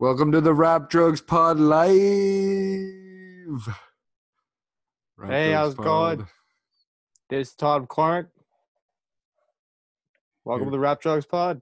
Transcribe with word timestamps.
Welcome 0.00 0.32
to 0.32 0.40
the 0.40 0.54
Rap 0.54 0.88
Drugs 0.88 1.20
Pod 1.20 1.60
Live. 1.60 1.84
Rap 5.18 5.30
Hey, 5.30 5.50
Drugs 5.50 5.54
how's 5.54 5.74
it 5.74 5.76
going? 5.76 6.26
This 7.28 7.48
is 7.48 7.54
Todd 7.54 7.86
Clark. 7.86 8.30
Welcome 10.46 10.68
Here. 10.68 10.70
to 10.70 10.70
the 10.70 10.78
Rap 10.78 11.02
Drugs 11.02 11.26
Pod. 11.26 11.60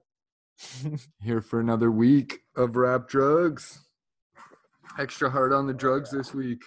Here 1.21 1.41
for 1.41 1.59
another 1.59 1.91
week 1.91 2.39
of 2.55 2.77
Rap 2.77 3.09
Drugs. 3.09 3.83
Extra 4.97 5.29
hard 5.29 5.51
on 5.51 5.67
the 5.67 5.73
drugs 5.73 6.09
this 6.09 6.33
week. 6.33 6.63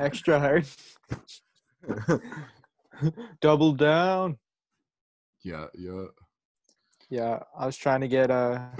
Extra 0.00 0.40
hard. 0.40 0.66
Double 3.40 3.72
down. 3.72 4.38
yeah, 5.44 5.66
yeah. 5.74 6.06
Yeah, 7.08 7.38
I 7.56 7.66
was 7.66 7.76
trying 7.76 8.00
to 8.00 8.08
get 8.08 8.32
a 8.32 8.72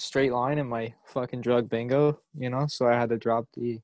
straight 0.00 0.32
line 0.32 0.58
in 0.58 0.68
my 0.68 0.94
fucking 1.06 1.40
drug 1.40 1.68
bingo, 1.68 2.20
you 2.36 2.50
know, 2.50 2.66
so 2.68 2.86
I 2.88 2.94
had 2.94 3.08
to 3.10 3.16
drop 3.18 3.46
the 3.54 3.80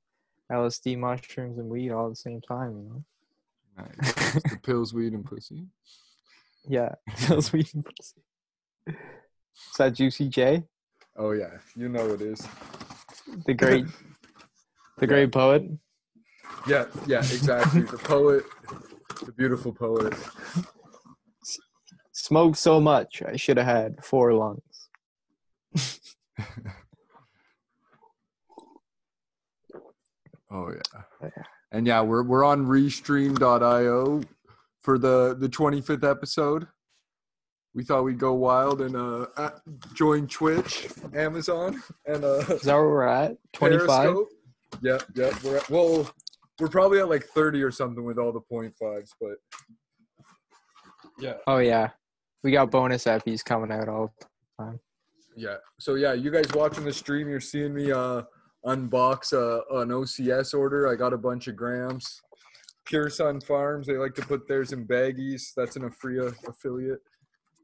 LSD, 0.53 0.99
mushrooms, 0.99 1.59
and 1.59 1.69
weed 1.69 1.91
all 1.91 2.07
at 2.07 2.11
the 2.13 2.17
same 2.17 2.41
time, 2.41 2.77
you 2.79 2.85
know. 2.89 3.05
Nice. 3.77 4.35
The 4.35 4.59
pills, 4.63 4.95
weed, 4.95 5.13
and 5.15 5.25
pussy. 5.25 5.67
Yeah, 6.69 6.95
pills, 7.27 7.53
weed 7.53 7.69
and 7.75 7.85
pussy. 7.85 8.23
Is 8.89 9.77
that 9.79 9.95
Juicy 9.95 10.29
J, 10.29 10.65
Oh 11.17 11.31
yeah, 11.33 11.59
you 11.77 11.89
know 11.89 12.07
it 12.11 12.21
is. 12.23 12.47
the 13.47 13.55
great, 13.55 13.87
the 14.99 15.03
Yeah. 15.03 15.07
great 15.07 15.33
poet? 15.33 15.63
Yeah, 16.69 16.87
yeah, 17.07 17.19
exactly. 17.19 17.83
the 17.83 17.99
poet, 17.99 18.45
the 19.25 19.33
beautiful 19.33 19.73
poet. 19.73 20.13
Smoked 22.13 22.57
so 22.57 22.81
much, 22.81 23.23
I 23.27 23.37
should 23.37 23.57
have 23.59 23.67
had 23.67 24.05
four 24.05 24.33
lungs. 24.35 24.61
Oh 30.51 30.71
yeah. 30.71 31.03
Yeah. 31.23 31.43
And 31.73 31.87
yeah, 31.87 32.01
we're 32.01 32.23
we're 32.23 32.45
on 32.45 32.67
restream.io 32.67 34.23
for 34.83 34.99
the 34.99 35.35
the 35.39 35.49
25th 35.49 36.09
episode. 36.09 36.69
We 37.75 37.83
thought 37.83 38.05
we'd 38.05 38.21
go 38.21 38.35
wild 38.35 38.81
and 38.83 38.95
uh 38.95 39.51
join 39.95 40.29
Twitch, 40.29 40.89
Amazon, 41.13 41.83
and 42.07 42.25
uh 42.25 42.37
Is 42.51 42.63
that 42.63 42.75
where 42.75 42.89
we're 42.89 43.03
at? 43.03 43.37
25? 43.55 43.87
Periscope. 43.89 44.29
Yep, 44.83 45.03
yep. 45.17 45.43
We're 45.43 45.57
at, 45.57 45.71
well, 45.71 46.09
we're 46.61 46.69
probably 46.69 47.01
at 47.01 47.09
like 47.09 47.25
30 47.25 47.63
or 47.63 47.73
something 47.73 48.05
with 48.05 48.19
all 48.19 48.31
the 48.33 48.41
point 48.41 48.75
fives, 48.79 49.13
but 49.21 49.37
yeah, 51.19 51.35
Oh, 51.47 51.59
yeah. 51.59 51.91
We 52.43 52.53
got 52.53 52.71
bonus 52.71 53.05
epis 53.05 53.45
coming 53.45 53.73
out 53.73 53.89
all 53.89 54.13
the 54.21 54.65
time. 54.65 54.81
Yeah. 55.37 55.57
So 55.81 55.95
yeah, 55.95 56.13
you 56.13 56.31
guys 56.31 56.47
watching 56.55 56.85
the 56.85 56.93
stream, 56.93 57.29
you're 57.29 57.41
seeing 57.41 57.75
me 57.75 57.93
uh 57.93 58.23
unbox 58.65 59.33
uh, 59.35 59.61
an 59.81 59.89
OCS 59.91 60.55
order. 60.59 60.89
I 60.89 60.95
got 60.95 61.13
a 61.13 61.19
bunch 61.19 61.49
of 61.49 61.57
grams. 61.57 62.23
Pure 62.87 63.09
Sunfarms, 63.09 63.87
they 63.87 63.95
like 63.99 64.15
to 64.15 64.23
put 64.23 64.47
theirs 64.49 64.73
in 64.73 64.87
baggies. 64.87 65.53
That's 65.57 65.77
an 65.77 65.83
Aphria 65.83 66.35
affiliate. 66.47 67.01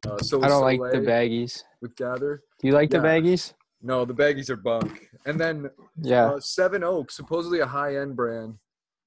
Uh, 0.07 0.19
so 0.19 0.43
I 0.43 0.49
don't 0.49 0.63
like 0.63 0.81
the 0.93 0.99
baggies. 0.99 1.63
with 1.83 1.95
Gather. 1.97 2.43
Do 2.61 2.69
you 2.69 2.75
like 2.75 2.93
Yeah. 2.93 3.01
the 3.01 3.07
baggies? 3.09 3.53
No, 3.83 4.05
the 4.05 4.15
baggies 4.15 4.51
are 4.51 4.57
bunk. 4.57 5.09
And 5.27 5.39
then 5.41 5.71
Yeah. 6.03 6.33
Uh, 6.33 6.41
Seven 6.41 6.83
Oaks, 6.85 7.17
supposedly 7.17 7.61
a 7.61 7.67
high 7.67 7.97
end 7.97 8.17
brand, 8.17 8.59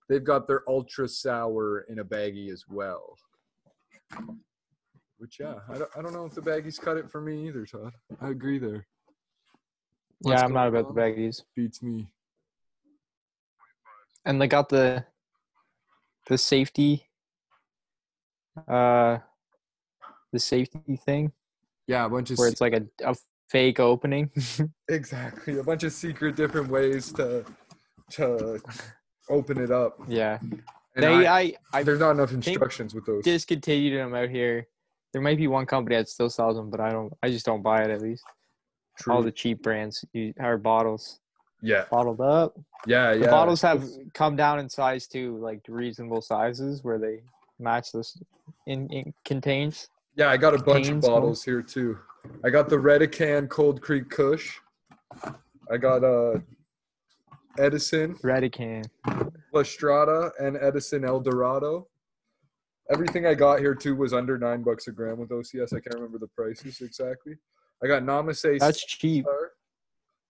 they've 0.09 0.23
got 0.23 0.47
their 0.47 0.61
ultra 0.67 1.07
sour 1.07 1.81
in 1.89 1.99
a 1.99 2.05
baggie 2.05 2.51
as 2.51 2.65
well. 2.67 3.17
Which 5.23 5.39
yeah, 5.39 5.53
I 5.69 5.77
don't, 5.77 5.89
I 5.97 6.01
don't 6.01 6.11
know 6.11 6.25
if 6.25 6.33
the 6.33 6.41
baggies 6.41 6.77
cut 6.77 6.97
it 6.97 7.09
for 7.09 7.21
me 7.21 7.47
either, 7.47 7.65
Todd. 7.65 7.93
I 8.19 8.27
agree 8.27 8.59
there. 8.59 8.85
yeah, 10.25 10.43
I'm 10.43 10.51
not 10.51 10.69
going 10.69 10.83
about 10.83 10.93
the 10.93 10.99
baggies. 10.99 11.43
Beats 11.55 11.81
me. 11.81 12.09
And 14.25 14.41
they 14.41 14.47
got 14.47 14.67
the 14.67 15.05
the 16.27 16.37
safety 16.37 17.09
uh 18.67 19.19
the 20.33 20.39
safety 20.39 20.97
thing 20.97 21.31
Yeah, 21.87 22.03
a 22.03 22.09
bunch 22.09 22.31
of 22.31 22.37
where 22.37 22.49
it's 22.49 22.59
like 22.59 22.73
a, 22.73 22.83
a 23.05 23.15
fake 23.47 23.79
opening. 23.79 24.29
exactly 24.89 25.57
a 25.57 25.63
bunch 25.63 25.85
of 25.85 25.93
secret 25.93 26.35
different 26.35 26.67
ways 26.67 27.13
to 27.13 27.45
to 28.11 28.59
open 29.29 29.57
it 29.57 29.71
up. 29.71 30.01
yeah. 30.09 30.39
And 30.41 31.03
they 31.03 31.07
I, 31.07 31.39
I, 31.39 31.53
I 31.71 31.83
there's 31.83 32.01
not 32.01 32.11
enough 32.11 32.33
instructions 32.33 32.93
with 32.93 33.05
those. 33.05 33.23
discontinued 33.23 33.97
them 33.97 34.13
out 34.13 34.29
here. 34.29 34.67
There 35.13 35.21
might 35.21 35.37
be 35.37 35.47
one 35.47 35.65
company 35.65 35.95
that 35.95 36.09
still 36.09 36.29
sells 36.29 36.55
them, 36.57 36.69
but 36.69 36.79
I 36.79 36.89
don't 36.89 37.13
I 37.21 37.29
just 37.29 37.45
don't 37.45 37.61
buy 37.61 37.83
it 37.83 37.89
at 37.91 38.01
least. 38.01 38.23
All 39.07 39.21
the 39.23 39.31
cheap 39.31 39.63
brands 39.63 40.03
our 40.39 40.57
bottles. 40.57 41.19
yeah, 41.61 41.85
Bottled 41.89 42.21
up. 42.21 42.59
yeah, 42.85 43.11
yeah. 43.13 43.25
The 43.25 43.27
bottles 43.31 43.61
have 43.61 43.83
come 44.13 44.35
down 44.35 44.59
in 44.59 44.69
size 44.69 45.07
too, 45.07 45.37
like 45.37 45.61
reasonable 45.67 46.21
sizes 46.21 46.83
where 46.83 46.97
they 46.99 47.21
match 47.59 47.91
this 47.91 48.17
in, 48.67 48.87
in 48.89 49.13
contains. 49.25 49.89
Yeah, 50.15 50.29
I 50.29 50.37
got 50.37 50.53
a 50.53 50.61
bunch 50.61 50.89
of 50.89 51.01
bottles 51.01 51.43
here 51.43 51.61
too. 51.61 51.97
I 52.43 52.49
got 52.49 52.69
the 52.69 52.75
Redecan 52.77 53.49
Cold 53.49 53.81
Creek 53.81 54.09
Kush. 54.09 54.57
I 55.71 55.77
got 55.77 56.03
uh 56.03 56.39
Edison, 57.57 58.15
Redecan. 58.23 58.83
La 59.53 59.61
Strada, 59.63 60.31
and 60.39 60.57
Edison 60.57 61.05
El 61.05 61.19
Dorado. 61.19 61.87
Everything 62.91 63.25
I 63.25 63.33
got 63.33 63.59
here 63.59 63.75
too 63.75 63.95
was 63.95 64.13
under 64.13 64.37
nine 64.37 64.61
bucks 64.61 64.87
a 64.87 64.91
gram 64.91 65.17
with 65.17 65.29
OCS. 65.29 65.73
I 65.73 65.79
can't 65.79 65.95
remember 65.95 66.19
the 66.19 66.27
prices 66.27 66.81
exactly. 66.81 67.35
I 67.83 67.87
got 67.87 68.03
Namaste. 68.03 68.59
That's 68.59 68.85
cheap. 68.85 69.25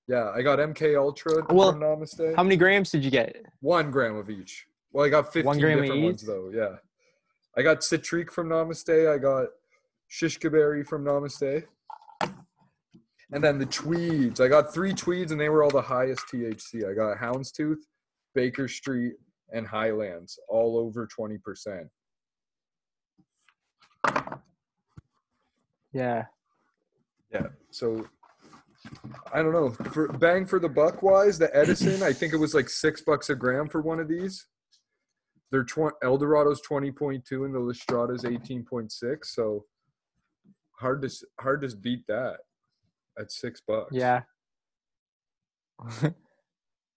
Yeah, 0.07 0.31
I 0.31 0.41
got 0.41 0.59
MK 0.59 0.97
Ultra 0.97 1.45
Well, 1.49 1.71
from 1.71 1.81
Namaste. 1.81 2.35
How 2.35 2.43
many 2.43 2.57
grams 2.57 2.91
did 2.91 3.03
you 3.03 3.11
get? 3.11 3.37
One 3.61 3.89
gram 3.89 4.15
of 4.15 4.29
each. 4.29 4.65
Well, 4.91 5.05
I 5.05 5.09
got 5.09 5.33
15 5.33 5.45
One 5.45 5.59
gram 5.59 5.81
different 5.81 6.03
ones 6.03 6.21
though. 6.21 6.51
Yeah. 6.53 6.75
I 7.57 7.61
got 7.61 7.79
Citrique 7.79 8.31
from 8.31 8.49
Namaste. 8.49 9.11
I 9.11 9.17
got 9.17 9.47
Shishkaberry 10.11 10.85
from 10.85 11.03
Namaste. 11.03 11.63
And 13.31 13.43
then 13.43 13.57
the 13.57 13.65
Tweeds. 13.65 14.39
I 14.39 14.47
got 14.47 14.73
three 14.73 14.93
Tweeds 14.93 15.31
and 15.31 15.41
they 15.41 15.49
were 15.49 15.63
all 15.63 15.71
the 15.71 15.81
highest 15.81 16.25
THC. 16.31 16.89
I 16.89 16.93
got 16.93 17.17
Houndstooth, 17.17 17.77
Baker 18.35 18.67
Street, 18.67 19.13
and 19.51 19.65
Highlands, 19.65 20.37
all 20.47 20.77
over 20.77 21.07
20%. 21.07 21.87
Yeah. 25.93 26.25
Yeah. 27.31 27.47
So 27.71 28.05
I 29.31 29.41
don't 29.41 29.53
know. 29.53 29.71
For 29.91 30.07
bang 30.09 30.45
for 30.45 30.59
the 30.59 30.69
buck 30.69 31.01
wise, 31.01 31.37
the 31.39 31.55
Edison, 31.55 32.03
I 32.03 32.13
think 32.13 32.33
it 32.33 32.37
was 32.37 32.53
like 32.53 32.69
six 32.69 33.01
bucks 33.01 33.29
a 33.29 33.35
gram 33.35 33.69
for 33.69 33.81
one 33.81 33.99
of 33.99 34.07
these. 34.07 34.45
They're 35.51 35.63
tw- 35.63 35.99
Eldorado's 36.03 36.61
twenty 36.61 36.91
point 36.91 37.25
two 37.25 37.45
and 37.45 37.53
the 37.53 37.59
Lestrada's 37.59 38.25
eighteen 38.25 38.63
point 38.63 38.91
six. 38.91 39.35
So 39.35 39.65
hard 40.79 41.01
to 41.03 41.09
hard 41.39 41.61
to 41.61 41.75
beat 41.77 42.05
that 42.07 42.37
at 43.19 43.31
six 43.31 43.61
bucks. 43.65 43.91
Yeah. 43.93 44.23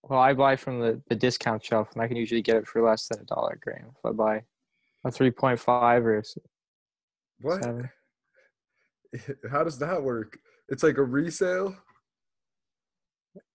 well, 0.02 0.20
I 0.20 0.32
buy 0.32 0.56
from 0.56 0.80
the, 0.80 1.00
the 1.08 1.16
discount 1.16 1.64
shelf, 1.64 1.88
and 1.92 2.02
I 2.02 2.08
can 2.08 2.16
usually 2.16 2.42
get 2.42 2.56
it 2.56 2.66
for 2.66 2.82
less 2.82 3.08
than 3.08 3.20
a 3.20 3.24
dollar 3.24 3.54
a 3.54 3.58
gram 3.58 3.86
if 3.96 4.04
I 4.04 4.12
buy 4.12 4.42
a 5.04 5.10
3.5 5.10 6.04
or 6.04 6.22
What? 7.40 7.62
7. 7.62 7.88
How 9.50 9.64
does 9.64 9.78
that 9.78 10.02
work? 10.02 10.38
It's 10.68 10.82
like 10.82 10.98
a 10.98 11.02
resale. 11.02 11.76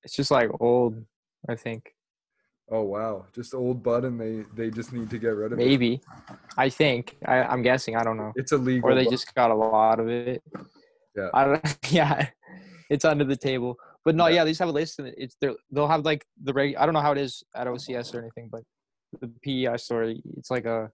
It's 0.04 0.16
just 0.16 0.32
like 0.32 0.50
old, 0.60 1.04
I 1.50 1.56
think. 1.56 1.94
Oh 2.70 2.84
wow, 2.84 3.26
just 3.36 3.54
old 3.54 3.84
bud, 3.84 4.06
and 4.06 4.20
they 4.20 4.46
they 4.56 4.70
just 4.72 4.94
need 4.94 5.10
to 5.10 5.18
get 5.18 5.30
rid 5.30 5.52
of 5.52 5.60
it. 5.60 5.66
Maybe. 5.66 6.02
I 6.58 6.70
think. 6.70 7.18
I, 7.26 7.44
I'm 7.44 7.62
guessing. 7.62 7.98
I 7.98 8.04
don't 8.04 8.18
know. 8.18 8.32
It's 8.36 8.54
illegal. 8.54 8.90
Or 8.90 8.96
they 8.96 9.04
bud. 9.04 9.12
just 9.12 9.34
got 9.36 9.52
a 9.52 9.56
lot 9.56 10.00
of 10.00 10.08
it. 10.08 10.42
Yeah. 11.16 11.30
I 11.34 11.44
don't. 11.46 11.78
Yeah. 11.92 12.28
It's 12.90 13.06
under 13.06 13.24
the 13.26 13.36
table. 13.38 13.78
But 14.06 14.16
no, 14.16 14.28
Yeah. 14.28 14.36
yeah, 14.36 14.44
they 14.46 14.52
just 14.52 14.60
have 14.60 14.70
a 14.70 14.74
list, 14.74 15.00
and 15.00 15.14
it's 15.18 15.36
they'll 15.42 15.88
have 15.88 16.06
like 16.06 16.26
the 16.42 16.54
reg. 16.54 16.76
I 16.76 16.86
don't 16.86 16.94
know 16.94 17.02
how 17.02 17.12
it 17.12 17.18
is 17.18 17.44
at 17.56 17.68
OCS 17.68 18.14
or 18.16 18.20
anything, 18.20 18.50
but 18.52 18.64
the 19.20 19.28
PEI 19.44 19.78
story. 19.78 20.22
it's 20.38 20.50
like 20.50 20.66
a, 20.66 20.90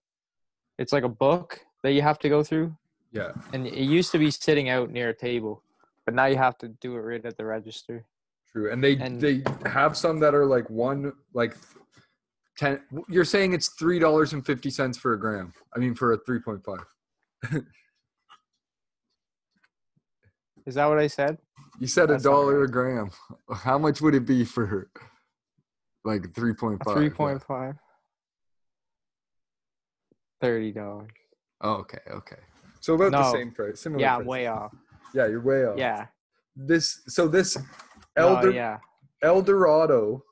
it's 0.78 0.92
like 0.92 1.04
a 1.04 1.08
book 1.08 1.60
that 1.84 1.92
you 1.92 2.02
have 2.02 2.18
to 2.20 2.28
go 2.28 2.42
through, 2.42 2.76
yeah. 3.12 3.32
and 3.52 3.66
it 3.66 3.74
used 3.74 4.12
to 4.12 4.18
be 4.18 4.30
sitting 4.30 4.68
out 4.68 4.90
near 4.90 5.08
a 5.10 5.14
table, 5.16 5.62
but 6.04 6.14
now 6.14 6.26
you 6.26 6.36
have 6.36 6.58
to 6.58 6.68
do 6.68 6.94
it 6.96 7.00
right 7.00 7.24
at 7.24 7.36
the 7.36 7.44
register. 7.44 8.04
True, 8.52 8.70
and 8.72 8.82
they 8.82 8.96
And- 8.96 9.20
they 9.20 9.42
have 9.66 9.96
some 9.96 10.18
that 10.20 10.34
are 10.34 10.46
like 10.46 10.68
one 10.70 11.12
like 11.34 11.56
ten. 12.56 12.80
You're 13.08 13.24
saying 13.24 13.52
it's 13.52 13.68
three 13.70 13.98
dollars 13.98 14.32
and 14.32 14.44
fifty 14.44 14.70
cents 14.70 14.96
for 14.98 15.12
a 15.12 15.18
gram. 15.20 15.52
I 15.74 15.78
mean, 15.78 15.94
for 15.94 16.12
a 16.12 16.18
three 16.18 16.40
point 16.40 16.64
five. 16.64 16.84
Is 20.66 20.74
that 20.74 20.86
what 20.86 20.98
I 20.98 21.06
said? 21.06 21.38
You 21.80 21.86
said 21.86 22.10
a 22.10 22.14
That's 22.14 22.24
dollar 22.24 22.60
right. 22.60 22.68
a 22.68 22.72
gram. 22.72 23.10
How 23.54 23.78
much 23.78 24.00
would 24.02 24.14
it 24.14 24.26
be 24.26 24.44
for 24.44 24.90
like 26.04 26.34
three 26.34 26.52
point 26.52 26.82
five? 26.84 26.94
Three 26.96 27.10
point 27.10 27.42
five. 27.42 27.74
Thirty 30.40 30.72
dollars. 30.72 31.10
Oh, 31.60 31.74
okay, 31.74 31.98
okay. 32.10 32.36
So 32.80 32.94
about 32.94 33.12
the 33.12 33.32
same 33.32 33.52
price. 33.52 33.80
Similar 33.80 34.00
Yeah, 34.00 34.16
price. 34.16 34.26
way 34.26 34.46
off. 34.46 34.74
Yeah, 35.14 35.26
you're 35.26 35.40
way 35.40 35.64
off. 35.64 35.78
Yeah. 35.78 36.06
This 36.56 37.02
so 37.06 37.28
this 37.28 37.56
Elder 38.16 38.48
oh, 38.48 38.52
yeah, 38.52 38.78
El 39.22 39.42
Dorado, 39.42 40.24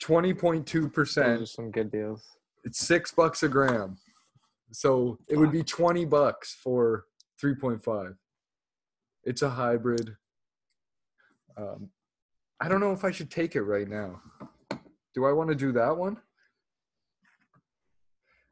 twenty 0.00 0.32
point 0.32 0.66
two 0.66 0.88
percent. 0.88 1.48
some 1.48 1.70
good 1.70 1.90
deals. 1.90 2.24
It's 2.64 2.78
six 2.78 3.10
bucks 3.12 3.42
a 3.42 3.48
gram, 3.48 3.96
so 4.70 5.18
it 5.28 5.36
would 5.36 5.50
be 5.50 5.64
twenty 5.64 6.04
bucks 6.04 6.56
for 6.62 7.06
three 7.40 7.54
point 7.54 7.82
five. 7.82 8.14
It's 9.24 9.42
a 9.42 9.50
hybrid. 9.50 10.16
Um, 11.56 11.90
I 12.60 12.68
don't 12.68 12.80
know 12.80 12.92
if 12.92 13.04
I 13.04 13.10
should 13.10 13.30
take 13.30 13.56
it 13.56 13.62
right 13.62 13.88
now. 13.88 14.20
Do 15.14 15.24
I 15.24 15.32
want 15.32 15.48
to 15.50 15.56
do 15.56 15.72
that 15.72 15.96
one? 15.96 16.16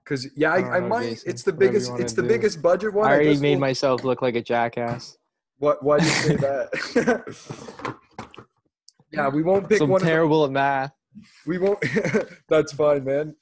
Because 0.08 0.26
yeah, 0.34 0.52
I 0.52 0.56
I, 0.60 0.76
I 0.76 0.80
know, 0.80 0.88
might. 0.88 1.08
Jason. 1.10 1.30
It's 1.30 1.42
the 1.42 1.52
biggest. 1.52 1.92
It's 1.98 2.14
the 2.14 2.22
do. 2.22 2.28
biggest 2.28 2.62
budget 2.62 2.94
one. 2.94 3.06
I 3.06 3.12
already 3.14 3.30
just 3.30 3.42
made 3.42 3.50
won't- 3.50 3.60
myself 3.60 4.04
look 4.04 4.22
like 4.22 4.36
a 4.36 4.42
jackass. 4.42 5.18
What? 5.58 5.82
Why 5.82 5.98
do 5.98 6.04
you 6.06 6.10
say 6.10 6.36
that? 6.46 7.96
yeah, 9.12 9.28
we 9.28 9.42
won't 9.42 9.68
pick 9.68 9.78
so 9.78 9.84
I'm 9.84 9.90
one. 9.90 10.00
Of 10.00 10.06
the, 10.06 10.10
terrible 10.10 10.44
at 10.46 10.50
math. 10.50 10.92
we 11.46 11.58
won't. 11.58 11.84
that's 12.48 12.72
fine, 12.72 13.04
man. 13.04 13.36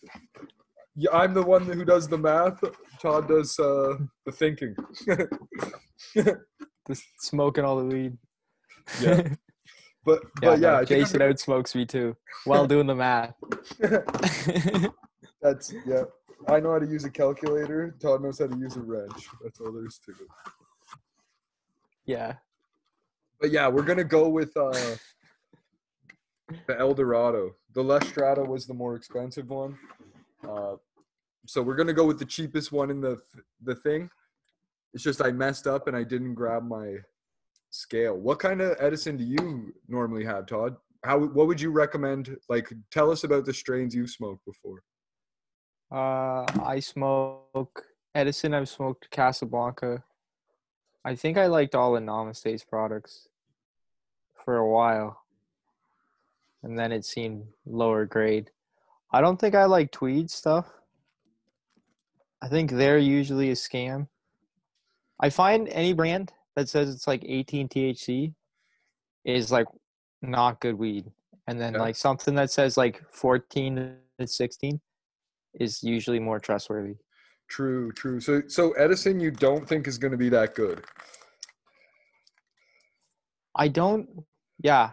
Yeah, 0.97 1.11
I'm 1.13 1.35
the 1.35 1.43
one 1.43 1.67
who 1.67 1.85
does 1.85 2.09
the 2.09 2.19
math. 2.19 2.59
Todd 3.01 3.29
does 3.29 3.57
uh, 3.61 3.97
the 4.25 4.33
thinking. 4.33 4.75
Just 6.89 7.05
smoking 7.21 7.65
all 7.65 7.77
the 7.77 7.85
weed. 7.85 8.19
Yeah. 9.01 9.29
But 10.05 10.23
yeah, 10.23 10.51
but 10.51 10.61
yeah, 10.61 10.71
no, 10.71 10.75
I 10.77 10.85
think 10.85 10.89
Jason 10.89 11.21
outsmokes 11.21 11.75
me 11.75 11.85
too 11.85 12.17
while 12.45 12.67
doing 12.67 12.87
the 12.87 12.95
math. 12.95 13.35
That's 15.43 15.73
yeah. 15.87 16.05
I 16.49 16.61
know 16.61 16.73
how 16.73 16.79
to 16.79 16.87
use 16.87 17.05
a 17.05 17.11
calculator. 17.11 17.95
Todd 18.01 18.23
knows 18.23 18.39
how 18.39 18.47
to 18.47 18.57
use 18.57 18.77
a 18.77 18.81
wrench. 18.81 19.29
That's 19.43 19.61
all 19.61 19.73
there 19.73 19.87
is 19.87 19.99
to 20.07 20.13
it. 20.13 20.29
yeah. 22.05 22.35
But 23.41 23.51
yeah, 23.51 23.69
we're 23.69 23.83
gonna 23.83 24.05
go 24.05 24.29
with 24.29 24.57
uh, 24.57 24.97
the 26.67 26.79
El 26.79 26.95
Dorado. 26.95 27.55
The 27.75 27.83
La 27.83 27.99
Strada 28.01 28.43
was 28.43 28.67
the 28.67 28.75
more 28.75 28.95
expensive 28.97 29.51
one. 29.51 29.79
Uh, 30.47 30.77
so 31.47 31.63
we're 31.63 31.77
gonna 31.77 31.93
go 31.93 32.07
with 32.07 32.19
the 32.19 32.25
cheapest 32.25 32.73
one 32.73 32.91
in 32.91 33.01
the 33.01 33.21
the 33.63 33.75
thing. 33.75 34.09
It's 34.95 35.03
just 35.05 35.21
I 35.21 35.33
messed 35.33 35.67
up 35.67 35.89
and 35.89 35.97
I 35.97 36.05
didn't 36.05 36.35
grab 36.35 36.67
my 36.67 36.97
scale. 37.71 38.17
What 38.17 38.39
kind 38.39 38.61
of 38.61 38.77
Edison 38.81 39.17
do 39.17 39.25
you 39.25 39.75
normally 39.89 40.25
have, 40.25 40.47
Todd? 40.47 40.77
How 41.05 41.19
what 41.19 41.47
would 41.47 41.61
you 41.61 41.71
recommend? 41.71 42.37
Like, 42.49 42.73
tell 42.91 43.11
us 43.11 43.25
about 43.25 43.45
the 43.45 43.53
strains 43.53 43.95
you've 43.95 44.11
smoked 44.11 44.45
before. 44.47 44.83
Uh, 45.97 46.45
I 46.63 46.79
smoke 46.81 47.85
Edison. 48.15 48.53
I've 48.53 48.69
smoked 48.69 49.09
Casablanca. 49.11 50.05
I 51.07 51.15
think 51.15 51.39
I 51.39 51.47
liked 51.47 51.75
all 51.75 51.95
the 51.95 52.01
Namaste's 52.01 52.63
products 52.65 53.29
for 54.45 54.59
a 54.59 54.69
while, 54.69 55.23
and 56.63 56.79
then 56.79 56.93
it 56.93 57.07
seemed 57.07 57.45
lower 57.65 58.05
grade. 58.05 58.51
I 59.11 59.23
don't 59.23 59.41
think 59.41 59.55
I 59.55 59.65
like 59.65 59.91
Tweed 59.91 60.31
stuff. 60.31 60.67
I 62.43 62.49
think 62.49 62.73
they're 62.73 62.99
usually 62.99 63.49
a 63.51 63.55
scam. 63.55 64.09
I 65.19 65.31
find 65.31 65.67
any 65.71 65.95
brand 65.95 66.31
that 66.57 66.69
says 66.69 66.95
it's 66.95 67.07
like 67.07 67.25
18 67.25 67.69
THC 67.71 68.35
is 69.25 69.51
like 69.51 69.67
not 70.21 70.61
good 70.61 70.75
weed, 70.75 71.11
and 71.47 71.59
then 71.59 71.73
Yeah. 71.73 71.81
like 71.81 71.97
something 71.97 72.35
that 72.35 72.51
says 72.51 72.77
like 72.77 73.03
14 73.11 73.97
to 74.19 74.27
16 74.27 74.79
is 75.61 75.83
usually 75.83 76.19
more 76.21 76.39
trustworthy. 76.39 76.97
True, 77.49 77.93
true. 77.93 78.21
So 78.21 78.43
so 78.49 78.73
Edison, 78.73 79.21
you 79.21 79.31
don't 79.31 79.67
think 79.69 79.87
is 79.87 79.99
gonna 79.99 80.17
be 80.17 80.29
that 80.31 80.55
good? 80.55 80.85
I 83.55 83.69
don't. 83.69 84.09
Yeah, 84.63 84.91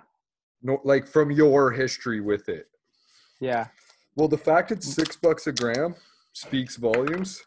No, 0.61 0.79
like 0.83 1.07
from 1.07 1.31
your 1.31 1.71
history 1.71 2.19
with 2.21 2.49
it. 2.49 2.67
yeah, 3.39 3.67
Well, 4.15 4.27
the 4.27 4.37
fact 4.37 4.71
it's 4.71 4.87
six 4.93 5.15
bucks 5.15 5.47
a 5.47 5.53
gram 5.53 5.95
speaks 6.33 6.75
volumes. 6.75 7.41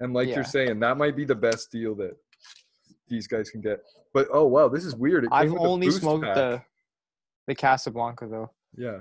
And 0.00 0.12
like 0.14 0.28
Yeah. 0.28 0.36
you're 0.36 0.44
saying, 0.44 0.80
that 0.80 0.96
might 0.98 1.14
be 1.16 1.24
the 1.24 1.34
best 1.34 1.70
deal 1.70 1.94
that 1.96 2.16
these 3.08 3.26
guys 3.26 3.50
can 3.50 3.60
get. 3.60 3.82
But 4.14 4.28
oh 4.32 4.46
wow, 4.46 4.68
this 4.68 4.84
is 4.84 4.94
weird. 4.96 5.26
I've 5.30 5.54
only 5.54 5.90
smoked 5.90 6.24
pack. 6.24 6.34
the 6.34 6.62
the 7.46 7.54
Casablanca 7.54 8.26
though. 8.26 8.50
yeah. 8.76 9.00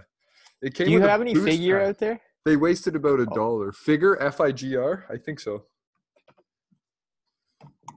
It 0.61 0.73
came 0.73 0.87
Do 0.87 0.93
you 0.93 1.01
have 1.01 1.21
any 1.21 1.35
figure 1.35 1.79
pack. 1.79 1.89
out 1.89 1.97
there? 1.99 2.21
They 2.45 2.55
wasted 2.55 2.95
about 2.95 3.19
a 3.19 3.23
Oh. 3.29 3.33
dollar. 3.33 3.71
Figure 3.71 4.21
F 4.21 4.39
I 4.39 4.51
G 4.51 4.75
R? 4.77 5.05
I 5.09 5.17
think 5.17 5.39
so. 5.39 5.65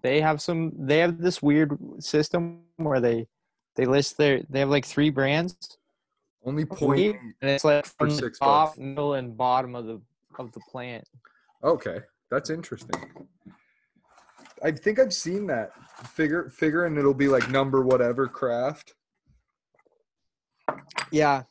They 0.03 0.21
have 0.23 0.41
some. 0.41 0.73
They 0.77 0.99
have 0.99 1.19
this 1.19 1.43
weird 1.43 1.77
system 2.03 2.63
where 2.77 3.01
they 3.01 3.29
they 3.77 3.85
list 3.85 4.17
their. 4.17 4.43
They 4.49 4.61
have 4.61 4.71
like 4.71 4.87
three 4.87 5.11
brands, 5.11 5.79
Only 6.45 6.65
point. 6.65 7.17
and 7.43 7.51
it's 7.51 7.65
like 7.65 7.85
from 7.87 8.09
the 8.11 8.31
top, 8.31 8.71
bucks. 8.71 8.79
middle, 8.79 9.15
and 9.15 9.37
bottom 9.37 9.75
of 9.75 9.87
the 9.87 10.01
of 10.39 10.53
the 10.53 10.61
plant. 10.71 11.07
Okay, 11.63 12.01
that's 12.31 12.49
interesting. 12.49 13.03
I 14.63 14.71
think 14.73 14.99
I've 14.99 15.13
seen 15.15 15.47
that 15.49 15.73
figure 16.09 16.49
figure, 16.49 16.87
and 16.87 16.97
it'll 16.97 17.13
be 17.13 17.29
like 17.29 17.51
number 17.51 17.83
whatever 17.83 18.29
craft. 18.29 18.95
Yeah, 21.11 21.43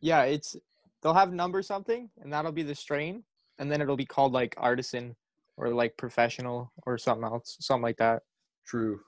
yeah. 0.00 0.22
It's 0.24 0.56
they'll 1.02 1.14
have 1.14 1.32
number 1.32 1.62
something, 1.62 2.10
and 2.20 2.32
that'll 2.32 2.52
be 2.52 2.62
the 2.62 2.74
strain, 2.74 3.24
and 3.58 3.70
then 3.70 3.80
it'll 3.80 3.96
be 3.96 4.06
called 4.06 4.32
like 4.32 4.54
artisan 4.58 5.16
or 5.56 5.68
like 5.70 5.96
professional 5.96 6.72
or 6.86 6.98
something 6.98 7.24
else, 7.24 7.56
something 7.60 7.82
like 7.82 7.98
that. 7.98 8.22
True, 8.66 9.00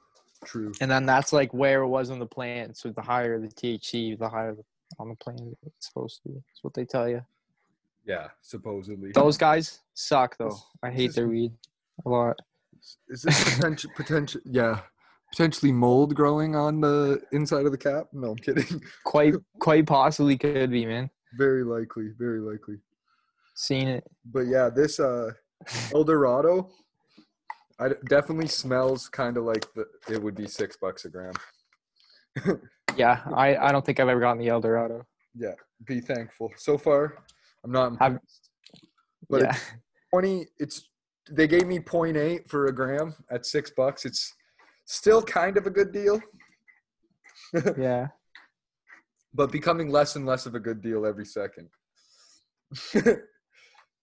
true. 0.44 0.72
And 0.80 0.90
then 0.90 1.06
that's 1.06 1.32
like 1.32 1.52
where 1.54 1.82
it 1.82 1.88
was 1.88 2.10
on 2.10 2.18
the 2.18 2.26
plant. 2.26 2.76
So 2.76 2.90
the 2.90 3.02
higher 3.02 3.38
the 3.40 3.48
THC, 3.48 4.18
the 4.18 4.28
higher 4.28 4.54
the, 4.54 4.64
on 4.98 5.08
the 5.08 5.14
plant 5.16 5.40
it's 5.66 5.86
supposed 5.86 6.22
to 6.22 6.28
be. 6.28 6.34
That's 6.34 6.62
what 6.62 6.74
they 6.74 6.84
tell 6.84 7.08
you. 7.08 7.24
Yeah, 8.04 8.28
supposedly. 8.40 9.12
Those 9.12 9.38
guys 9.38 9.80
suck 9.94 10.36
though. 10.36 10.50
This- 10.50 10.64
I 10.82 10.90
hate 10.90 11.10
is- 11.10 11.14
their 11.16 11.28
weed 11.28 11.52
a 12.04 12.08
lot. 12.08 12.36
Is 13.08 13.22
this 13.22 13.54
potential? 13.54 13.90
potential? 13.96 14.40
Yeah, 14.44 14.80
potentially 15.30 15.70
mold 15.70 16.16
growing 16.16 16.56
on 16.56 16.80
the 16.80 17.22
inside 17.30 17.64
of 17.64 17.70
the 17.70 17.78
cap. 17.78 18.08
No, 18.12 18.30
I'm 18.32 18.36
kidding. 18.36 18.82
Quite 19.04 19.34
quite 19.60 19.86
possibly 19.86 20.36
could 20.36 20.70
be, 20.70 20.84
man. 20.84 21.08
Very 21.36 21.64
likely, 21.64 22.10
very 22.18 22.40
likely. 22.40 22.76
Seen 23.54 23.88
it. 23.88 24.04
But 24.24 24.46
yeah, 24.46 24.70
this 24.74 25.00
uh, 25.00 25.30
El 25.94 26.04
Dorado, 26.04 26.70
I 27.78 27.90
definitely 28.08 28.48
smells 28.48 29.08
kind 29.08 29.36
of 29.36 29.44
like 29.44 29.66
the, 29.74 29.86
it 30.08 30.22
would 30.22 30.34
be 30.34 30.46
six 30.46 30.76
bucks 30.76 31.04
a 31.04 31.08
gram. 31.08 31.34
Yeah, 32.94 33.22
I, 33.34 33.56
I 33.56 33.72
don't 33.72 33.86
think 33.86 34.00
I've 34.00 34.08
ever 34.10 34.20
gotten 34.20 34.36
the 34.36 34.48
El 34.48 34.60
Dorado. 34.60 35.06
Yeah, 35.34 35.54
be 35.86 36.02
thankful. 36.02 36.52
So 36.58 36.76
far, 36.76 37.24
I'm 37.64 37.72
not 37.72 37.92
impressed. 37.92 38.50
But 39.30 39.40
yeah. 39.40 39.50
it's 39.52 39.72
20 40.10 40.46
it's 40.58 40.90
they 41.30 41.48
gave 41.48 41.66
me 41.66 41.78
0.8 41.78 42.50
for 42.50 42.66
a 42.66 42.74
gram 42.74 43.14
at 43.30 43.46
six 43.46 43.70
bucks 43.74 44.04
it's 44.04 44.34
still 44.84 45.22
kind 45.22 45.56
of 45.56 45.66
a 45.66 45.70
good 45.70 45.90
deal 45.90 46.20
yeah. 47.78 48.08
But 49.34 49.52
becoming 49.52 49.90
less 49.90 50.16
and 50.16 50.26
less 50.26 50.46
of 50.46 50.54
a 50.54 50.60
good 50.60 50.82
deal 50.82 51.06
every 51.06 51.26
second. 51.26 51.68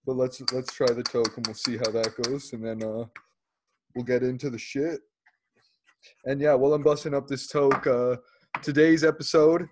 But 0.10 0.16
let's 0.16 0.42
let's 0.52 0.74
try 0.74 0.88
the 0.88 1.04
toke 1.04 1.38
and 1.38 1.46
we'll 1.46 1.54
see 1.54 1.78
how 1.78 1.92
that 1.92 2.16
goes. 2.24 2.52
And 2.54 2.66
then 2.66 2.82
uh 2.84 3.06
we'll 3.94 4.06
get 4.06 4.24
into 4.24 4.50
the 4.50 4.58
shit. 4.58 5.02
And 6.26 6.42
yeah 6.42 6.56
while 6.56 6.74
i'm 6.74 6.82
busting 6.82 7.14
up 7.14 7.28
this 7.28 7.48
toke 7.48 7.86
uh 7.86 8.16
today's 8.64 9.04
episode 9.04 9.68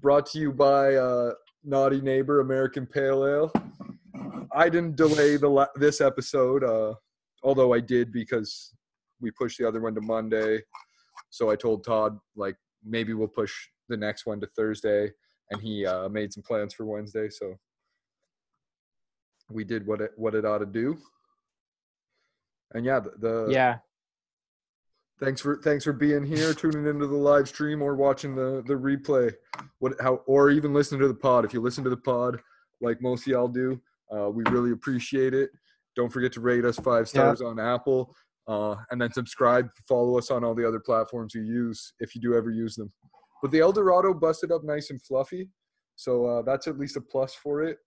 brought 0.00 0.26
to 0.30 0.38
you 0.40 0.52
by 0.52 0.96
uh 0.96 1.32
naughty 1.62 2.00
neighbor 2.00 2.40
american 2.40 2.86
pale 2.86 3.24
ale. 3.24 3.52
I 4.52 4.68
didn't 4.68 4.96
delay 4.96 5.36
the 5.36 5.48
la- 5.48 5.74
this 5.76 6.00
episode 6.00 6.64
uh 6.64 6.94
although 7.44 7.72
i 7.72 7.78
did 7.78 8.10
because 8.12 8.74
we 9.20 9.30
pushed 9.30 9.58
the 9.58 9.68
other 9.68 9.80
one 9.80 9.94
to 9.94 10.00
monday. 10.00 10.60
So 11.30 11.50
i 11.50 11.56
told 11.56 11.84
todd 11.84 12.18
like 12.34 12.56
maybe 12.84 13.12
we'll 13.12 13.28
push 13.28 13.54
the 13.88 13.96
next 13.96 14.26
one 14.26 14.40
to 14.40 14.46
thursday 14.56 15.10
and 15.50 15.60
he 15.60 15.86
uh, 15.86 16.08
made 16.08 16.32
some 16.32 16.42
plans 16.42 16.74
for 16.74 16.84
wednesday 16.84 17.28
so 17.28 17.54
we 19.50 19.64
did 19.64 19.86
what 19.86 20.00
it 20.00 20.12
what 20.16 20.34
it 20.34 20.44
ought 20.44 20.58
to 20.58 20.66
do. 20.66 20.98
And 22.74 22.84
yeah 22.84 23.00
the, 23.00 23.12
the 23.18 23.52
Yeah. 23.52 23.78
thanks 25.20 25.40
for 25.40 25.60
thanks 25.62 25.84
for 25.84 25.92
being 25.92 26.24
here 26.24 26.52
tuning 26.52 26.86
into 26.86 27.06
the 27.06 27.16
live 27.16 27.48
stream 27.48 27.82
or 27.82 27.96
watching 27.96 28.34
the 28.34 28.62
the 28.66 28.74
replay. 28.74 29.32
What 29.78 29.94
how 30.00 30.16
or 30.26 30.50
even 30.50 30.74
listening 30.74 31.00
to 31.00 31.08
the 31.08 31.14
pod. 31.14 31.44
If 31.44 31.54
you 31.54 31.60
listen 31.60 31.84
to 31.84 31.90
the 31.90 31.96
pod 31.96 32.40
like 32.80 33.00
most 33.00 33.22
of 33.22 33.28
y'all 33.28 33.48
do 33.48 33.80
uh, 34.14 34.30
we 34.30 34.44
really 34.50 34.72
appreciate 34.72 35.34
it. 35.34 35.50
Don't 35.96 36.12
forget 36.12 36.32
to 36.32 36.40
rate 36.40 36.64
us 36.64 36.76
five 36.78 37.08
stars 37.08 37.40
on 37.40 37.58
apple 37.58 38.14
uh, 38.46 38.76
and 38.90 39.00
then 39.00 39.12
subscribe 39.12 39.68
follow 39.88 40.18
us 40.18 40.30
on 40.30 40.44
all 40.44 40.54
the 40.54 40.66
other 40.66 40.80
platforms 40.80 41.34
you 41.34 41.42
use 41.42 41.94
if 42.00 42.14
you 42.14 42.20
do 42.20 42.34
ever 42.34 42.50
use 42.50 42.76
them 42.76 42.92
but 43.40 43.50
the 43.50 43.60
Eldorado 43.60 44.12
busted 44.14 44.50
up 44.50 44.64
nice 44.64 44.90
and 44.90 45.00
fluffy, 45.00 45.48
so 45.96 46.26
uh, 46.26 46.42
that's 46.42 46.66
at 46.66 46.78
least 46.78 46.96
a 46.96 47.00
plus 47.00 47.34
for 47.34 47.62
it. 47.62 47.78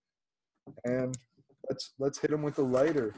And 0.84 1.16
let's 1.68 1.92
let's 1.98 2.18
hit 2.18 2.30
him 2.30 2.42
with 2.42 2.58
a 2.58 2.62
lighter. 2.62 3.14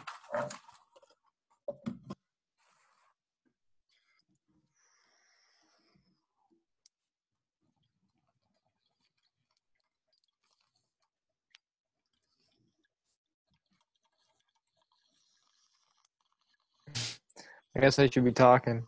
I 17.77 17.81
guess 17.81 17.99
I 17.99 18.09
should 18.09 18.25
be 18.25 18.33
talking. 18.33 18.87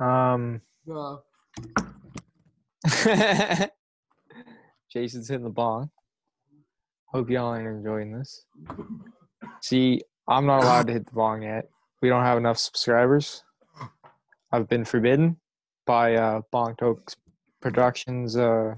Um, 0.00 0.62
uh, 0.92 1.18
Jason's 4.92 5.28
hitting 5.28 5.44
the 5.44 5.50
bong. 5.50 5.90
Hope 7.06 7.30
y'all 7.30 7.52
are 7.52 7.70
enjoying 7.70 8.12
this. 8.12 8.46
See, 9.60 10.00
I'm 10.28 10.46
not 10.46 10.62
allowed 10.62 10.86
to 10.86 10.92
hit 10.92 11.06
the 11.06 11.12
bong 11.12 11.42
yet. 11.42 11.68
We 12.02 12.08
don't 12.08 12.24
have 12.24 12.38
enough 12.38 12.58
subscribers. 12.58 13.44
I've 14.52 14.68
been 14.68 14.84
forbidden 14.84 15.36
by 15.86 16.14
uh, 16.14 16.42
Bong 16.50 16.74
Tokes 16.76 17.16
Productions 17.60 18.36
uh, 18.36 18.74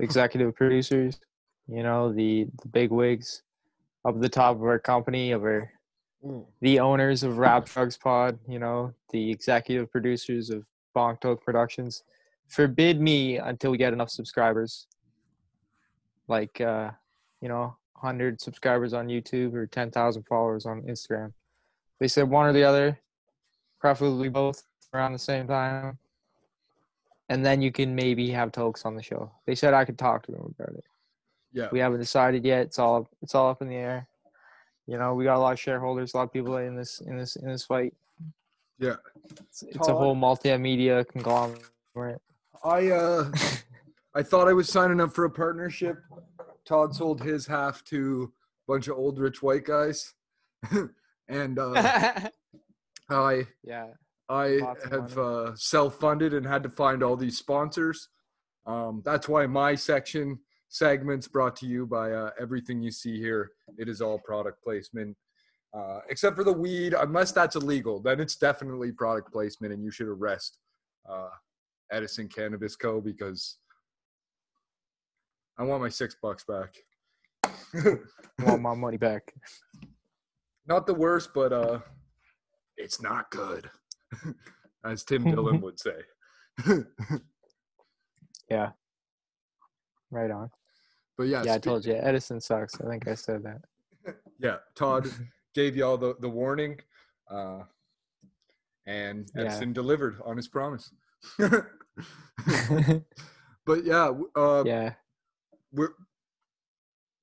executive 0.00 0.54
producers. 0.54 1.18
You 1.66 1.82
know 1.82 2.12
the 2.12 2.46
the 2.62 2.68
big 2.68 2.90
wigs 2.90 3.42
up 4.04 4.20
the 4.20 4.28
top 4.28 4.56
of 4.56 4.62
our 4.62 4.78
company, 4.78 5.32
of 5.32 5.42
our 5.42 5.70
the 6.60 6.80
owners 6.80 7.22
of 7.22 7.38
Rap 7.38 7.66
Drugs 7.66 7.96
Pod, 7.96 8.38
you 8.48 8.58
know, 8.58 8.92
the 9.10 9.30
executive 9.30 9.90
producers 9.90 10.50
of 10.50 10.64
Bonk 10.96 11.20
Toke 11.20 11.44
Productions, 11.44 12.02
forbid 12.48 13.00
me 13.00 13.36
until 13.36 13.70
we 13.70 13.78
get 13.78 13.92
enough 13.92 14.10
subscribers. 14.10 14.86
Like, 16.26 16.60
uh, 16.60 16.90
you 17.40 17.48
know, 17.48 17.76
100 18.00 18.40
subscribers 18.40 18.92
on 18.92 19.08
YouTube 19.08 19.54
or 19.54 19.66
10,000 19.66 20.22
followers 20.24 20.66
on 20.66 20.82
Instagram. 20.82 21.32
They 22.00 22.08
said 22.08 22.28
one 22.28 22.46
or 22.46 22.52
the 22.52 22.64
other, 22.64 22.98
preferably 23.80 24.28
both 24.28 24.62
around 24.94 25.12
the 25.12 25.18
same 25.18 25.46
time. 25.46 25.98
And 27.28 27.44
then 27.44 27.60
you 27.60 27.70
can 27.70 27.94
maybe 27.94 28.30
have 28.30 28.52
Tokes 28.52 28.84
on 28.84 28.96
the 28.96 29.02
show. 29.02 29.30
They 29.46 29.54
said 29.54 29.74
I 29.74 29.84
could 29.84 29.98
talk 29.98 30.24
to 30.26 30.32
them 30.32 30.54
about 30.58 30.74
it. 30.74 30.84
yeah. 31.52 31.68
We 31.70 31.78
haven't 31.78 32.00
decided 32.00 32.44
yet. 32.44 32.62
It's 32.62 32.78
all 32.78 33.08
it's 33.20 33.34
all 33.34 33.50
up 33.50 33.60
in 33.60 33.68
the 33.68 33.76
air. 33.76 34.08
You 34.86 34.96
know, 34.96 35.12
we 35.12 35.24
got 35.24 35.36
a 35.36 35.40
lot 35.40 35.52
of 35.52 35.60
shareholders, 35.60 36.14
a 36.14 36.16
lot 36.16 36.22
of 36.22 36.32
people 36.32 36.56
in 36.56 36.74
this 36.74 37.00
in 37.00 37.18
this 37.18 37.36
in 37.36 37.48
this 37.48 37.66
fight. 37.66 37.92
Yeah. 38.78 38.94
It's, 39.40 39.62
it's 39.62 39.88
a 39.88 39.94
whole 39.94 40.16
multimedia 40.16 41.06
conglomerate. 41.06 42.22
I 42.64 42.90
uh 42.90 43.30
I 44.14 44.22
thought 44.22 44.48
I 44.48 44.52
was 44.52 44.68
signing 44.68 45.00
up 45.00 45.12
for 45.12 45.24
a 45.24 45.30
partnership. 45.30 45.98
Todd 46.66 46.94
sold 46.94 47.22
his 47.22 47.46
half 47.46 47.84
to 47.84 48.32
a 48.68 48.72
bunch 48.72 48.88
of 48.88 48.96
old 48.96 49.18
rich 49.18 49.42
white 49.42 49.64
guys. 49.64 50.14
and 51.28 51.58
uh 51.58 52.28
I 53.10 53.46
yeah. 53.64 53.88
I 54.28 54.60
have 54.90 55.16
uh, 55.16 55.56
self-funded 55.56 56.34
and 56.34 56.44
had 56.44 56.62
to 56.62 56.68
find 56.68 57.02
all 57.02 57.16
these 57.16 57.38
sponsors. 57.38 58.08
Um, 58.66 59.00
that's 59.04 59.26
why 59.26 59.46
my 59.46 59.74
section 59.74 60.38
segments 60.68 61.26
brought 61.26 61.56
to 61.56 61.66
you 61.66 61.86
by 61.86 62.12
uh, 62.12 62.30
everything 62.38 62.82
you 62.82 62.90
see 62.90 63.18
here. 63.18 63.52
It 63.78 63.88
is 63.88 64.02
all 64.02 64.18
product 64.18 64.62
placement, 64.62 65.16
uh, 65.72 66.00
except 66.10 66.36
for 66.36 66.44
the 66.44 66.52
weed. 66.52 66.92
Unless 66.92 67.32
that's 67.32 67.56
illegal, 67.56 68.00
then 68.00 68.20
it's 68.20 68.36
definitely 68.36 68.92
product 68.92 69.32
placement, 69.32 69.72
and 69.72 69.82
you 69.82 69.90
should 69.90 70.08
arrest 70.08 70.58
uh, 71.10 71.30
Edison 71.90 72.28
Cannabis 72.28 72.76
Co. 72.76 73.00
because 73.00 73.58
I 75.58 75.64
want 75.64 75.82
my 75.82 75.88
six 75.88 76.16
bucks 76.20 76.44
back. 76.44 76.74
I 77.44 77.98
want 78.44 78.62
my 78.62 78.74
money 78.74 78.96
back. 78.96 79.32
not 80.66 80.86
the 80.86 80.94
worst, 80.94 81.30
but 81.34 81.52
uh, 81.52 81.80
it's 82.76 83.00
not 83.02 83.30
good, 83.30 83.68
as 84.84 85.04
Tim 85.04 85.24
Dillon 85.24 85.60
would 85.62 85.78
say. 85.80 86.00
Yeah. 88.50 88.70
Right 90.10 90.30
on. 90.30 90.50
But 91.16 91.24
yeah, 91.24 91.42
Yeah, 91.44 91.54
I 91.54 91.58
told 91.58 91.84
you. 91.84 91.94
Edison 91.94 92.40
sucks. 92.40 92.80
I 92.80 92.88
think 92.88 93.08
I 93.08 93.14
said 93.14 93.42
that. 93.44 94.14
yeah, 94.38 94.56
Todd 94.74 95.06
gave 95.54 95.76
you 95.76 95.84
all 95.84 95.98
the, 95.98 96.14
the 96.20 96.28
warning, 96.28 96.80
uh, 97.30 97.60
and 98.86 99.28
Yeah. 99.34 99.42
Edison 99.42 99.72
delivered 99.72 100.20
on 100.24 100.36
his 100.36 100.48
promise. 100.48 100.92
but 103.66 103.84
yeah, 103.84 104.12
uh, 104.34 104.62
yeah. 104.66 104.94
we're 105.72 105.94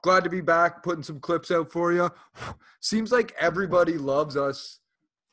glad 0.04 0.24
to 0.24 0.30
be 0.30 0.42
back, 0.42 0.84
putting 0.84 1.04
some 1.04 1.20
clips 1.20 1.50
out 1.52 1.72
for 1.72 1.92
you. 1.92 2.10
Seems 2.82 3.12
like 3.12 3.34
everybody 3.40 3.98
loves 3.98 4.38
us. 4.38 4.80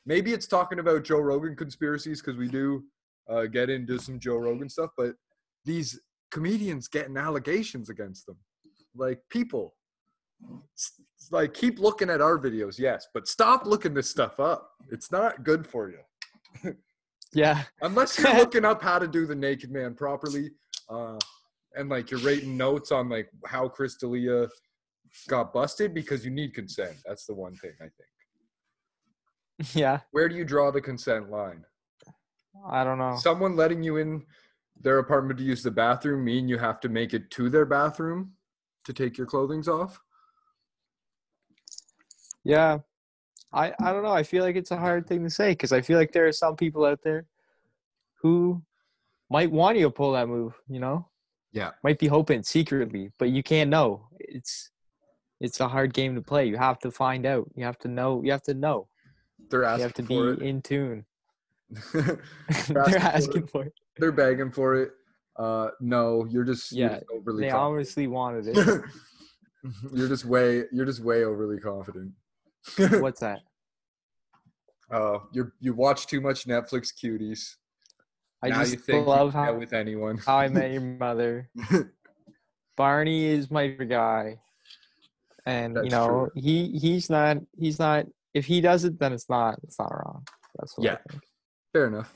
Maybe 0.05 0.33
it's 0.33 0.47
talking 0.47 0.79
about 0.79 1.03
Joe 1.03 1.19
Rogan 1.19 1.55
conspiracies 1.55 2.21
because 2.21 2.37
we 2.37 2.47
do 2.47 2.83
uh, 3.29 3.45
get 3.45 3.69
into 3.69 3.99
some 3.99 4.19
Joe 4.19 4.37
Rogan 4.37 4.69
stuff, 4.69 4.89
but 4.97 5.13
these 5.63 5.99
comedians 6.31 6.87
getting 6.87 7.17
allegations 7.17 7.89
against 7.89 8.25
them, 8.25 8.37
like 8.95 9.19
people, 9.29 9.75
like 11.31 11.53
keep 11.53 11.79
looking 11.79 12.09
at 12.09 12.19
our 12.19 12.37
videos, 12.37 12.77
yes, 12.79 13.07
but 13.13 13.27
stop 13.27 13.65
looking 13.65 13.93
this 13.93 14.09
stuff 14.09 14.39
up. 14.39 14.71
It's 14.89 15.11
not 15.11 15.43
good 15.43 15.65
for 15.65 15.89
you 15.89 16.73
Yeah. 17.33 17.63
unless 17.81 18.17
you're 18.19 18.35
looking 18.35 18.65
up 18.65 18.81
how 18.81 18.99
to 18.99 19.07
do 19.07 19.25
the 19.25 19.35
naked 19.35 19.71
man 19.71 19.95
properly 19.95 20.51
uh 20.89 21.17
and 21.75 21.89
like 21.89 22.11
you're 22.11 22.19
rating 22.21 22.55
notes 22.57 22.91
on 22.91 23.09
like 23.09 23.29
how 23.45 23.67
chris 23.67 23.95
D'Elia 23.95 24.47
got 25.27 25.53
busted 25.53 25.93
because 25.93 26.23
you 26.25 26.31
need 26.31 26.53
consent 26.53 26.95
that's 27.05 27.25
the 27.25 27.33
one 27.33 27.55
thing 27.55 27.71
i 27.79 27.89
think 29.59 29.73
Yeah. 29.75 29.99
where 30.11 30.27
do 30.29 30.35
you 30.35 30.45
draw 30.45 30.71
the 30.71 30.81
consent 30.81 31.29
line 31.29 31.63
I 32.69 32.83
don't 32.83 32.99
know. 32.99 33.15
someone 33.17 33.55
letting 33.55 33.81
you 33.83 33.97
in 33.97 34.23
their 34.79 34.99
apartment 34.99 35.37
to 35.39 35.43
use 35.45 35.63
the 35.63 35.71
bathroom 35.71 36.23
mean 36.23 36.47
you 36.47 36.57
have 36.57 36.79
to 36.81 36.89
make 36.89 37.13
it 37.13 37.29
to 37.31 37.49
their 37.49 37.65
bathroom 37.65 38.33
to 38.85 38.93
take 38.93 39.17
your 39.17 39.27
clothings 39.27 39.67
off 39.67 39.99
Yeah. 42.43 42.79
I, 43.53 43.73
I 43.79 43.91
don't 43.93 44.03
know. 44.03 44.11
I 44.11 44.23
feel 44.23 44.43
like 44.43 44.55
it's 44.55 44.71
a 44.71 44.77
hard 44.77 45.07
thing 45.07 45.23
to 45.23 45.29
say 45.29 45.51
because 45.51 45.71
I 45.71 45.81
feel 45.81 45.97
like 45.97 46.11
there 46.11 46.27
are 46.27 46.31
some 46.31 46.55
people 46.55 46.85
out 46.85 46.99
there 47.03 47.25
who 48.21 48.63
might 49.29 49.51
want 49.51 49.77
you 49.77 49.83
to 49.85 49.91
pull 49.91 50.13
that 50.13 50.27
move, 50.27 50.53
you 50.67 50.79
know? 50.79 51.07
yeah 51.51 51.71
Might 51.83 51.99
be 51.99 52.07
hoping 52.07 52.43
secretly, 52.43 53.11
but 53.19 53.29
you 53.29 53.43
can't 53.43 53.69
know. 53.69 54.07
It's 54.19 54.71
it's 55.39 55.59
a 55.59 55.67
hard 55.67 55.93
game 55.93 56.15
to 56.15 56.21
play. 56.21 56.45
You 56.45 56.57
have 56.57 56.79
to 56.79 56.91
find 56.91 57.25
out. 57.25 57.49
You 57.55 57.65
have 57.65 57.77
to 57.79 57.87
know. 57.87 58.21
You 58.23 58.31
have 58.31 58.43
to 58.43 58.53
know. 58.53 58.87
they're 59.49 59.61
You 59.63 59.67
asking 59.67 59.83
have 59.83 59.93
to 59.93 60.03
for 60.03 60.35
be 60.35 60.45
in 60.47 60.61
tune. 60.61 61.05
it 61.93 62.19
They're 62.67 62.79
asking 62.79 62.99
for 62.99 63.05
asking 63.05 63.47
for 63.47 63.63
it. 63.65 63.73
they're 63.97 64.11
begging 64.11 64.51
for 64.51 64.75
it 64.75 64.91
uh 65.37 65.69
no 65.81 66.25
you're 66.29 66.43
just 66.43 66.71
you're 66.71 66.89
Yeah, 66.89 66.95
just 66.99 67.05
overly 67.11 67.43
They 67.43 67.49
confident. 67.49 67.71
obviously 67.71 68.07
wanted 68.07 68.47
it. 68.47 68.81
you're 69.93 70.07
just 70.07 70.25
way 70.25 70.63
you're 70.71 70.85
just 70.85 70.99
way 70.99 71.23
overly 71.23 71.59
confident. 71.59 72.11
What's 72.77 73.19
that? 73.21 73.39
uh, 74.91 75.19
you 75.31 75.51
you 75.59 75.73
watch 75.73 76.07
too 76.07 76.21
much 76.21 76.45
Netflix 76.45 76.89
cuties. 76.93 77.55
I 78.43 78.49
now 78.49 78.63
just 78.63 78.87
love 78.89 79.33
how, 79.33 79.53
with 79.55 79.73
anyone. 79.73 80.17
how 80.17 80.37
I 80.37 80.49
Met 80.49 80.71
Your 80.73 80.81
Mother. 80.81 81.49
Barney 82.77 83.25
is 83.25 83.49
my 83.49 83.67
guy, 83.67 84.39
and 85.45 85.75
That's 85.77 85.85
you 85.85 85.91
know 85.91 86.29
he 86.35 86.77
he's 86.77 87.09
not 87.09 87.37
he's 87.57 87.79
not. 87.79 88.05
If 88.33 88.45
he 88.45 88.61
does 88.61 88.83
it, 88.83 88.99
then 88.99 89.13
it's 89.13 89.29
not 89.29 89.59
it's 89.63 89.77
not 89.79 89.91
wrong. 89.91 90.25
That's 90.57 90.77
what 90.77 90.85
Yeah. 90.85 90.93
I 90.93 91.11
think. 91.11 91.23
Fair 91.71 91.87
enough. 91.87 92.13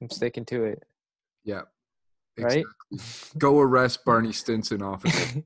I'm 0.00 0.10
sticking 0.10 0.44
to 0.46 0.64
it. 0.64 0.82
Yeah. 1.44 1.62
Right? 2.38 2.64
Go 3.38 3.58
arrest 3.60 4.04
Barney 4.04 4.32
Stinson, 4.32 4.80
officer. 4.82 5.42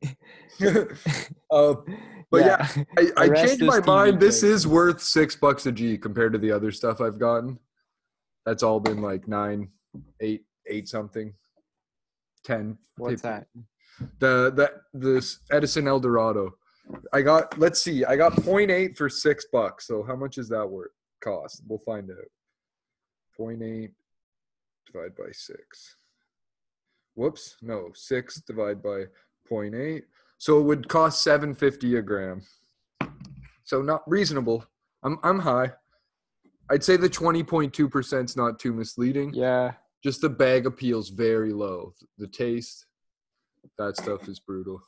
uh, 1.50 1.74
but 2.34 2.46
yeah, 2.46 2.84
I, 3.16 3.24
I 3.24 3.28
changed 3.28 3.62
my 3.62 3.80
TV 3.80 3.86
mind. 3.86 4.20
This 4.20 4.42
is 4.42 4.66
worth 4.66 5.00
six 5.00 5.36
bucks 5.36 5.66
a 5.66 5.72
G 5.72 5.96
compared 5.96 6.32
to 6.32 6.38
the 6.38 6.50
other 6.50 6.72
stuff 6.72 7.00
I've 7.00 7.18
gotten. 7.18 7.58
That's 8.44 8.62
all 8.62 8.80
been 8.80 9.00
like 9.00 9.28
nine, 9.28 9.68
eight, 10.20 10.44
eight 10.68 10.88
something, 10.88 11.32
ten. 12.44 12.76
What's 12.96 13.22
15. 13.22 13.30
that? 13.30 13.46
The 14.18 14.52
the 14.54 14.98
this 14.98 15.38
Edison 15.50 15.88
Eldorado. 15.88 16.56
I 17.12 17.22
got 17.22 17.58
let's 17.58 17.80
see, 17.80 18.04
I 18.04 18.16
got 18.16 18.32
0.8 18.32 18.96
for 18.96 19.08
six 19.08 19.46
bucks. 19.50 19.86
So 19.86 20.02
how 20.02 20.16
much 20.16 20.36
is 20.36 20.48
that 20.50 20.68
worth 20.68 20.90
cost? 21.22 21.62
We'll 21.66 21.78
find 21.78 22.10
out. 22.10 22.16
0.8 23.40 23.90
divided 24.86 25.16
by 25.16 25.30
six. 25.32 25.96
Whoops, 27.14 27.56
no, 27.62 27.90
six 27.94 28.40
divided 28.46 28.82
by 28.82 29.04
0.8. 29.50 30.02
So 30.44 30.58
it 30.58 30.64
would 30.64 30.88
cost 30.90 31.22
750 31.22 31.96
a 31.96 32.02
gram. 32.02 32.42
So 33.64 33.80
not 33.80 34.02
reasonable. 34.06 34.62
I'm 35.02 35.18
I'm 35.22 35.38
high. 35.38 35.72
I'd 36.70 36.84
say 36.84 36.98
the 36.98 37.08
20.2% 37.08 38.24
is 38.26 38.36
not 38.36 38.58
too 38.58 38.74
misleading. 38.74 39.32
Yeah, 39.32 39.72
Just 40.02 40.20
the 40.20 40.28
bag 40.28 40.66
appeals 40.66 41.08
very 41.08 41.54
low. 41.54 41.94
The 42.18 42.26
taste, 42.26 42.84
that 43.78 43.96
stuff 43.96 44.28
is 44.28 44.38
brutal. 44.38 44.82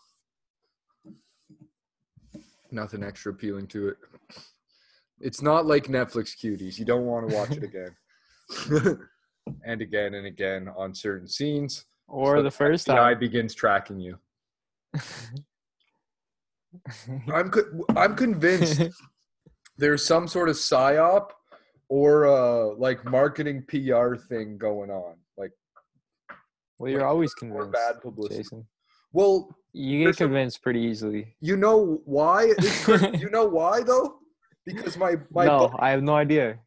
Nothing 2.71 3.03
extra 3.03 3.33
appealing 3.33 3.69
to 3.69 3.89
it. 3.89 3.97
It's 5.23 5.41
not 5.41 5.65
like 5.65 5.85
Netflix 5.85 6.37
cuties. 6.37 6.79
You 6.79 6.85
don't 6.85 7.07
want 7.07 7.31
to 7.31 7.35
watch 7.35 7.53
it 7.53 7.63
again. 7.71 8.99
and 9.65 9.81
again 9.81 10.13
and 10.13 10.27
again 10.27 10.69
on 10.77 10.95
certain 10.95 11.29
scenes. 11.29 11.87
or 12.09 12.37
So 12.37 12.43
the 12.43 12.51
first 12.51 12.85
The 12.85 12.93
eye 12.93 13.13
time. 13.15 13.21
begins 13.21 13.55
tracking 13.55 13.99
you. 14.01 14.19
I'm 17.33 17.51
co- 17.51 17.85
I'm 17.97 18.15
convinced 18.17 18.83
there's 19.79 20.05
some 20.05 20.29
sort 20.29 20.49
of 20.49 20.57
psyop 20.57 21.31
or 21.89 22.27
uh 22.27 22.75
like 22.77 23.05
marketing 23.05 23.65
PR 23.69 24.17
thing 24.17 24.59
going 24.59 24.91
on. 24.91 25.15
Like 25.37 25.53
Well, 26.79 26.91
you're 26.93 27.07
always 27.07 27.35
convinced, 27.35 27.73
bad 27.73 28.01
publicity. 28.03 28.43
Jason. 28.43 28.67
well, 29.13 29.57
You 29.73 30.05
get 30.07 30.17
convinced 30.17 30.63
pretty 30.63 30.81
easily. 30.81 31.37
you 31.41 31.57
know 31.57 32.01
why? 32.05 32.53
You 33.19 33.31
know 33.31 33.47
why 33.47 33.83
though? 33.83 34.19
Because 34.65 34.97
my 34.97 35.17
my 35.31 35.47
no, 35.47 35.69
bu- 35.69 35.77
I 35.79 35.91
have 35.91 36.03
no 36.03 36.17
idea. 36.17 36.59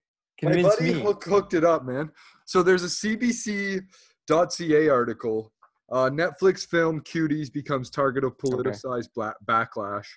my 0.41 0.51
Convince 0.53 0.75
buddy 0.75 0.93
me. 0.93 1.01
hook, 1.01 1.23
hooked 1.23 1.53
it 1.53 1.63
up, 1.65 1.85
man. 1.85 2.09
So 2.45 2.63
there's 2.63 2.83
a 2.83 2.87
CBC.ca 2.87 4.89
article. 4.89 5.51
Uh, 5.91 6.09
Netflix 6.09 6.65
film 6.65 7.01
"Cuties" 7.01 7.51
becomes 7.51 7.89
target 7.89 8.23
of 8.23 8.37
politicized 8.37 9.09
bla- 9.15 9.35
backlash. 9.45 10.07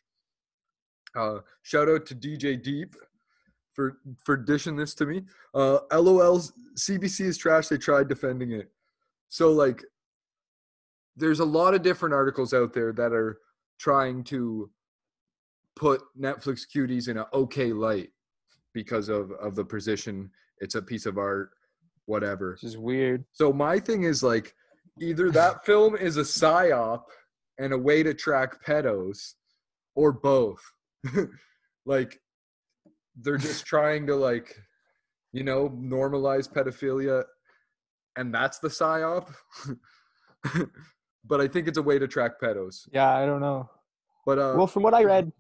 Uh, 1.17 1.39
shout 1.63 1.89
out 1.89 2.07
to 2.07 2.15
DJ 2.15 2.63
Deep 2.63 2.95
for 3.73 3.99
for 4.23 4.37
dishing 4.37 4.77
this 4.77 4.95
to 4.95 5.07
me. 5.07 5.23
Uh, 5.55 5.79
LOL, 5.93 6.41
CBC 6.77 7.23
is 7.23 7.39
trash. 7.39 7.69
They 7.69 7.79
tried 7.79 8.09
defending 8.09 8.53
it. 8.53 8.71
So 9.29 9.51
like, 9.51 9.83
there's 11.17 11.41
a 11.41 11.45
lot 11.45 11.75
of 11.75 11.83
different 11.83 12.15
articles 12.15 12.53
out 12.53 12.73
there 12.73 12.93
that 12.93 13.13
are 13.13 13.39
trying 13.79 14.25
to 14.25 14.71
put 15.75 16.03
Netflix 16.19 16.63
cuties 16.75 17.09
in 17.09 17.17
an 17.17 17.25
okay 17.33 17.73
light 17.73 18.11
because 18.75 19.09
of 19.09 19.31
of 19.33 19.55
the 19.55 19.65
position. 19.65 20.31
It's 20.59 20.75
a 20.75 20.83
piece 20.83 21.07
of 21.07 21.19
art, 21.19 21.51
whatever. 22.07 22.53
Which 22.53 22.65
is 22.65 22.79
weird. 22.79 23.25
So 23.33 23.53
my 23.53 23.81
thing 23.81 24.05
is 24.05 24.23
like, 24.23 24.55
either 25.01 25.31
that 25.31 25.65
film 25.65 25.97
is 25.97 26.17
a 26.17 26.23
psyop 26.23 27.03
and 27.59 27.73
a 27.73 27.79
way 27.79 28.03
to 28.03 28.15
track 28.15 28.65
pedos, 28.65 29.35
or 29.95 30.13
both. 30.13 30.61
like, 31.87 32.21
they're 33.17 33.37
just 33.37 33.67
trying 33.67 34.07
to 34.07 34.17
like, 34.17 34.57
you 35.33 35.45
know, 35.45 35.69
normalize 35.69 36.51
pedophilia, 36.51 37.25
and 38.17 38.35
that's 38.35 38.59
the 38.59 38.69
psyop. 38.69 39.33
but 41.25 41.41
I 41.41 41.49
think 41.49 41.69
it's 41.69 41.79
a 41.79 41.83
way 41.83 41.99
to 41.99 42.09
track 42.09 42.33
pedos. 42.43 42.89
Yeah, 42.93 43.11
I 43.11 43.27
don't 43.27 43.41
know. 43.41 43.69
But 44.27 44.39
uh, 44.39 44.55
well, 44.57 44.67
from 44.67 44.83
what 44.83 44.95
I 44.95 45.05
read, 45.05 45.33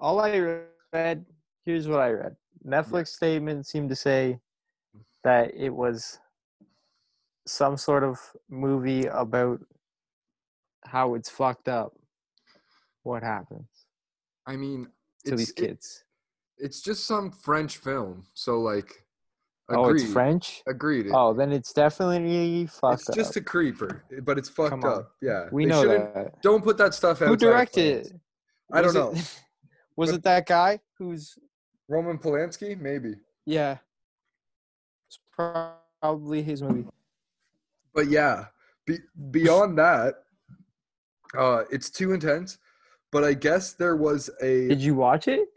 all 0.00 0.20
I 0.20 0.62
read, 0.92 1.24
here's 1.64 1.88
what 1.88 2.00
I 2.00 2.10
read. 2.10 2.36
Netflix 2.66 3.08
statement 3.08 3.66
seemed 3.66 3.88
to 3.90 3.96
say 3.96 4.38
that 5.22 5.54
it 5.54 5.70
was 5.70 6.18
some 7.46 7.76
sort 7.76 8.02
of 8.04 8.18
movie 8.48 9.06
about 9.06 9.60
how 10.84 11.14
it's 11.14 11.28
fucked 11.30 11.68
up. 11.68 11.92
What 13.02 13.22
happens 13.22 13.68
I 14.46 14.56
mean, 14.56 14.88
to 15.26 15.36
these 15.36 15.50
it- 15.50 15.56
kids? 15.56 16.04
it's 16.56 16.80
just 16.80 17.06
some 17.06 17.30
French 17.30 17.78
film. 17.78 18.24
So 18.34 18.60
like, 18.60 19.04
oh, 19.68 19.90
it's. 19.90 20.10
French. 20.10 20.62
Agreed. 20.66 21.08
Oh, 21.12 21.34
then 21.34 21.52
it's 21.52 21.72
definitely 21.72 22.66
fucked 22.66 23.00
it's 23.00 23.08
up. 23.10 23.16
It's 23.16 23.26
just 23.28 23.36
a 23.36 23.40
creeper, 23.42 24.04
but 24.22 24.38
it's 24.38 24.48
fucked 24.48 24.84
up. 24.84 25.10
Yeah, 25.20 25.48
we 25.52 25.64
They 25.64 25.70
know 25.70 25.86
that. 25.86 26.40
Don't 26.42 26.62
put 26.64 26.78
that 26.78 26.94
stuff 26.94 27.20
out. 27.22 27.28
Who 27.28 27.36
directed 27.36 28.06
it? 28.06 28.12
I 28.72 28.80
don't 28.80 28.94
know. 28.94 29.10
it- 29.12 29.40
was 29.96 30.10
But- 30.10 30.16
it 30.16 30.22
that 30.24 30.46
guy 30.46 30.80
who's 30.98 31.36
Roman 31.88 32.16
Polanski, 32.18 32.78
maybe. 32.80 33.16
yeah? 33.44 33.76
It's 35.08 35.18
probably 35.32 36.42
his 36.42 36.62
movie. 36.62 36.86
But 37.94 38.08
yeah, 38.08 38.46
be, 38.86 38.98
beyond 39.30 39.78
that, 39.78 40.14
uh, 41.38 41.64
it's 41.70 41.90
too 41.90 42.12
intense. 42.12 42.58
But 43.12 43.22
I 43.24 43.34
guess 43.34 43.72
there 43.74 43.96
was 43.96 44.28
a 44.42 44.68
Did 44.68 44.80
you 44.80 44.94
watch 44.96 45.28
it? 45.28 45.48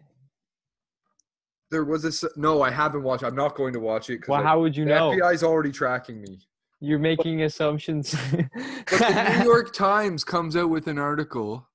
there 1.71 1.83
was 1.83 2.05
a 2.05 2.09
s- 2.09 2.23
no. 2.37 2.61
I 2.61 2.69
haven't 2.69 3.03
watched. 3.03 3.23
I'm 3.23 3.35
not 3.35 3.55
going 3.55 3.73
to 3.73 3.79
watch 3.79 4.09
it 4.09 4.21
Well, 4.27 4.39
because 4.39 4.47
how 4.47 4.59
would 4.61 4.77
you 4.77 4.85
the 4.85 4.91
know? 4.91 5.11
FBI's 5.11 5.43
already 5.43 5.71
tracking 5.71 6.21
me. 6.21 6.39
You're 6.79 6.99
making 6.99 7.41
assumptions. 7.41 8.11
But 8.31 8.99
the 8.99 9.37
New 9.39 9.45
York 9.51 9.73
Times 9.73 10.23
comes 10.23 10.55
out 10.55 10.69
with 10.69 10.87
an 10.87 10.99
article. 10.99 11.67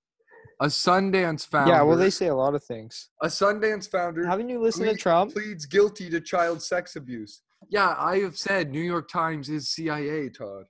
A 0.61 0.67
Sundance 0.67 1.45
founder. 1.45 1.73
yeah, 1.73 1.83
well, 1.83 1.97
they 1.97 2.09
say 2.11 2.29
a 2.29 2.35
lot 2.37 2.55
of 2.55 2.63
things. 2.63 3.09
a 3.21 3.27
Sundance 3.27 3.91
founder 3.91 4.25
Haven't 4.25 4.49
you 4.49 4.61
listened 4.63 4.89
to 4.89 4.95
Trump? 4.97 5.33
pleads 5.33 5.67
guilty 5.67 6.09
to 6.11 6.21
child 6.21 6.63
sex 6.63 6.95
abuse. 6.95 7.43
Yeah, 7.69 7.95
I 7.99 8.19
have 8.21 8.37
said 8.37 8.71
New 8.71 8.81
York 8.81 9.09
Times 9.09 9.49
is 9.49 9.69
CIA, 9.69 10.29
Todd. 10.29 10.65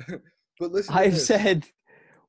but 0.58 0.72
listen, 0.72 0.94
I've 0.94 1.14
this. 1.14 1.26
said, 1.26 1.66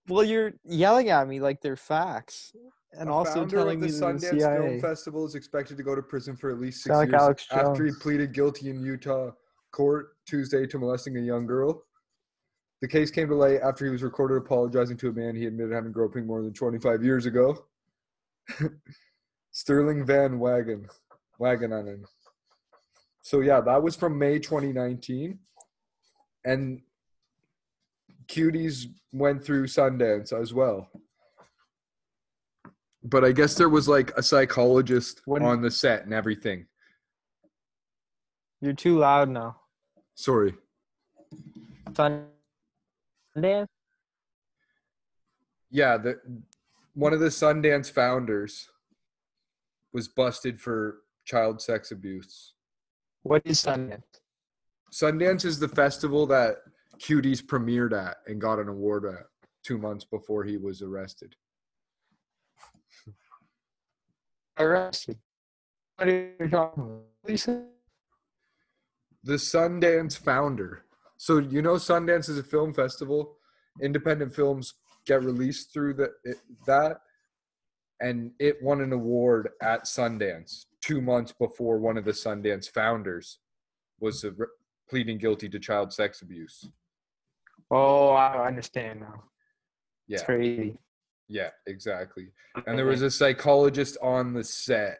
well, 0.08 0.23
you're 0.23 0.53
yelling 0.63 1.10
at 1.10 1.27
me 1.27 1.39
like 1.39 1.62
they're 1.62 1.75
facts, 1.75 2.53
and 2.93 3.10
A 3.10 3.12
also 3.12 3.45
telling 3.45 3.75
of 3.75 3.82
me 3.82 3.91
the 3.91 3.99
that 3.99 4.19
the 4.19 4.27
Sundance 4.38 4.58
Film 4.58 4.82
Festival 4.82 5.25
is 5.25 5.36
expected 5.36 5.77
to 5.77 5.84
go 5.84 5.95
to 5.95 6.01
prison 6.01 6.36
for 6.36 6.49
at 6.49 6.60
least 6.60 6.84
six 6.84 6.95
Sound 6.95 7.10
years 7.10 7.21
Alex 7.21 7.45
after 7.51 7.86
he 7.86 7.91
pleaded 7.99 8.34
guilty 8.34 8.69
in 8.69 8.82
Utah 8.82 9.32
court 9.71 10.17
Tuesday 10.25 10.65
to 10.65 10.80
molesting 10.80 11.17
a 11.17 11.21
young 11.21 11.45
girl. 11.45 11.84
The 12.82 12.88
case 12.88 13.10
came 13.10 13.27
to 13.30 13.36
light 13.36 13.60
after 13.63 13.86
he 13.86 13.91
was 13.91 14.03
recorded 14.03 14.38
apologizing 14.38 14.97
to 14.97 15.10
a 15.10 15.13
man 15.13 15.36
he 15.36 15.45
admitted 15.45 15.73
having 15.73 15.91
groping 15.91 16.27
more 16.27 16.43
than 16.43 16.53
25 16.53 17.03
years 17.03 17.25
ago. 17.25 17.65
Sterling 19.51 20.06
Van 20.06 20.38
Wagen, 20.39 20.88
Wagenanen. 21.39 22.03
So 23.27 23.41
yeah, 23.41 23.59
that 23.59 23.83
was 23.83 23.97
from 23.97 24.17
May 24.17 24.39
2019, 24.39 25.37
and 26.45 26.81
Cuties 28.25 28.85
went 29.11 29.43
through 29.43 29.67
Sundance 29.67 30.31
as 30.31 30.53
well. 30.53 30.89
But 33.03 33.25
I 33.25 33.33
guess 33.33 33.55
there 33.55 33.67
was 33.67 33.89
like 33.89 34.11
a 34.15 34.23
psychologist 34.23 35.23
When- 35.25 35.43
on 35.43 35.61
the 35.61 35.69
set 35.69 36.05
and 36.05 36.13
everything. 36.13 36.67
You're 38.61 38.71
too 38.71 38.97
loud 38.97 39.27
now. 39.27 39.59
Sorry. 40.15 40.55
Sundance? 41.89 43.67
Yeah, 45.69 45.97
the 45.97 46.21
one 46.93 47.11
of 47.11 47.19
the 47.19 47.27
Sundance 47.27 47.91
founders 47.91 48.69
was 49.91 50.07
busted 50.07 50.61
for 50.61 50.99
child 51.25 51.61
sex 51.61 51.91
abuse. 51.91 52.53
What 53.23 53.41
is 53.45 53.62
Sundance? 53.62 54.03
Sundance 54.91 55.45
is 55.45 55.60
the 55.60 55.67
festival 55.67 56.25
that 56.27 56.58
Cuties 56.99 57.43
premiered 57.43 57.93
at 57.93 58.17
and 58.25 58.41
got 58.41 58.60
an 58.60 58.67
award 58.67 59.06
at 59.06 59.25
two 59.63 59.77
months 59.77 60.06
before 60.06 60.43
he 60.43 60.58
was 60.58 60.82
arrested. 60.82 61.36
Arrested. 64.60 65.17
What 65.97 66.08
are 66.08 66.34
you 66.39 66.49
talking 66.49 66.84
about? 66.84 67.03
Lisa? 67.27 67.65
The 69.23 69.34
Sundance 69.34 70.17
founder. 70.17 70.86
So 71.17 71.39
you 71.39 71.62
know 71.62 71.75
Sundance 71.75 72.30
is 72.30 72.38
a 72.38 72.43
film 72.43 72.73
festival. 72.73 73.38
Independent 73.82 74.34
films 74.34 74.75
get 75.06 75.23
released 75.23 75.73
through 75.73 75.95
the 75.95 76.12
it, 76.23 76.38
that, 76.65 76.97
and 77.99 78.31
it 78.39 78.62
won 78.62 78.81
an 78.81 78.93
award 78.93 79.49
at 79.62 79.86
Sundance 79.86 80.65
two 80.81 81.01
months 81.01 81.33
before 81.33 81.79
one 81.79 81.97
of 81.97 82.05
the 82.05 82.12
Sundance 82.12 82.69
founders 82.71 83.39
was 83.99 84.25
pleading 84.89 85.17
guilty 85.17 85.49
to 85.49 85.60
child 85.60 85.91
sex 85.91 86.21
abuse. 86.21 86.69
Oh, 87.71 88.10
I 88.10 88.47
understand 88.47 89.01
now. 89.01 89.23
Yeah, 90.07 90.15
It's 90.15 90.23
crazy. 90.23 90.77
yeah, 91.27 91.49
exactly. 91.65 92.27
And 92.65 92.77
there 92.77 92.86
was 92.86 93.01
a 93.01 93.12
psychologist 93.12 93.97
on 94.01 94.33
the 94.33 94.43
set, 94.43 94.99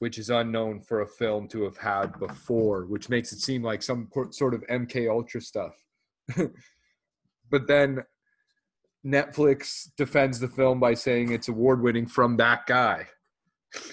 which 0.00 0.18
is 0.18 0.28
unknown 0.28 0.80
for 0.80 1.00
a 1.00 1.06
film 1.06 1.48
to 1.48 1.62
have 1.62 1.78
had 1.78 2.18
before, 2.18 2.84
which 2.84 3.08
makes 3.08 3.32
it 3.32 3.38
seem 3.38 3.62
like 3.62 3.82
some 3.82 4.08
sort 4.30 4.52
of 4.54 4.66
MK 4.66 5.08
Ultra 5.10 5.40
stuff. 5.40 5.74
but 7.50 7.66
then 7.66 8.02
Netflix 9.06 9.88
defends 9.96 10.40
the 10.40 10.48
film 10.48 10.80
by 10.80 10.94
saying 10.94 11.32
it's 11.32 11.48
award 11.48 11.82
winning 11.82 12.06
from 12.06 12.36
that 12.36 12.66
guy. 12.66 13.06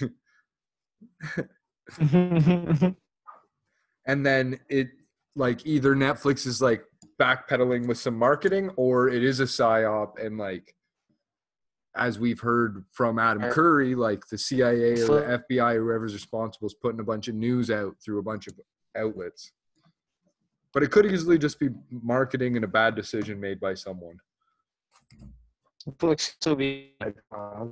and 4.06 4.26
then 4.26 4.58
it 4.68 4.88
like 5.36 5.66
either 5.66 5.94
Netflix 5.94 6.46
is 6.46 6.60
like 6.62 6.84
backpedaling 7.20 7.86
with 7.86 7.98
some 7.98 8.16
marketing 8.16 8.70
or 8.76 9.08
it 9.08 9.22
is 9.22 9.40
a 9.40 9.44
psyop 9.44 10.24
and 10.24 10.38
like 10.38 10.74
as 11.96 12.18
we've 12.18 12.40
heard 12.40 12.84
from 12.92 13.18
Adam 13.18 13.50
Curry, 13.50 13.94
like 13.94 14.26
the 14.28 14.38
CIA 14.38 15.00
or 15.02 15.06
the 15.06 15.44
FBI, 15.50 15.76
or 15.76 15.84
whoever's 15.84 16.12
responsible, 16.12 16.66
is 16.66 16.74
putting 16.74 17.00
a 17.00 17.04
bunch 17.04 17.28
of 17.28 17.34
news 17.34 17.70
out 17.70 17.96
through 18.04 18.18
a 18.18 18.22
bunch 18.22 18.46
of 18.46 18.54
outlets. 18.96 19.52
But 20.74 20.82
it 20.82 20.90
could 20.90 21.06
easily 21.06 21.38
just 21.38 21.58
be 21.58 21.70
marketing 21.90 22.56
and 22.56 22.64
a 22.64 22.68
bad 22.68 22.94
decision 22.94 23.40
made 23.40 23.58
by 23.60 23.72
someone. 23.74 24.18
Netflix 25.88 26.20
still 26.20 26.56
be 26.56 26.94
like, 27.00 27.16
uh, 27.34 27.66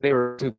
they 0.00 0.12
were 0.12 0.36
too 0.38 0.56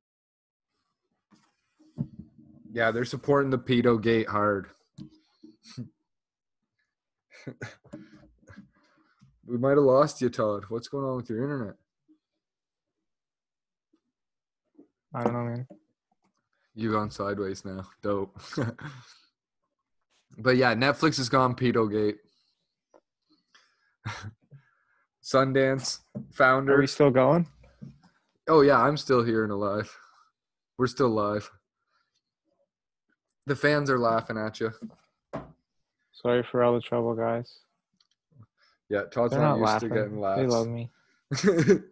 Yeah, 2.71 2.91
they're 2.91 3.05
supporting 3.05 3.49
the 3.49 3.57
pedo 3.57 4.01
gate 4.01 4.27
hard. 4.27 4.67
we 9.45 9.57
might 9.57 9.71
have 9.71 9.79
lost 9.79 10.21
you, 10.21 10.29
Todd. 10.29 10.65
What's 10.69 10.87
going 10.87 11.05
on 11.05 11.17
with 11.17 11.29
your 11.29 11.43
internet? 11.43 11.75
I 15.13 15.23
don't 15.23 15.33
know, 15.33 15.43
man. 15.43 15.67
You 16.75 16.91
gone 16.91 17.11
sideways 17.11 17.65
now. 17.65 17.87
Dope. 18.01 18.39
but 20.37 20.55
yeah, 20.55 20.75
Netflix 20.75 21.19
is 21.19 21.27
gone 21.27 21.55
pedogate. 21.55 22.17
Sundance 25.29 25.99
founder. 26.31 26.75
Are 26.75 26.79
we 26.79 26.87
still 26.87 27.11
going? 27.11 27.47
Oh 28.47 28.61
yeah, 28.61 28.81
I'm 28.81 28.97
still 28.97 29.23
here 29.23 29.43
and 29.43 29.51
alive. 29.51 29.95
We're 30.77 30.87
still 30.87 31.09
live. 31.09 31.49
The 33.45 33.55
fans 33.55 33.89
are 33.89 33.99
laughing 33.99 34.37
at 34.37 34.59
you. 34.59 34.71
Sorry 36.13 36.43
for 36.51 36.63
all 36.63 36.73
the 36.73 36.81
trouble, 36.81 37.13
guys. 37.13 37.59
Yeah, 38.89 39.03
Todd's 39.11 39.31
They're 39.31 39.41
not, 39.41 39.59
not 39.59 39.59
used 39.59 39.65
laughing. 39.65 39.89
to 39.89 39.95
getting 39.95 40.21
They 40.21 40.47
love 40.47 40.67
me. 40.67 40.89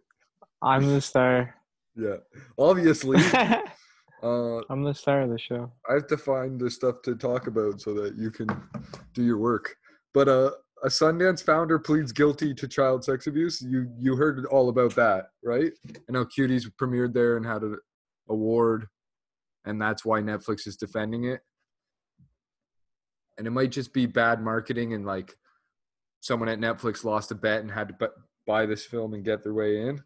I'm 0.62 0.86
the 0.86 1.00
star. 1.00 1.54
yeah, 1.94 2.16
obviously. 2.58 3.18
uh, 4.22 4.60
I'm 4.68 4.82
the 4.82 4.94
star 4.94 5.20
of 5.22 5.30
the 5.30 5.38
show. 5.38 5.70
I 5.88 5.94
have 5.94 6.08
to 6.08 6.16
find 6.16 6.60
the 6.60 6.70
stuff 6.70 7.02
to 7.02 7.14
talk 7.14 7.46
about 7.46 7.80
so 7.80 7.94
that 7.94 8.16
you 8.16 8.32
can 8.32 8.48
do 9.14 9.22
your 9.22 9.38
work. 9.38 9.76
But 10.12 10.28
uh, 10.28 10.50
a 10.82 10.88
Sundance 10.88 11.42
founder 11.42 11.78
pleads 11.78 12.12
guilty 12.12 12.54
to 12.54 12.68
child 12.68 13.04
sex 13.04 13.26
abuse. 13.26 13.60
You 13.60 13.90
you 13.98 14.16
heard 14.16 14.44
all 14.46 14.68
about 14.68 14.94
that, 14.96 15.26
right? 15.42 15.72
And 16.06 16.16
how 16.16 16.24
Cuties 16.24 16.70
premiered 16.80 17.12
there 17.14 17.36
and 17.36 17.46
had 17.46 17.62
an 17.62 17.78
award, 18.28 18.86
and 19.64 19.80
that's 19.80 20.04
why 20.04 20.20
Netflix 20.20 20.66
is 20.66 20.76
defending 20.76 21.24
it. 21.24 21.40
And 23.36 23.46
it 23.46 23.50
might 23.50 23.70
just 23.70 23.92
be 23.92 24.06
bad 24.06 24.42
marketing 24.42 24.94
and 24.94 25.06
like 25.06 25.34
someone 26.20 26.48
at 26.48 26.58
Netflix 26.58 27.04
lost 27.04 27.30
a 27.30 27.34
bet 27.34 27.60
and 27.60 27.70
had 27.70 27.88
to 27.88 28.10
buy 28.46 28.66
this 28.66 28.84
film 28.84 29.14
and 29.14 29.24
get 29.24 29.42
their 29.42 29.54
way 29.54 29.88
in. 29.88 30.02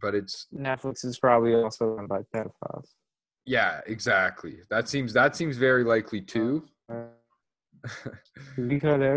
But 0.00 0.14
it's 0.14 0.46
Netflix 0.54 1.04
is 1.04 1.18
probably 1.18 1.54
also 1.54 1.98
owned 1.98 2.08
by 2.08 2.20
pedophiles. 2.34 2.88
yeah, 3.44 3.80
exactly. 3.86 4.58
That 4.70 4.88
seems 4.88 5.12
that 5.14 5.36
seems 5.36 5.56
very 5.56 5.84
likely 5.84 6.20
too. 6.20 6.66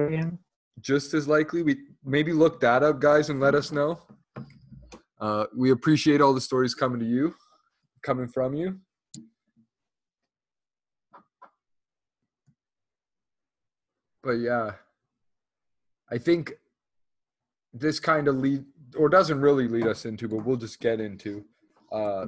Again? 0.08 0.40
just 0.80 1.14
as 1.14 1.28
likely. 1.28 1.64
We 1.64 1.78
maybe 2.04 2.34
look 2.34 2.60
that 2.62 2.84
up, 2.84 3.00
guys, 3.00 3.30
and 3.30 3.40
let 3.40 3.56
us 3.56 3.72
know. 3.72 4.00
Uh, 5.20 5.46
we 5.56 5.72
appreciate 5.72 6.22
all 6.22 6.34
the 6.34 6.42
stories 6.42 6.74
coming 6.74 7.00
to 7.00 7.06
you, 7.06 7.36
coming 8.02 8.28
from 8.28 8.54
you. 8.54 8.80
But 14.24 14.34
yeah, 14.34 14.72
I 16.12 16.18
think 16.18 16.54
this 17.74 18.00
kind 18.00 18.28
of 18.28 18.36
lead 18.36 18.66
or 18.98 19.10
doesn't 19.10 19.40
really 19.40 19.68
lead 19.68 19.88
us 19.88 20.06
into, 20.06 20.28
but 20.28 20.46
we'll 20.46 20.58
just 20.58 20.80
get 20.80 21.00
into 21.00 21.46
uh, 21.92 22.28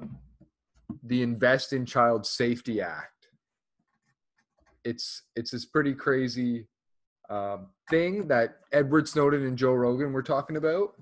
the 1.04 1.22
Invest 1.22 1.74
in 1.74 1.86
Child 1.86 2.26
Safety 2.26 2.82
Act. 2.82 3.23
It's 4.86 5.24
it's 5.36 5.52
this 5.52 5.66
pretty 5.66 5.94
crazy 5.94 6.68
um, 7.30 7.68
thing 7.90 8.28
that 8.28 8.58
Edward 8.72 9.08
Snowden 9.08 9.46
and 9.46 9.58
Joe 9.58 9.74
Rogan 9.74 10.14
were 10.14 10.24
talking 10.24 10.58
about. 10.58 10.94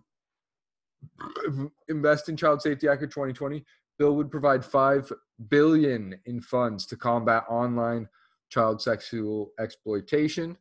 Invest 1.90 2.30
in 2.30 2.38
Child 2.38 2.62
Safety 2.62 2.88
Act 2.88 3.04
of 3.04 3.10
2020 3.10 3.66
bill 4.02 4.16
would 4.16 4.32
provide 4.32 4.66
five 4.66 5.14
billion 5.50 6.20
in 6.26 6.42
funds 6.42 6.88
to 6.88 6.98
combat 6.98 7.44
online 7.48 8.10
child 8.50 8.82
sexual 8.82 9.52
exploitation. 9.60 10.58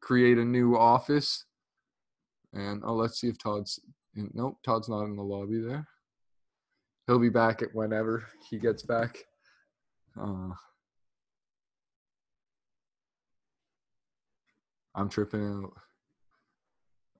Create 0.00 0.38
a 0.38 0.44
new 0.44 0.76
office, 0.76 1.46
and 2.52 2.82
oh, 2.84 2.94
let's 2.94 3.20
see 3.20 3.26
if 3.26 3.36
Todd's. 3.36 3.80
In, 4.14 4.30
nope, 4.32 4.58
Todd's 4.64 4.88
not 4.88 5.06
in 5.06 5.16
the 5.16 5.22
lobby 5.22 5.60
there. 5.60 5.88
He'll 7.06 7.18
be 7.18 7.30
back 7.30 7.62
at 7.62 7.74
whenever 7.74 8.26
he 8.48 8.58
gets 8.58 8.84
back. 8.84 9.24
Uh, 10.20 10.50
I'm 15.00 15.08
tripping 15.08 15.64
out. 15.64 15.72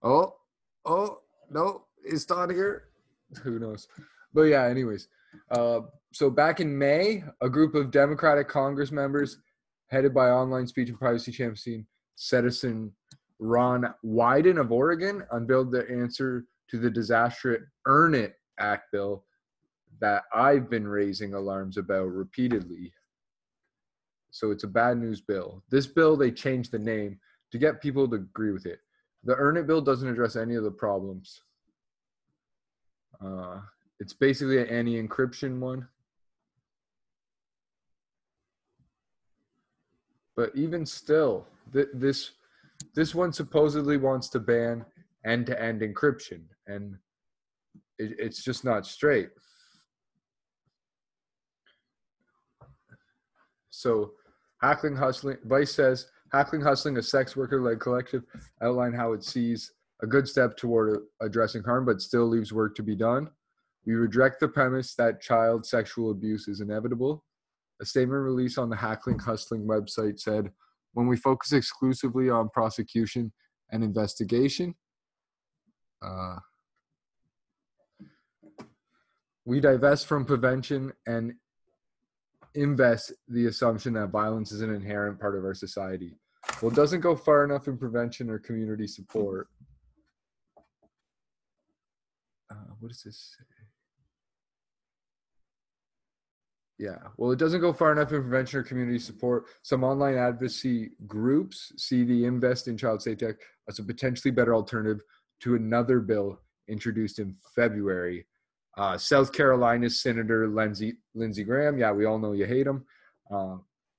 Oh, 0.02 0.34
oh, 0.84 1.20
no, 1.50 1.84
it's 2.04 2.26
Todd 2.26 2.50
here? 2.50 2.88
Who 3.42 3.58
knows? 3.58 3.88
But 4.34 4.42
yeah, 4.42 4.64
anyways. 4.64 5.08
Uh, 5.50 5.80
so 6.12 6.28
back 6.28 6.60
in 6.60 6.76
May, 6.76 7.24
a 7.40 7.48
group 7.48 7.74
of 7.74 7.90
Democratic 7.90 8.48
Congress 8.48 8.92
members, 8.92 9.38
headed 9.86 10.12
by 10.12 10.28
online 10.28 10.66
speech 10.66 10.90
and 10.90 10.98
privacy 10.98 11.32
champion 11.32 11.86
citizen 12.16 12.92
Ron 13.38 13.94
Wyden 14.04 14.60
of 14.60 14.72
Oregon, 14.72 15.22
unveiled 15.32 15.72
the 15.72 15.88
answer 15.90 16.44
to 16.68 16.78
the 16.78 16.90
disastrous 16.90 17.62
Earn 17.86 18.14
It 18.14 18.34
Act 18.58 18.92
bill 18.92 19.24
that 20.00 20.24
I've 20.34 20.68
been 20.68 20.86
raising 20.86 21.32
alarms 21.32 21.78
about 21.78 22.06
repeatedly. 22.06 22.92
So 24.30 24.50
it's 24.50 24.64
a 24.64 24.68
bad 24.68 24.98
news 24.98 25.22
bill. 25.22 25.62
This 25.70 25.86
bill, 25.86 26.16
they 26.16 26.30
changed 26.30 26.72
the 26.72 26.78
name 26.78 27.18
to 27.52 27.58
get 27.58 27.80
people 27.80 28.08
to 28.08 28.16
agree 28.16 28.52
with 28.52 28.66
it. 28.66 28.80
The 29.24 29.34
Earn 29.34 29.56
It 29.56 29.66
bill 29.66 29.80
doesn't 29.80 30.08
address 30.08 30.36
any 30.36 30.54
of 30.54 30.64
the 30.64 30.70
problems. 30.70 31.42
Uh, 33.24 33.60
it's 33.98 34.14
basically 34.14 34.58
an 34.58 34.68
anti-encryption 34.68 35.58
one. 35.58 35.86
But 40.36 40.52
even 40.54 40.86
still, 40.86 41.46
th- 41.72 41.88
this 41.92 42.30
this 42.94 43.14
one 43.14 43.32
supposedly 43.32 43.98
wants 43.98 44.30
to 44.30 44.40
ban 44.40 44.86
end-to-end 45.26 45.82
encryption, 45.82 46.44
and 46.66 46.96
it, 47.98 48.16
it's 48.18 48.42
just 48.42 48.64
not 48.64 48.86
straight. 48.86 49.28
So, 53.68 54.12
Hacking 54.62 54.96
Hustling. 54.96 55.36
Vice 55.44 55.74
says 55.74 56.06
Hacking 56.32 56.60
Hustling, 56.60 56.96
a 56.96 57.02
sex 57.02 57.36
worker-led 57.36 57.80
collective, 57.80 58.22
outline 58.62 58.92
how 58.92 59.12
it 59.12 59.24
sees 59.24 59.72
a 60.02 60.06
good 60.06 60.28
step 60.28 60.56
toward 60.56 61.00
addressing 61.20 61.62
harm, 61.62 61.84
but 61.84 62.00
still 62.00 62.26
leaves 62.26 62.52
work 62.52 62.74
to 62.76 62.82
be 62.82 62.94
done. 62.94 63.28
We 63.86 63.94
reject 63.94 64.40
the 64.40 64.48
premise 64.48 64.94
that 64.94 65.20
child 65.20 65.66
sexual 65.66 66.10
abuse 66.10 66.48
is 66.48 66.60
inevitable. 66.60 67.24
A 67.80 67.84
statement 67.84 68.22
released 68.22 68.58
on 68.58 68.70
the 68.70 68.76
Hacking 68.76 69.18
Hustling 69.18 69.66
website 69.66 70.20
said, 70.20 70.50
when 70.92 71.06
we 71.06 71.16
focus 71.16 71.52
exclusively 71.52 72.30
on 72.30 72.48
prosecution 72.50 73.32
and 73.70 73.82
investigation, 73.82 74.74
uh, 76.02 76.36
we 79.44 79.60
divest 79.60 80.06
from 80.06 80.24
prevention 80.24 80.92
and 81.06 81.34
invest 82.54 83.12
the 83.28 83.46
assumption 83.46 83.92
that 83.94 84.08
violence 84.08 84.52
is 84.52 84.60
an 84.60 84.74
inherent 84.74 85.20
part 85.20 85.36
of 85.36 85.44
our 85.44 85.54
society. 85.54 86.16
Well, 86.60 86.70
it 86.70 86.74
doesn't 86.74 87.00
go 87.00 87.14
far 87.14 87.44
enough 87.44 87.68
in 87.68 87.76
prevention 87.76 88.30
or 88.30 88.38
community 88.38 88.86
support. 88.86 89.48
Uh, 92.50 92.74
what 92.80 92.88
does 92.88 93.02
this 93.02 93.36
say? 93.38 93.44
Yeah, 96.78 96.96
well, 97.18 97.30
it 97.30 97.38
doesn't 97.38 97.60
go 97.60 97.74
far 97.74 97.92
enough 97.92 98.10
in 98.10 98.22
prevention 98.22 98.58
or 98.58 98.62
community 98.62 98.98
support. 98.98 99.44
Some 99.62 99.84
online 99.84 100.16
advocacy 100.16 100.92
groups 101.06 101.72
see 101.76 102.04
the 102.04 102.24
Invest 102.24 102.68
in 102.68 102.78
Child 102.78 103.02
Safety 103.02 103.26
Act 103.26 103.44
as 103.68 103.78
a 103.78 103.84
potentially 103.84 104.32
better 104.32 104.54
alternative 104.54 105.02
to 105.40 105.56
another 105.56 106.00
bill 106.00 106.40
introduced 106.68 107.18
in 107.18 107.36
February. 107.54 108.26
Uh, 108.76 108.96
South 108.96 109.32
Carolina's 109.32 110.00
Senator 110.00 110.48
Lindsey, 110.48 110.96
Lindsey 111.14 111.44
Graham, 111.44 111.78
yeah, 111.78 111.92
we 111.92 112.04
all 112.04 112.18
know 112.18 112.32
you 112.32 112.46
hate 112.46 112.66
him. 112.66 112.84
Uh, 113.30 113.56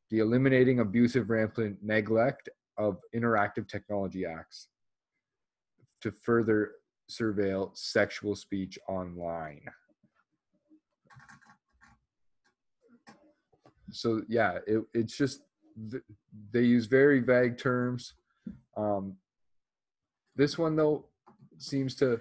the 0.09 0.19
Eliminating 0.19 0.79
Abusive 0.79 1.29
Rampant 1.29 1.77
Neglect 1.81 2.49
of 2.77 2.97
Interactive 3.15 3.67
Technology 3.67 4.25
Acts 4.25 4.67
to 6.01 6.11
further 6.11 6.71
surveil 7.09 7.75
sexual 7.77 8.35
speech 8.35 8.79
online. 8.87 9.61
so 13.91 14.21
yeah 14.27 14.57
it, 14.67 14.83
it's 14.93 15.15
just 15.15 15.41
they 16.51 16.61
use 16.61 16.85
very 16.85 17.19
vague 17.19 17.57
terms 17.57 18.13
um, 18.77 19.15
this 20.35 20.57
one 20.57 20.75
though 20.75 21.05
seems 21.57 21.95
to 21.95 22.19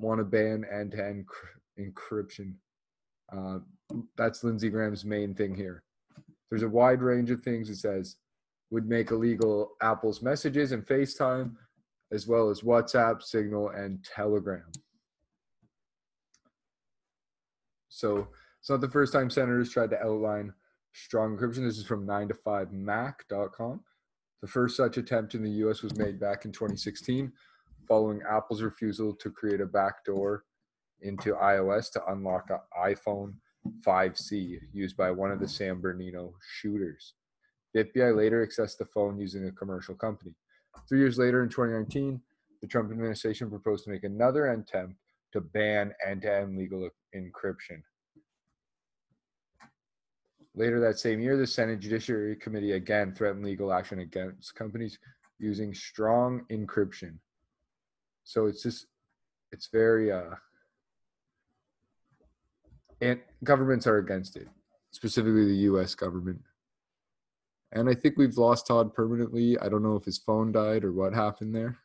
want 0.00 0.18
to 0.18 0.24
ban 0.24 0.64
end-to-end 0.72 1.26
cr- 1.26 1.46
encryption 1.80 2.54
uh, 3.32 3.58
that's 4.16 4.44
lindsey 4.44 4.68
graham's 4.70 5.04
main 5.04 5.34
thing 5.34 5.54
here 5.54 5.82
there's 6.50 6.62
a 6.62 6.68
wide 6.68 7.02
range 7.02 7.30
of 7.30 7.40
things 7.40 7.68
it 7.70 7.76
says 7.76 8.16
would 8.70 8.88
make 8.88 9.10
illegal 9.10 9.72
apple's 9.82 10.22
messages 10.22 10.72
and 10.72 10.86
facetime 10.86 11.52
as 12.12 12.26
well 12.26 12.50
as 12.50 12.62
whatsapp 12.62 13.22
signal 13.22 13.70
and 13.70 14.04
telegram 14.04 14.70
so 17.88 18.26
it's 18.60 18.70
not 18.70 18.80
the 18.80 18.88
first 18.88 19.12
time 19.12 19.30
senators 19.30 19.70
tried 19.70 19.90
to 19.90 20.02
outline 20.02 20.52
strong 20.92 21.36
encryption. 21.36 21.66
This 21.66 21.78
is 21.78 21.86
from 21.86 22.06
9to5mac.com. 22.06 23.80
The 24.42 24.48
first 24.48 24.76
such 24.76 24.96
attempt 24.96 25.34
in 25.34 25.42
the 25.42 25.50
US 25.66 25.82
was 25.82 25.96
made 25.96 26.18
back 26.18 26.44
in 26.44 26.52
2016 26.52 27.32
following 27.86 28.20
Apple's 28.28 28.62
refusal 28.62 29.14
to 29.14 29.30
create 29.30 29.60
a 29.60 29.66
backdoor 29.66 30.44
into 31.02 31.34
iOS 31.34 31.90
to 31.92 32.12
unlock 32.12 32.50
an 32.50 32.58
iPhone 32.78 33.34
5C 33.86 34.58
used 34.72 34.96
by 34.96 35.10
one 35.10 35.30
of 35.30 35.40
the 35.40 35.48
San 35.48 35.80
Bernardino 35.80 36.34
shooters. 36.60 37.14
The 37.74 37.84
FBI 37.84 38.16
later 38.16 38.46
accessed 38.46 38.78
the 38.78 38.86
phone 38.86 39.18
using 39.18 39.46
a 39.46 39.52
commercial 39.52 39.94
company. 39.94 40.34
Three 40.88 40.98
years 40.98 41.18
later, 41.18 41.42
in 41.42 41.48
2019, 41.48 42.20
the 42.60 42.66
Trump 42.66 42.90
administration 42.90 43.48
proposed 43.48 43.84
to 43.84 43.90
make 43.90 44.04
another 44.04 44.46
attempt 44.46 44.96
to 45.32 45.40
ban 45.40 45.92
end 46.06 46.22
to 46.22 46.34
end 46.34 46.56
legal 46.56 46.88
encryption. 47.14 47.82
Later 50.54 50.80
that 50.80 50.98
same 50.98 51.20
year, 51.20 51.36
the 51.36 51.46
Senate 51.46 51.78
Judiciary 51.78 52.34
Committee 52.36 52.72
again 52.72 53.14
threatened 53.14 53.44
legal 53.44 53.72
action 53.72 54.00
against 54.00 54.54
companies 54.56 54.98
using 55.38 55.72
strong 55.72 56.44
encryption. 56.50 57.14
So 58.24 58.46
it's 58.46 58.62
just, 58.62 58.86
it's 59.52 59.68
very, 59.72 60.12
uh, 60.12 60.34
and 63.00 63.20
governments 63.42 63.86
are 63.86 63.98
against 63.98 64.36
it, 64.36 64.48
specifically 64.90 65.46
the 65.46 65.62
US 65.72 65.94
government. 65.94 66.40
And 67.72 67.88
I 67.88 67.94
think 67.94 68.16
we've 68.16 68.36
lost 68.36 68.66
Todd 68.66 68.94
permanently. 68.94 69.58
I 69.58 69.68
don't 69.68 69.82
know 69.82 69.96
if 69.96 70.04
his 70.04 70.18
phone 70.18 70.52
died 70.52 70.84
or 70.84 70.92
what 70.92 71.14
happened 71.14 71.54
there. 71.54 71.78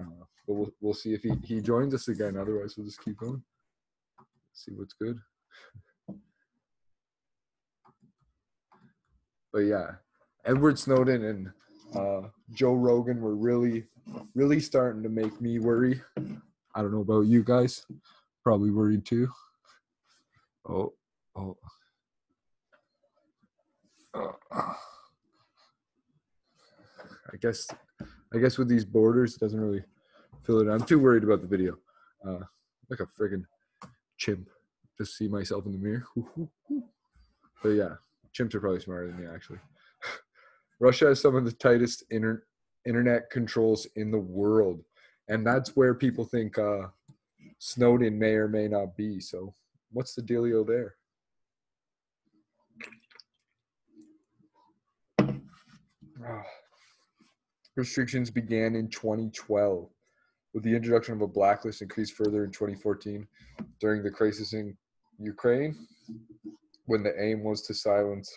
Uh, 0.00 0.24
but 0.46 0.54
we'll, 0.54 0.70
we'll 0.80 0.94
see 0.94 1.12
if 1.12 1.22
he, 1.22 1.32
he 1.44 1.60
joins 1.60 1.94
us 1.94 2.08
again. 2.08 2.36
Otherwise, 2.36 2.74
we'll 2.76 2.86
just 2.86 3.02
keep 3.02 3.18
going. 3.18 3.42
See 4.54 4.72
what's 4.72 4.94
good. 4.94 5.18
But 9.52 9.60
yeah, 9.60 9.92
Edward 10.44 10.78
Snowden 10.78 11.24
and 11.24 11.52
uh, 11.94 12.28
Joe 12.50 12.74
Rogan 12.74 13.20
were 13.20 13.36
really, 13.36 13.84
really 14.38 14.60
starting 14.60 15.02
to 15.02 15.08
make 15.08 15.40
me 15.40 15.58
worry. 15.58 16.00
I 16.16 16.80
don't 16.80 16.92
know 16.92 17.00
about 17.00 17.22
you 17.22 17.42
guys. 17.42 17.84
Probably 18.44 18.70
worried 18.70 19.04
too. 19.04 19.28
Oh, 20.68 20.92
oh. 21.34 21.56
I 24.14 24.74
guess, 27.42 27.66
I 28.32 28.38
guess 28.38 28.58
with 28.58 28.68
these 28.68 28.84
borders, 28.84 29.34
it 29.34 29.40
doesn't 29.40 29.60
really 29.60 29.82
fill 30.44 30.60
it. 30.60 30.72
I'm 30.72 30.84
too 30.84 31.00
worried 31.00 31.24
about 31.24 31.42
the 31.42 31.48
video. 31.48 31.76
Uh, 32.26 32.40
like 32.88 33.00
a 33.00 33.06
friggin' 33.06 33.44
chimp. 34.16 34.48
Just 34.96 35.16
see 35.16 35.28
myself 35.28 35.66
in 35.66 35.72
the 35.72 35.78
mirror. 35.78 36.06
But 37.60 37.70
yeah, 37.70 37.94
chimps 38.32 38.54
are 38.54 38.60
probably 38.60 38.78
smarter 38.78 39.08
than 39.08 39.20
me 39.20 39.26
actually. 39.26 39.58
Russia 40.78 41.06
has 41.06 41.20
some 41.20 41.34
of 41.34 41.44
the 41.44 41.50
tightest 41.50 42.04
inter- 42.08 42.44
internet 42.86 43.30
controls 43.30 43.86
in 43.96 44.10
the 44.10 44.18
world, 44.18 44.82
and 45.28 45.46
that's 45.46 45.76
where 45.76 45.94
people 45.94 46.24
think 46.24 46.58
uh, 46.58 46.86
Snowden 47.58 48.18
may 48.18 48.34
or 48.34 48.48
may 48.48 48.68
not 48.68 48.96
be. 48.96 49.20
So, 49.20 49.54
what's 49.92 50.14
the 50.14 50.22
dealio 50.22 50.66
there? 50.66 50.94
Ah. 56.24 56.42
Restrictions 57.76 58.30
began 58.30 58.74
in 58.74 58.88
2012 58.88 59.88
with 60.52 60.64
the 60.64 60.74
introduction 60.74 61.14
of 61.14 61.22
a 61.22 61.28
blacklist 61.28 61.80
increased 61.80 62.14
further 62.14 62.44
in 62.44 62.50
2014 62.50 63.26
during 63.80 64.02
the 64.02 64.10
crisis 64.10 64.52
in 64.52 64.76
Ukraine 65.20 65.76
when 66.86 67.02
the 67.02 67.14
aim 67.22 67.44
was 67.44 67.62
to 67.62 67.74
silence 67.74 68.36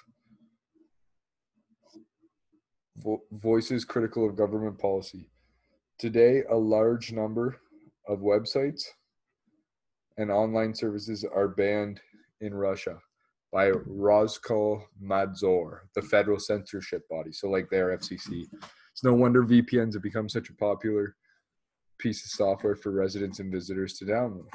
vo- 3.04 3.24
voices 3.32 3.86
critical 3.86 4.28
of 4.28 4.36
government 4.36 4.80
policy. 4.80 5.30
Today, 6.00 6.44
a 6.50 6.56
large 6.56 7.12
number 7.12 7.58
of 8.08 8.20
websites 8.20 8.84
and 10.18 10.32
online 10.32 10.74
services 10.74 11.24
are 11.24 11.48
banned 11.48 12.02
in 12.42 12.54
Russia 12.54 12.98
by 13.52 13.72
Roskomnadzor, 13.72 15.80
the 15.96 16.02
federal 16.02 16.40
censorship 16.40 17.08
body. 17.10 17.32
So, 17.32 17.50
like 17.50 17.70
their 17.70 17.98
FCC. 17.98 18.46
It's 18.92 19.04
no 19.04 19.14
wonder 19.14 19.44
VPNs 19.44 19.94
have 19.94 20.04
become 20.04 20.30
such 20.30 20.50
a 20.50 20.56
popular 20.56 21.16
piece 22.02 22.26
of 22.26 22.32
software 22.32 22.76
for 22.76 22.92
residents 22.92 23.40
and 23.40 23.52
visitors 23.52 23.94
to 23.94 24.06
download. 24.06 24.48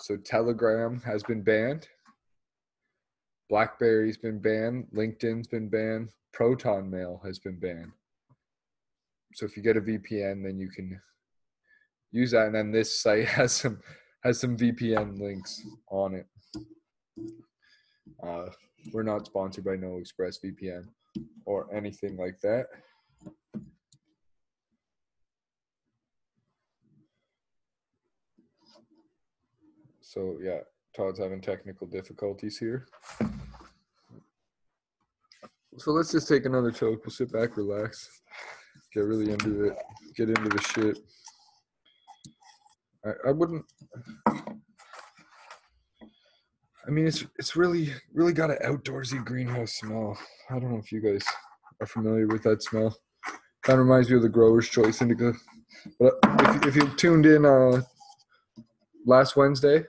So 0.00 0.16
Telegram 0.16 1.00
has 1.04 1.22
been 1.22 1.42
banned. 1.42 1.86
BlackBerry's 3.48 4.18
been 4.18 4.40
banned. 4.40 4.86
LinkedIn's 4.94 5.48
been 5.48 5.68
banned. 5.68 6.10
Proton 6.32 6.90
Mail 6.90 7.20
has 7.24 7.38
been 7.38 7.58
banned. 7.58 7.92
So 9.34 9.46
if 9.46 9.56
you 9.56 9.62
get 9.62 9.76
a 9.76 9.80
VPN, 9.80 10.42
then 10.44 10.58
you 10.58 10.68
can 10.68 11.00
use 12.10 12.32
that. 12.32 12.46
And 12.46 12.54
then 12.54 12.70
this 12.70 13.00
site 13.00 13.26
has 13.28 13.52
some 13.52 13.80
has 14.22 14.40
some 14.40 14.56
VPN 14.56 15.18
links 15.18 15.62
on 15.90 16.14
it. 16.14 16.26
Uh, 18.22 18.46
we're 18.92 19.02
not 19.02 19.26
sponsored 19.26 19.64
by 19.64 19.76
No 19.76 19.98
Express 19.98 20.38
VPN 20.44 20.84
or 21.44 21.72
anything 21.74 22.16
like 22.16 22.40
that. 22.40 22.66
So 30.00 30.38
yeah, 30.42 30.60
Todd's 30.98 31.20
having 31.20 31.40
technical 31.40 31.86
difficulties 31.86 32.58
here. 32.58 32.88
So 35.76 35.92
let's 35.92 36.10
just 36.10 36.26
take 36.26 36.44
another 36.44 36.72
toke. 36.72 37.04
We'll 37.04 37.12
sit 37.12 37.32
back, 37.32 37.56
relax, 37.56 38.22
get 38.92 39.04
really 39.04 39.30
into 39.30 39.66
it, 39.66 39.76
get 40.16 40.28
into 40.28 40.48
the 40.48 40.60
shit. 40.60 40.98
I, 43.06 43.28
I 43.28 43.30
wouldn't. 43.30 43.64
I 44.26 44.42
mean, 46.90 47.06
it's 47.06 47.24
it's 47.38 47.54
really 47.54 47.92
really 48.12 48.32
got 48.32 48.50
an 48.50 48.58
outdoorsy 48.64 49.24
greenhouse 49.24 49.74
smell. 49.74 50.18
I 50.50 50.58
don't 50.58 50.72
know 50.72 50.78
if 50.78 50.90
you 50.90 51.00
guys 51.00 51.24
are 51.80 51.86
familiar 51.86 52.26
with 52.26 52.42
that 52.42 52.60
smell. 52.60 52.92
Kind 53.62 53.78
of 53.78 53.86
reminds 53.86 54.10
me 54.10 54.16
of 54.16 54.22
the 54.22 54.28
Grower's 54.28 54.68
Choice 54.68 55.00
Indica. 55.00 55.32
But 56.00 56.14
if, 56.24 56.66
if 56.66 56.76
you 56.76 56.88
tuned 56.96 57.26
in 57.26 57.44
uh, 57.44 57.82
last 59.06 59.36
Wednesday, 59.36 59.84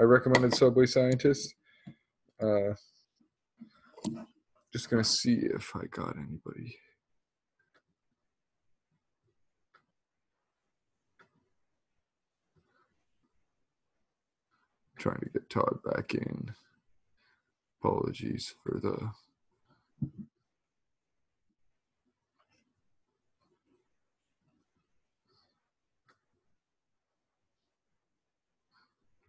I 0.00 0.04
recommended 0.04 0.54
Subway 0.54 0.86
Scientist. 0.86 1.54
Uh, 2.40 2.74
just 4.72 4.88
gonna 4.88 5.04
see 5.04 5.34
if 5.34 5.76
I 5.76 5.84
got 5.90 6.16
anybody. 6.16 6.76
Trying 14.98 15.20
to 15.20 15.30
get 15.30 15.50
Todd 15.50 15.78
back 15.84 16.14
in. 16.14 16.54
Apologies 17.82 18.54
for 18.62 18.80
the 18.80 19.10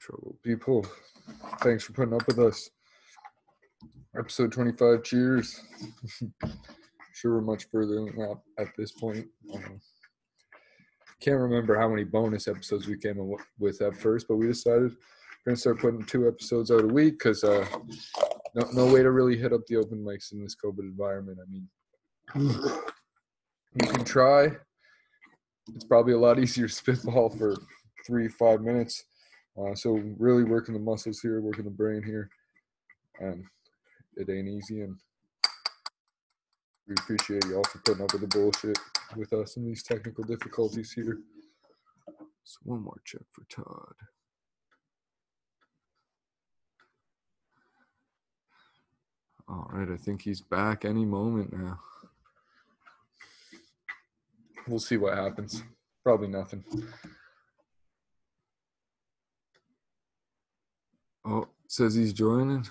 trouble. 0.03 0.37
People, 0.43 0.85
thanks 1.61 1.83
for 1.83 1.93
putting 1.93 2.13
up 2.13 2.27
with 2.27 2.39
us. 2.39 2.69
Episode 4.17 4.51
25, 4.51 5.03
cheers. 5.03 5.59
sure, 7.13 7.35
we're 7.35 7.41
much 7.41 7.65
further 7.71 7.95
than 7.95 8.05
that 8.17 8.37
at 8.59 8.67
this 8.77 8.91
point. 8.91 9.25
Um, 9.53 9.79
can't 11.21 11.39
remember 11.39 11.79
how 11.79 11.87
many 11.87 12.03
bonus 12.03 12.49
episodes 12.49 12.87
we 12.87 12.97
came 12.97 13.33
with 13.57 13.81
at 13.81 13.95
first, 13.95 14.27
but 14.27 14.35
we 14.35 14.47
decided 14.47 14.91
we're 14.91 15.51
going 15.51 15.55
to 15.55 15.61
start 15.61 15.79
putting 15.79 16.03
two 16.03 16.27
episodes 16.27 16.69
out 16.69 16.83
a 16.83 16.87
week 16.87 17.13
because 17.19 17.45
uh, 17.45 17.65
no, 18.55 18.67
no 18.73 18.93
way 18.93 19.03
to 19.03 19.11
really 19.11 19.37
hit 19.37 19.53
up 19.53 19.61
the 19.67 19.77
open 19.77 20.03
mics 20.03 20.33
in 20.33 20.43
this 20.43 20.55
COVID 20.63 20.79
environment. 20.79 21.39
I 21.41 21.49
mean, 21.49 21.69
you 23.81 23.87
can 23.87 24.03
try. 24.03 24.49
It's 25.73 25.85
probably 25.85 26.13
a 26.13 26.19
lot 26.19 26.39
easier 26.41 26.67
spitball 26.67 27.29
for 27.29 27.55
three, 28.05 28.27
five 28.27 28.61
minutes 28.61 29.05
uh, 29.57 29.75
so 29.75 30.01
really 30.17 30.43
working 30.43 30.73
the 30.73 30.79
muscles 30.79 31.19
here, 31.19 31.41
working 31.41 31.65
the 31.65 31.69
brain 31.71 32.01
here, 32.03 32.29
and 33.19 33.43
it 34.15 34.29
ain't 34.29 34.47
easy. 34.47 34.81
And 34.81 34.97
we 36.87 36.95
appreciate 36.99 37.45
y'all 37.45 37.63
for 37.63 37.79
putting 37.79 38.03
up 38.03 38.13
with 38.13 38.21
the 38.21 38.27
bullshit 38.27 38.77
with 39.15 39.31
us 39.33 39.57
and 39.57 39.67
these 39.67 39.83
technical 39.83 40.23
difficulties 40.23 40.91
here. 40.91 41.19
So 42.43 42.59
one 42.63 42.81
more 42.81 43.01
check 43.05 43.21
for 43.31 43.43
Todd. 43.49 43.93
All 49.47 49.69
right, 49.71 49.89
I 49.89 49.97
think 49.97 50.21
he's 50.21 50.41
back 50.41 50.85
any 50.85 51.05
moment 51.05 51.53
now. 51.53 51.79
We'll 54.67 54.79
see 54.79 54.97
what 54.97 55.17
happens. 55.17 55.61
Probably 56.03 56.29
nothing. 56.29 56.63
Oh, 61.25 61.47
says 61.67 61.95
he's 61.95 62.13
joining. 62.13 62.67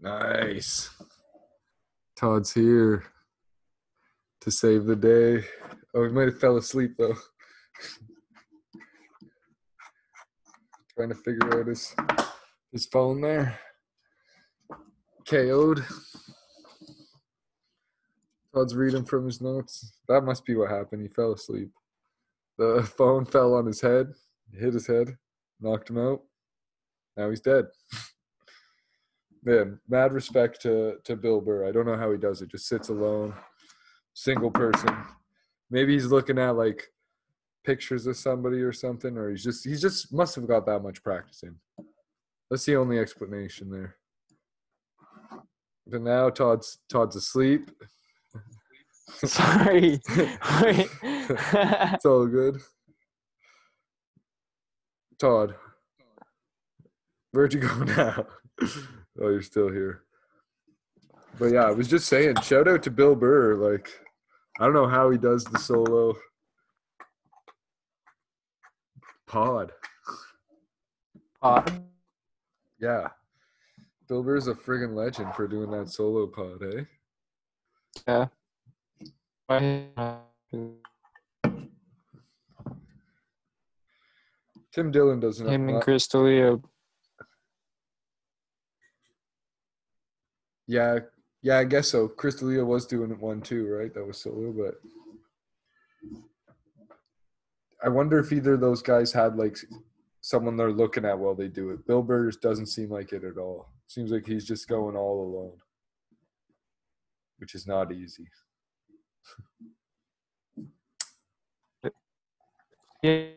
Nice. 0.00 0.90
Todd's 2.16 2.54
here. 2.54 3.04
to 4.42 4.50
save 4.52 4.84
the 4.84 4.94
day. 4.94 5.44
Oh, 5.94 6.04
he 6.04 6.10
might 6.10 6.28
have 6.28 6.38
fell 6.38 6.56
asleep 6.56 6.92
though. 6.96 7.16
Trying 10.96 11.08
to 11.08 11.16
figure 11.16 11.58
out 11.60 11.66
his 11.66 11.92
his 12.70 12.86
phone 12.86 13.20
there. 13.20 13.58
KO'd. 15.28 15.84
Todd's 18.56 18.74
reading 18.74 19.04
from 19.04 19.26
his 19.26 19.42
notes. 19.42 19.92
That 20.08 20.22
must 20.22 20.46
be 20.46 20.56
what 20.56 20.70
happened. 20.70 21.02
He 21.02 21.08
fell 21.08 21.32
asleep. 21.32 21.70
The 22.56 22.90
phone 22.96 23.26
fell 23.26 23.54
on 23.54 23.66
his 23.66 23.82
head, 23.82 24.14
hit 24.58 24.72
his 24.72 24.86
head, 24.86 25.14
knocked 25.60 25.90
him 25.90 25.98
out. 25.98 26.22
Now 27.18 27.28
he's 27.28 27.42
dead. 27.42 27.66
Man, 29.44 29.78
mad 29.88 30.12
respect 30.12 30.62
to 30.62 30.94
to 31.04 31.16
Bill 31.16 31.40
Burr. 31.40 31.68
I 31.68 31.72
don't 31.72 31.84
know 31.84 31.98
how 31.98 32.10
he 32.10 32.16
does 32.16 32.40
it. 32.40 32.50
Just 32.50 32.66
sits 32.66 32.88
alone, 32.88 33.34
single 34.14 34.50
person. 34.50 34.96
Maybe 35.70 35.92
he's 35.92 36.06
looking 36.06 36.38
at 36.38 36.56
like 36.56 36.82
pictures 37.62 38.06
of 38.06 38.16
somebody 38.16 38.62
or 38.62 38.72
something, 38.72 39.18
or 39.18 39.30
he's 39.30 39.44
just 39.44 39.66
he's 39.66 39.82
just 39.82 40.12
must 40.14 40.34
have 40.34 40.48
got 40.48 40.64
that 40.64 40.80
much 40.80 41.02
practice 41.04 41.42
in. 41.42 41.56
That's 42.50 42.64
the 42.64 42.76
only 42.76 42.98
explanation 42.98 43.70
there. 43.70 43.96
But 45.86 46.00
now 46.00 46.30
Todd's 46.30 46.78
Todd's 46.88 47.16
asleep. 47.16 47.70
Sorry. 49.14 50.00
It's 51.02 52.04
all 52.04 52.26
good. 52.26 52.60
Todd, 55.18 55.54
where'd 57.32 57.54
you 57.54 57.60
go 57.60 57.74
now? 57.84 58.26
oh, 58.60 59.28
you're 59.28 59.42
still 59.42 59.70
here. 59.70 60.02
But 61.38 61.46
yeah, 61.52 61.64
I 61.64 61.70
was 61.70 61.88
just 61.88 62.08
saying, 62.08 62.40
shout 62.42 62.68
out 62.68 62.82
to 62.82 62.90
Bill 62.90 63.14
Burr. 63.14 63.54
Like, 63.54 63.90
I 64.58 64.64
don't 64.64 64.74
know 64.74 64.88
how 64.88 65.10
he 65.10 65.18
does 65.18 65.44
the 65.44 65.58
solo 65.58 66.14
pod. 69.26 69.72
Pod. 71.40 71.82
Yeah. 72.78 73.08
Bill 74.08 74.22
Burr's 74.22 74.48
a 74.48 74.54
friggin' 74.54 74.94
legend 74.94 75.34
for 75.34 75.48
doing 75.48 75.70
that 75.70 75.88
solo 75.88 76.26
pod, 76.26 76.62
eh? 76.62 76.84
Yeah. 78.06 78.26
Tim 79.48 79.92
Dillon 84.90 85.20
doesn't 85.20 85.48
Him 85.48 85.68
and 85.68 85.80
Chris 85.80 86.08
D'Elia. 86.08 86.56
Yeah, 90.66 90.98
yeah, 91.42 91.58
I 91.58 91.64
guess 91.64 91.88
so. 91.88 92.08
Chris 92.08 92.34
D'Elia 92.34 92.64
was 92.64 92.86
doing 92.86 93.12
it 93.12 93.20
one 93.20 93.40
too, 93.40 93.68
right? 93.68 93.94
That 93.94 94.04
was 94.04 94.18
solo, 94.18 94.52
but 94.52 94.74
I 97.84 97.88
wonder 97.88 98.18
if 98.18 98.32
either 98.32 98.54
of 98.54 98.60
those 98.60 98.82
guys 98.82 99.12
had 99.12 99.36
like 99.36 99.56
someone 100.22 100.56
they're 100.56 100.72
looking 100.72 101.04
at 101.04 101.18
while 101.18 101.36
they 101.36 101.46
do 101.46 101.70
it. 101.70 101.86
Bill 101.86 102.02
Burr 102.02 102.32
doesn't 102.32 102.66
seem 102.66 102.90
like 102.90 103.12
it 103.12 103.22
at 103.22 103.38
all. 103.38 103.68
Seems 103.86 104.10
like 104.10 104.26
he's 104.26 104.44
just 104.44 104.66
going 104.66 104.96
all 104.96 105.22
alone, 105.22 105.58
which 107.38 107.54
is 107.54 107.64
not 107.64 107.92
easy. 107.92 108.26
Yeah. 113.02 113.30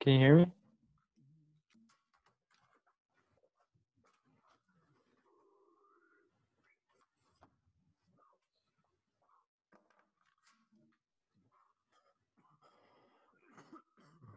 Can 0.00 0.12
you 0.12 0.18
hear 0.18 0.36
me? 0.36 0.46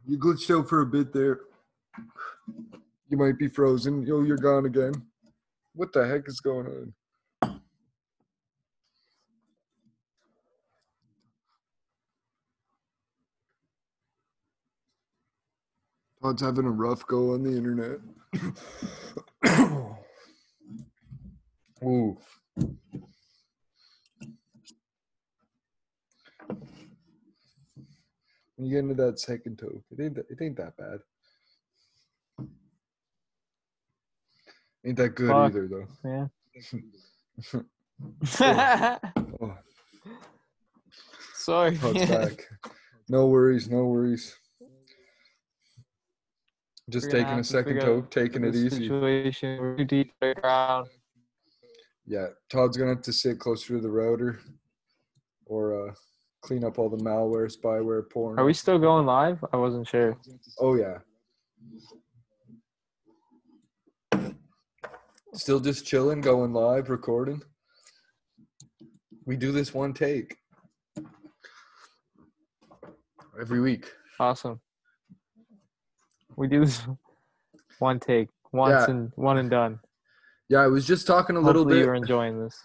You 0.08 0.18
glitched 0.18 0.58
out 0.58 0.70
for 0.70 0.82
a 0.82 0.86
bit 0.86 1.12
there. 1.12 1.42
You 3.10 3.18
might 3.18 3.38
be 3.38 3.48
frozen. 3.48 4.06
Yo, 4.06 4.22
you're 4.22 4.38
gone 4.38 4.66
again. 4.66 4.92
What 5.74 5.94
the 5.94 6.06
heck 6.06 6.28
is 6.28 6.42
going 6.42 6.68
on? 6.68 6.94
Todd's 16.22 16.42
having 16.42 16.66
a 16.66 16.72
rough 16.72 17.06
go 17.08 17.34
on 17.34 17.44
the 17.44 17.56
internet. 17.56 18.00
Ooh. 21.84 22.18
When 28.56 28.66
you 28.66 28.72
get 28.72 28.80
into 28.80 28.96
that 28.96 29.20
second 29.20 29.60
toe, 29.60 29.84
it 29.92 30.04
ain't 30.04 30.16
that, 30.16 30.26
it 30.30 30.42
ain't 30.42 30.58
that 30.58 30.76
bad. 30.76 31.00
Ain't 34.88 34.98
that 34.98 35.16
good 35.16 35.28
Fuck. 35.28 35.52
either 35.52 35.68
though. 35.68 35.88
Yeah. 36.06 36.28
Oh, 39.42 39.56
Sorry. 41.34 41.78
Todd's 41.78 42.06
back. 42.10 42.46
No 43.10 43.28
worries, 43.28 43.70
no 43.70 43.86
worries. 43.86 44.36
Just 46.90 47.08
We're 47.08 47.12
taking 47.12 47.40
a 47.40 47.44
second 47.44 47.76
figure 47.76 48.02
taking 48.10 48.44
it 48.44 48.56
easy. 48.56 48.88
Situation. 48.88 49.60
We're 49.60 49.78
too 49.78 49.86
deep 49.86 50.10
to 50.10 50.16
the 50.22 50.36
ground. 50.42 50.88
Yeah, 52.06 52.28
Todd's 52.50 52.78
gonna 52.78 52.92
have 52.92 53.02
to 53.02 53.14
sit 53.14 53.40
closer 53.40 53.76
to 53.76 53.82
the 53.82 53.90
router, 53.90 54.40
or 55.46 55.90
uh, 55.90 55.94
clean 56.42 56.64
up 56.64 56.78
all 56.78 56.90
the 56.90 56.98
malware, 56.98 57.52
spyware, 57.54 58.10
porn. 58.10 58.38
Are 58.38 58.46
we 58.46 58.54
still 58.54 58.78
going 58.78 59.06
live? 59.06 59.44
I 59.52 59.58
wasn't 59.58 59.88
sure. 59.88 60.18
Oh 60.60 60.76
yeah. 60.76 61.00
Still 65.38 65.60
just 65.60 65.86
chilling, 65.86 66.20
going 66.20 66.52
live, 66.52 66.90
recording. 66.90 67.42
We 69.26 69.36
do 69.38 69.52
this 69.52 69.72
one 69.74 69.94
take 69.94 70.36
every 73.40 73.62
week. 73.62 73.86
Awesome. 74.20 74.60
We 76.38 76.48
do 76.48 76.66
this 76.66 76.82
one 77.80 78.00
take, 78.00 78.30
once 78.52 78.86
Yeah. 78.88 78.92
and 78.92 79.12
one 79.16 79.38
and 79.38 79.50
done. 79.50 79.80
Yeah, 80.50 80.60
I 80.62 80.68
was 80.68 80.88
just 80.88 81.06
talking 81.06 81.36
a 81.36 81.40
little 81.40 81.62
Hopefully 81.64 81.82
bit. 81.82 81.86
you're 81.86 81.96
enjoying 81.96 82.40
this. 82.44 82.60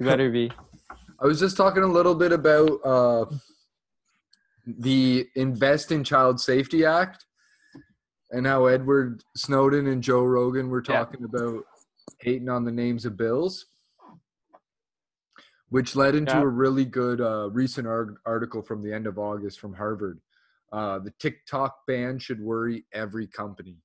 You 0.00 0.06
better 0.06 0.30
be. 0.30 0.50
I 1.20 1.26
was 1.26 1.38
just 1.38 1.56
talking 1.56 1.84
a 1.84 1.86
little 1.86 2.14
bit 2.14 2.32
about 2.32 2.70
uh, 2.84 3.24
the 4.66 5.26
Invest 5.36 5.92
in 5.92 6.02
Child 6.02 6.40
Safety 6.40 6.84
Act 6.84 7.24
and 8.32 8.46
how 8.46 8.66
Edward 8.66 9.22
Snowden 9.36 9.86
and 9.86 10.02
Joe 10.02 10.22
Rogan 10.24 10.68
were 10.68 10.82
Yeah. 10.86 10.96
talking 10.98 11.24
about 11.24 11.62
hating 12.20 12.48
on 12.48 12.64
the 12.64 12.72
names 12.72 13.04
of 13.04 13.16
bills, 13.16 13.66
which 15.68 15.96
led 15.96 16.14
into 16.14 16.32
Yeah. 16.32 16.42
a 16.42 16.46
really 16.46 16.84
good 16.84 17.20
uh, 17.20 17.50
recent 17.52 17.86
ar- 17.86 18.16
article 18.24 18.62
from 18.62 18.82
the 18.82 18.92
end 18.92 19.06
of 19.06 19.18
August 19.18 19.60
from 19.60 19.74
Harvard. 19.74 20.20
Uh, 20.72 20.98
the 20.98 21.12
TikTok 21.18 21.86
ban 21.86 22.18
should 22.18 22.40
worry 22.40 22.84
every 22.92 23.26
company. 23.26 23.78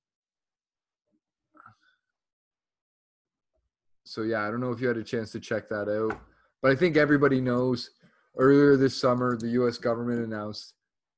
So 4.04 4.22
yeah, 4.22 4.46
I 4.46 4.50
don't 4.50 4.60
know 4.60 4.72
if 4.72 4.80
you 4.80 4.88
had 4.88 4.96
a 4.96 5.04
chance 5.04 5.30
to 5.32 5.40
check 5.40 5.68
that 5.70 5.88
out, 5.88 6.18
but 6.60 6.70
I 6.70 6.76
think 6.76 6.96
everybody 6.96 7.40
knows. 7.40 7.90
Earlier 8.36 8.76
this 8.76 8.98
summer, 8.98 9.36
the 9.36 9.48
U.S. 9.50 9.76
government 9.78 10.20
announced 10.24 10.74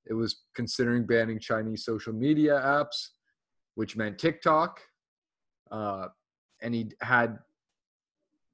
it 0.07 0.15
was 0.15 0.43
considering 0.55 1.07
banning 1.07 1.39
Chinese 1.39 1.85
social 1.85 2.13
media 2.13 2.61
apps, 2.65 3.09
which 3.75 3.97
meant 3.97 4.19
TikTok. 4.19 4.81
Uh, 5.71 6.09
and 6.65 6.75
he 6.75 6.91
had 7.01 7.39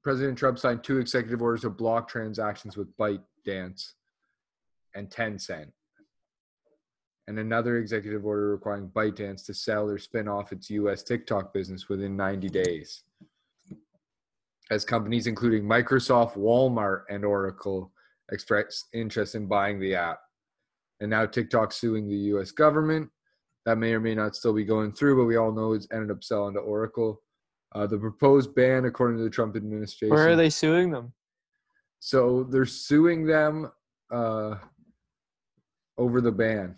President 0.03 0.37
Trump 0.37 0.59
signed 0.59 0.83
two 0.83 0.99
executive 0.99 1.41
orders 1.41 1.61
to 1.61 1.69
block 1.69 2.07
transactions 2.07 2.77
with 2.77 2.95
ByteDance 2.97 3.93
and 4.93 5.09
Tencent, 5.09 5.71
and 7.27 7.39
another 7.39 7.77
executive 7.77 8.25
order 8.25 8.51
requiring 8.51 8.89
ByteDance 8.89 9.45
to 9.45 9.53
sell 9.53 9.89
or 9.89 9.97
spin 9.97 10.27
off 10.27 10.51
its 10.51 10.69
U.S. 10.69 11.01
TikTok 11.01 11.53
business 11.53 11.89
within 11.89 12.15
90 12.15 12.49
days 12.49 13.03
as 14.71 14.85
companies 14.85 15.27
including 15.27 15.63
Microsoft, 15.63 16.37
Walmart, 16.37 17.03
and 17.09 17.25
Oracle 17.25 17.91
expressed 18.31 18.87
interest 18.93 19.35
in 19.35 19.45
buying 19.45 19.79
the 19.79 19.93
app. 19.93 20.19
And 21.01 21.09
now 21.09 21.25
TikTok 21.25 21.73
suing 21.73 22.07
the 22.07 22.15
US 22.15 22.51
government. 22.51 23.09
That 23.65 23.77
may 23.77 23.93
or 23.93 23.99
may 23.99 24.15
not 24.15 24.35
still 24.35 24.53
be 24.53 24.63
going 24.63 24.93
through, 24.93 25.17
but 25.17 25.25
we 25.25 25.35
all 25.35 25.51
know 25.51 25.73
it's 25.73 25.87
ended 25.91 26.09
up 26.09 26.23
selling 26.23 26.55
to 26.55 26.61
Oracle. 26.61 27.21
Uh, 27.73 27.87
the 27.87 27.97
proposed 27.97 28.53
ban, 28.53 28.85
according 28.85 29.17
to 29.17 29.23
the 29.23 29.29
Trump 29.29 29.55
administration, 29.55 30.13
Where 30.13 30.29
are 30.29 30.35
they 30.35 30.49
suing 30.49 30.91
them? 30.91 31.13
so 31.99 32.43
they're 32.43 32.65
suing 32.65 33.25
them 33.25 33.71
uh, 34.11 34.55
over 35.97 36.19
the 36.19 36.31
ban. 36.31 36.75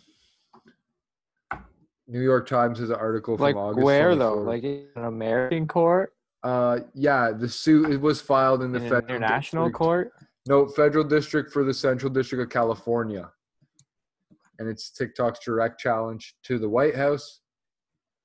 New 2.08 2.22
York 2.22 2.48
Times 2.48 2.80
has 2.80 2.89
an 2.89 2.98
article 2.98 3.38
from 3.38 3.44
Like 3.46 3.56
August. 3.56 3.84
where 3.84 4.16
though? 4.16 4.36
Like 4.36 4.64
in 4.64 4.88
an 4.96 5.06
American 5.06 5.68
court, 5.68 6.14
uh, 6.44 6.82
yeah, 6.94 7.32
the 7.32 7.48
suit 7.50 7.89
it 7.91 8.00
was 8.02 8.22
filed 8.22 8.62
in 8.62 8.72
the 8.72 8.80
in 8.84 8.89
federal 8.89 9.16
international 9.16 9.64
district- 9.66 9.78
court. 9.78 10.12
No, 10.46 10.68
federal 10.68 11.06
district 11.06 11.54
for 11.54 11.64
the 11.64 11.74
Central 11.74 12.12
District 12.12 12.44
of 12.44 12.50
California, 12.50 13.32
and 14.60 14.68
it's 14.68 14.91
TikTok's 14.91 15.39
direct 15.39 15.80
challenge 15.80 16.36
to 16.44 16.60
the 16.60 16.68
White 16.68 16.96
House. 16.98 17.39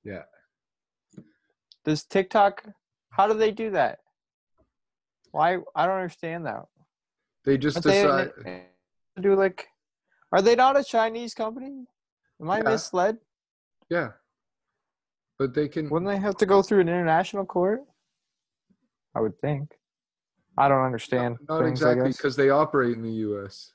Yeah, 0.03 0.23
Does 1.89 2.05
TikTok? 2.05 2.65
How 3.09 3.27
do 3.27 3.33
they 3.33 3.51
do 3.51 3.71
that? 3.71 4.01
Why? 5.31 5.57
I 5.75 5.87
don't 5.87 5.97
understand 5.97 6.45
that. 6.45 6.67
they 7.47 7.57
just 7.57 7.77
But 7.77 7.85
decide. 7.85 8.31
they 8.45 8.65
do 9.19 9.35
like, 9.35 9.69
are 10.31 10.43
they 10.43 10.55
not 10.55 10.79
a 10.79 10.85
Chinese 10.85 11.33
company? 11.33 11.87
Am 12.43 12.51
I 12.51 12.59
Yeah. 12.59 12.65
misled? 12.65 13.17
Yeah, 13.89 14.11
but 15.39 15.55
they 15.55 15.67
can. 15.67 15.89
Wouldn't 15.89 16.11
they 16.11 16.19
have 16.19 16.37
to 16.37 16.45
go 16.45 16.61
through 16.61 16.81
an 16.81 16.91
international 16.91 17.47
court? 17.47 17.81
I 19.15 19.21
would 19.23 19.41
think. 19.41 19.73
I 20.59 20.69
don't 20.69 20.85
understand. 20.85 21.39
Not 21.49 21.63
things, 21.63 21.81
exactly 21.81 22.11
because 22.11 22.37
they 22.37 22.51
operate 22.51 22.97
in 22.97 23.03
the 23.03 23.17
U.S. 23.29 23.73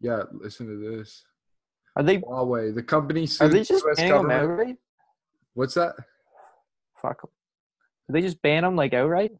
Yeah, 0.00 0.24
listen 0.32 0.66
to 0.66 0.76
this. 0.76 1.24
Are 1.96 2.02
they? 2.02 2.18
Huawei, 2.18 2.74
the 2.74 2.82
company 2.82 3.24
Are 3.24 3.26
sued 3.26 3.52
they 3.52 3.58
the 3.60 3.64
just 3.64 3.84
U.S. 3.84 3.96
banning 3.96 4.22
them 4.22 4.30
outright? 4.30 4.76
What's 5.54 5.74
that? 5.74 5.94
Fuck. 7.00 7.22
Did 8.06 8.14
they 8.14 8.20
just 8.22 8.40
ban 8.42 8.62
them 8.62 8.76
like 8.76 8.94
outright? 8.94 9.32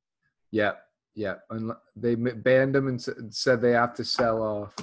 Yeah, 0.51 0.73
yeah. 1.15 1.35
Unle- 1.53 1.79
They 1.97 2.15
banned 2.17 2.75
them 2.75 2.89
and 2.89 3.01
said 3.35 3.61
they 3.61 3.73
have 3.73 3.95
to 3.95 4.05
sell 4.05 4.43
off. 4.43 4.75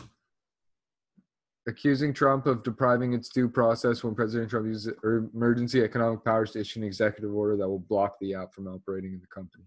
Accusing 1.67 2.13
Trump 2.13 2.45
of 2.45 2.63
depriving 2.63 3.11
its 3.11 3.27
due 3.27 3.49
process 3.49 4.01
when 4.01 4.15
President 4.15 4.49
Trump 4.49 4.67
uses 4.67 4.93
er- 5.03 5.29
emergency 5.33 5.81
economic 5.83 6.23
powers 6.23 6.51
to 6.51 6.61
issue 6.61 6.79
an 6.79 6.85
executive 6.85 7.35
order 7.35 7.57
that 7.57 7.67
will 7.67 7.79
block 7.79 8.15
the 8.21 8.33
app 8.35 8.53
from 8.53 8.67
operating 8.67 9.11
in 9.13 9.19
the 9.19 9.27
company. 9.27 9.65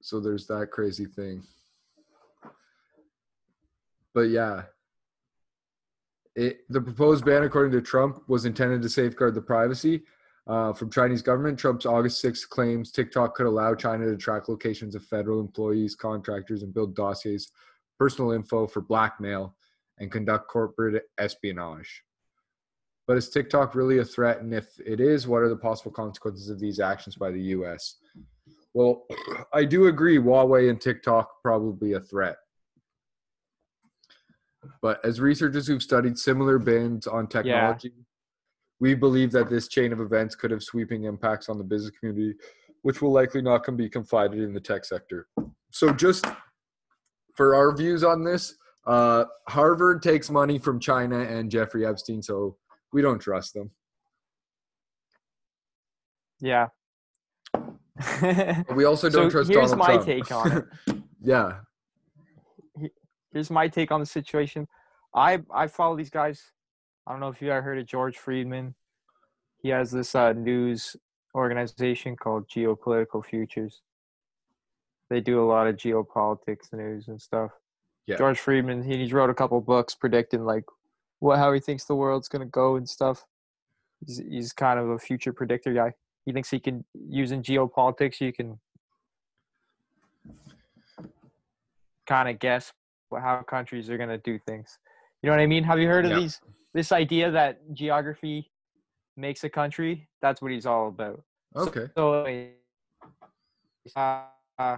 So 0.00 0.20
there's 0.20 0.46
that 0.46 0.70
crazy 0.70 1.06
thing. 1.06 1.42
But 4.18 4.30
yeah, 4.30 4.62
it, 6.34 6.62
the 6.68 6.80
proposed 6.80 7.24
ban, 7.24 7.44
according 7.44 7.70
to 7.70 7.80
Trump, 7.80 8.28
was 8.28 8.46
intended 8.46 8.82
to 8.82 8.88
safeguard 8.88 9.36
the 9.36 9.40
privacy 9.40 10.02
uh, 10.48 10.72
from 10.72 10.90
Chinese 10.90 11.22
government. 11.22 11.56
Trump's 11.56 11.86
August 11.86 12.24
6th 12.24 12.48
claims 12.48 12.90
TikTok 12.90 13.36
could 13.36 13.46
allow 13.46 13.76
China 13.76 14.06
to 14.06 14.16
track 14.16 14.48
locations 14.48 14.96
of 14.96 15.04
federal 15.04 15.38
employees, 15.38 15.94
contractors, 15.94 16.64
and 16.64 16.74
build 16.74 16.96
dossiers, 16.96 17.52
personal 17.96 18.32
info 18.32 18.66
for 18.66 18.80
blackmail, 18.80 19.54
and 20.00 20.10
conduct 20.10 20.48
corporate 20.48 21.04
espionage. 21.18 22.02
But 23.06 23.18
is 23.18 23.30
TikTok 23.30 23.76
really 23.76 23.98
a 23.98 24.04
threat? 24.04 24.40
And 24.40 24.52
if 24.52 24.66
it 24.84 24.98
is, 24.98 25.28
what 25.28 25.42
are 25.42 25.48
the 25.48 25.54
possible 25.54 25.92
consequences 25.92 26.50
of 26.50 26.58
these 26.58 26.80
actions 26.80 27.14
by 27.14 27.30
the 27.30 27.42
U.S.? 27.54 27.98
Well, 28.74 29.06
I 29.54 29.64
do 29.64 29.86
agree. 29.86 30.18
Huawei 30.18 30.70
and 30.70 30.80
TikTok 30.80 31.40
probably 31.40 31.92
a 31.92 32.00
threat. 32.00 32.38
But 34.82 35.04
as 35.04 35.20
researchers 35.20 35.66
who've 35.66 35.82
studied 35.82 36.18
similar 36.18 36.58
bans 36.58 37.06
on 37.06 37.26
technology, 37.26 37.92
we 38.80 38.94
believe 38.94 39.32
that 39.32 39.50
this 39.50 39.68
chain 39.68 39.92
of 39.92 40.00
events 40.00 40.34
could 40.34 40.50
have 40.50 40.62
sweeping 40.62 41.04
impacts 41.04 41.48
on 41.48 41.58
the 41.58 41.64
business 41.64 41.92
community, 41.98 42.34
which 42.82 43.02
will 43.02 43.12
likely 43.12 43.42
not 43.42 43.64
can 43.64 43.76
be 43.76 43.88
confided 43.88 44.40
in 44.40 44.52
the 44.52 44.60
tech 44.60 44.84
sector. 44.84 45.26
So, 45.72 45.92
just 45.92 46.26
for 47.34 47.54
our 47.54 47.76
views 47.76 48.04
on 48.04 48.24
this, 48.24 48.54
uh, 48.86 49.24
Harvard 49.48 50.02
takes 50.02 50.30
money 50.30 50.58
from 50.58 50.80
China 50.80 51.20
and 51.20 51.50
Jeffrey 51.50 51.84
Epstein, 51.84 52.22
so 52.22 52.56
we 52.92 53.02
don't 53.02 53.18
trust 53.18 53.54
them. 53.54 53.70
Yeah. 56.40 56.68
We 58.74 58.84
also 58.84 59.10
don't 59.10 59.30
trust 59.30 59.50
here's 59.50 59.70
Donald 59.70 59.78
my 59.78 59.86
Trump. 59.86 60.06
take 60.06 60.32
on 60.32 60.52
it. 60.52 60.96
yeah, 61.22 61.58
here's 63.38 63.50
my 63.50 63.68
take 63.68 63.92
on 63.92 64.00
the 64.00 64.06
situation. 64.06 64.66
I 65.14 65.40
I 65.54 65.68
follow 65.68 65.96
these 65.96 66.10
guys. 66.10 66.42
I 67.06 67.12
don't 67.12 67.20
know 67.20 67.28
if 67.28 67.40
you 67.40 67.50
ever 67.50 67.62
heard 67.62 67.78
of 67.78 67.86
George 67.86 68.18
Friedman. 68.18 68.74
He 69.62 69.68
has 69.68 69.92
this 69.92 70.14
uh, 70.14 70.32
news 70.32 70.96
organization 71.34 72.16
called 72.16 72.48
Geopolitical 72.48 73.24
Futures. 73.24 73.82
They 75.08 75.20
do 75.20 75.40
a 75.40 75.46
lot 75.46 75.68
of 75.68 75.76
geopolitics 75.76 76.72
news 76.72 77.06
and 77.06 77.20
stuff. 77.20 77.52
Yeah. 78.06 78.16
George 78.16 78.40
Friedman, 78.40 78.82
he, 78.82 78.98
he's 78.98 79.12
wrote 79.12 79.30
a 79.30 79.34
couple 79.34 79.60
books 79.60 79.94
predicting 79.94 80.44
like 80.44 80.64
what 81.20 81.38
how 81.38 81.52
he 81.52 81.60
thinks 81.60 81.84
the 81.84 81.94
world's 81.94 82.28
gonna 82.28 82.46
go 82.46 82.74
and 82.74 82.88
stuff. 82.88 83.24
He's 84.04 84.20
he's 84.28 84.52
kind 84.52 84.80
of 84.80 84.90
a 84.90 84.98
future 84.98 85.32
predictor 85.32 85.72
guy. 85.72 85.92
He 86.26 86.32
thinks 86.32 86.50
he 86.50 86.58
can 86.58 86.84
using 87.08 87.42
geopolitics 87.42 88.20
you 88.20 88.32
can 88.32 88.58
kind 92.06 92.28
of 92.28 92.38
guess 92.40 92.72
how 93.16 93.42
countries 93.42 93.88
are 93.90 93.96
going 93.96 94.08
to 94.08 94.18
do 94.18 94.38
things. 94.46 94.78
You 95.22 95.30
know 95.30 95.36
what 95.36 95.42
I 95.42 95.46
mean? 95.46 95.64
Have 95.64 95.78
you 95.80 95.88
heard 95.88 96.04
of 96.04 96.10
Yeah. 96.10 96.18
these 96.18 96.40
this 96.74 96.92
idea 96.92 97.30
that 97.30 97.60
geography 97.72 98.50
makes 99.16 99.42
a 99.44 99.48
country? 99.48 100.08
That's 100.20 100.40
what 100.42 100.52
he's 100.52 100.66
all 100.66 100.88
about. 100.88 101.22
okay, 101.56 101.86
So, 101.96 102.26
uh, 103.96 104.22
uh, 104.58 104.76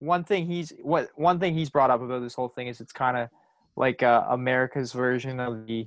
one 0.00 0.24
thing 0.24 0.46
he's 0.46 0.72
what 0.82 1.10
one 1.14 1.38
thing 1.38 1.54
he's 1.54 1.70
brought 1.70 1.90
up 1.90 2.02
about 2.02 2.20
this 2.20 2.34
whole 2.34 2.48
thing 2.48 2.66
is 2.66 2.80
it's 2.80 2.92
kind 2.92 3.16
of 3.16 3.28
like 3.76 4.02
uh, 4.02 4.24
America's 4.28 4.92
version 4.92 5.40
of 5.40 5.66
the 5.66 5.86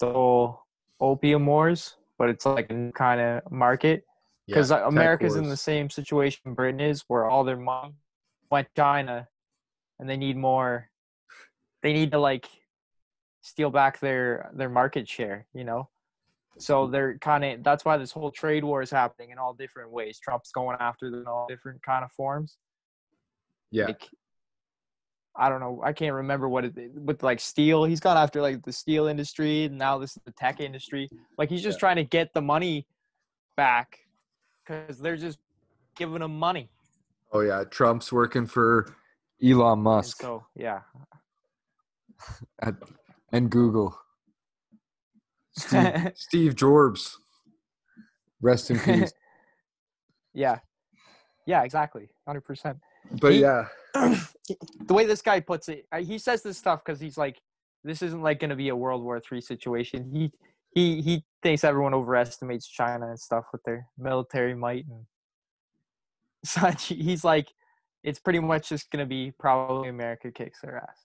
the 0.00 0.12
whole 0.12 0.62
opium 1.00 1.46
wars, 1.46 1.96
but 2.18 2.28
it's 2.28 2.44
like 2.46 2.70
a 2.70 2.92
kind 2.92 3.20
of 3.20 3.50
market 3.50 4.04
because 4.46 4.70
Yeah, 4.70 4.86
America's 4.86 5.36
in 5.36 5.48
the 5.48 5.56
same 5.56 5.88
situation 5.90 6.54
Britain 6.54 6.80
is, 6.80 7.04
where 7.08 7.26
all 7.26 7.44
their 7.44 7.56
money 7.56 7.94
went 8.50 8.68
China, 8.76 9.28
and 9.98 10.08
they 10.08 10.16
need 10.16 10.36
more. 10.36 10.88
They 11.82 11.92
need 11.92 12.10
to 12.12 12.18
like 12.18 12.48
steal 13.42 13.70
back 13.70 14.00
their 14.00 14.50
their 14.54 14.68
market 14.68 15.08
share, 15.08 15.46
you 15.54 15.64
know. 15.64 15.88
So 16.58 16.86
hmm. 16.86 16.92
they're 16.92 17.18
kind 17.18 17.44
of 17.44 17.62
that's 17.62 17.84
why 17.84 17.96
this 17.96 18.12
whole 18.12 18.30
trade 18.30 18.64
war 18.64 18.82
is 18.82 18.90
happening 18.90 19.30
in 19.30 19.38
all 19.38 19.54
different 19.54 19.90
ways. 19.90 20.18
Trump's 20.18 20.50
going 20.52 20.76
after 20.80 21.10
them 21.10 21.20
in 21.20 21.26
all 21.26 21.46
different 21.48 21.82
kind 21.82 22.04
of 22.04 22.12
forms. 22.12 22.56
yeah, 23.70 23.86
Like, 23.86 24.08
I 25.36 25.48
don't 25.48 25.60
know. 25.60 25.80
I 25.84 25.92
can't 25.92 26.14
remember 26.14 26.48
what 26.48 26.64
it 26.64 26.74
with 26.94 27.22
like 27.22 27.38
steel. 27.38 27.84
He's 27.84 28.00
gone 28.00 28.16
after 28.16 28.42
like 28.42 28.64
the 28.64 28.72
steel 28.72 29.06
industry. 29.06 29.64
And 29.64 29.78
now 29.78 29.98
this 29.98 30.16
is 30.16 30.22
the 30.24 30.32
tech 30.32 30.60
industry. 30.60 31.08
Like 31.38 31.48
he's 31.48 31.62
just 31.62 31.76
Yeah. 31.76 31.80
trying 31.80 31.96
to 31.96 32.04
get 32.04 32.34
the 32.34 32.42
money 32.42 32.86
back 33.56 33.98
because 34.64 34.98
they're 34.98 35.16
just 35.16 35.38
giving 35.96 36.22
him 36.22 36.36
money. 36.38 36.70
oh 37.32 37.40
yeah. 37.40 37.62
Trump's 37.64 38.12
working 38.12 38.46
for 38.46 38.96
Elon 39.42 39.80
Musk 39.80 40.20
so 40.20 40.44
yeah, 40.56 40.80
at, 42.62 42.74
and 43.32 43.50
Google. 43.50 43.96
Steve, 45.56 46.12
Steve 46.16 46.54
Jobs, 46.56 47.18
rest 48.40 48.70
in 48.70 48.78
peace. 48.84 49.12
yeah, 50.34 50.58
yeah, 51.46 51.62
exactly, 51.62 52.08
hundred 52.26 52.42
percent. 52.42 52.78
But 53.20 53.32
He- 53.34 53.40
yeah, 53.40 53.66
the 53.94 54.94
way 54.94 55.06
this 55.06 55.22
guy 55.22 55.40
puts 55.40 55.68
it, 55.68 55.86
he 56.00 56.18
says 56.18 56.42
this 56.42 56.58
stuff 56.58 56.82
because 56.84 57.00
he's 57.00 57.16
like, 57.18 57.40
this 57.84 58.02
isn't 58.02 58.22
like 58.22 58.40
going 58.40 58.50
to 58.50 58.56
be 58.56 58.68
a 58.68 58.76
World 58.76 59.02
War 59.02 59.20
Three 59.20 59.40
situation. 59.40 60.10
He 60.12 60.32
he 60.74 61.00
he 61.02 61.24
thinks 61.42 61.64
everyone 61.64 61.94
overestimates 61.94 62.66
China 62.68 63.08
and 63.08 63.18
stuff 63.18 63.44
with 63.52 63.62
their 63.64 63.86
military 63.96 64.54
might 64.54 64.84
and 64.86 65.06
such. 66.44 66.86
He's 66.86 67.24
like, 67.24 67.48
it's 68.04 68.18
pretty 68.18 68.40
much 68.40 68.68
just 68.68 68.90
going 68.90 69.04
to 69.04 69.08
be 69.08 69.32
probably 69.38 69.88
America 69.88 70.30
kicks 70.30 70.60
their 70.60 70.76
ass. 70.78 71.04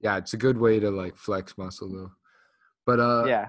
yeah, 0.00 0.16
it's 0.16 0.34
a 0.34 0.36
good 0.36 0.58
way 0.58 0.78
to 0.80 0.90
like 0.90 1.16
flex 1.16 1.56
muscle 1.58 1.90
though. 1.92 2.10
But 2.86 3.00
uh, 3.00 3.24
yeah, 3.26 3.48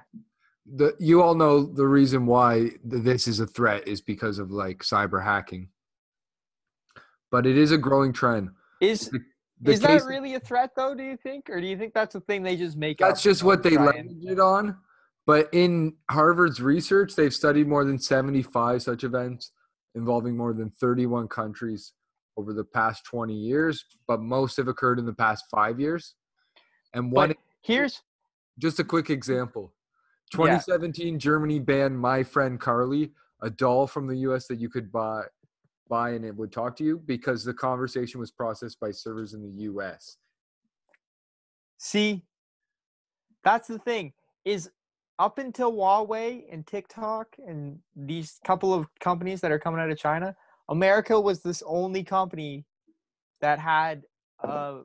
the 0.65 0.95
you 0.99 1.21
all 1.21 1.36
know 1.36 1.63
the 1.63 1.88
reason 1.88 2.26
why 2.26 2.71
this 2.84 3.28
is 3.28 3.39
a 3.39 3.47
threat 3.47 3.88
is 3.88 4.01
because 4.01 4.39
of 4.39 4.51
like 4.51 4.80
cyber 4.80 5.24
hacking. 5.24 5.69
But 7.32 7.45
it 7.47 7.57
is 7.57 7.71
a 7.71 7.78
growing 7.78 8.13
trend. 8.13 8.49
is 8.80 9.09
The 9.61 9.71
is 9.71 9.80
case- 9.80 10.03
that 10.03 10.07
really 10.07 10.36
a 10.36 10.39
threat 10.39 10.71
though? 10.76 10.93
Do 10.93 11.03
you 11.03 11.17
think, 11.17 11.49
or 11.49 11.59
do 11.61 11.67
you 11.67 11.78
think 11.78 11.93
that's 11.93 12.15
a 12.15 12.19
thing 12.21 12.43
they 12.43 12.55
just 12.57 12.78
make? 12.78 12.97
That's 12.99 13.24
just 13.24 13.43
what 13.43 13.63
they 13.63 13.78
landed 13.78 14.24
it 14.24 14.39
on. 14.39 14.78
But 15.26 15.47
in 15.53 15.93
Harvard's 16.11 16.61
research, 16.61 17.15
they've 17.15 17.34
studied 17.34 17.65
more 17.67 17.86
than 17.86 17.97
75 17.97 18.82
such 18.82 19.03
events 19.05 19.51
involving 19.95 20.36
more 20.36 20.53
than 20.53 20.69
31 20.69 21.30
countries 21.30 21.93
over 22.38 22.53
the 22.53 22.63
past 22.63 23.05
20 23.05 23.34
years, 23.34 23.86
but 24.07 24.21
most 24.21 24.57
have 24.57 24.67
occurred 24.67 24.99
in 24.99 25.05
the 25.05 25.13
past 25.13 25.45
five 25.51 25.79
years. 25.79 26.15
And 26.93 27.11
one, 27.11 27.29
But 27.29 27.38
here's 27.61 28.01
just 28.59 28.79
a 28.79 28.84
quick 28.84 29.09
example 29.09 29.73
Yeah. 30.34 30.38
2017, 30.38 31.19
Germany 31.19 31.59
banned 31.59 31.99
My 31.99 32.23
Friend 32.23 32.59
Cayla, 32.59 33.11
a 33.41 33.49
doll 33.49 33.88
from 33.88 34.07
the 34.07 34.17
US 34.17 34.47
that 34.47 34.59
you 34.59 34.69
could 34.69 34.91
buy. 34.91 35.23
Buy 35.89 36.11
and 36.11 36.25
it 36.25 36.36
would 36.36 36.51
talk 36.51 36.75
to 36.77 36.84
you 36.84 36.97
because 36.97 37.43
the 37.43 37.53
conversation 37.53 38.19
was 38.19 38.31
processed 38.31 38.79
by 38.79 38.89
servers 38.89 39.34
in 39.34 39.43
the 39.43 39.63
US. 39.63 40.17
See, 41.77 42.23
that's 43.43 43.67
the 43.67 43.77
thing. 43.79 44.13
Is 44.45 44.71
up 45.19 45.38
until 45.38 45.73
Huawei 45.73 46.45
and 46.51 46.65
TikTok 46.65 47.36
and 47.45 47.79
these 47.95 48.39
couple 48.45 48.73
of 48.73 48.88
companies 48.99 49.41
that 49.41 49.51
are 49.51 49.59
coming 49.59 49.79
out 49.79 49.91
of 49.91 49.97
China, 49.97 50.36
America 50.74 51.21
was 51.21 51.43
this 51.43 51.61
only 51.67 52.03
company 52.03 52.65
that 53.41 53.59
had 53.59 54.03
uh, 54.43 54.80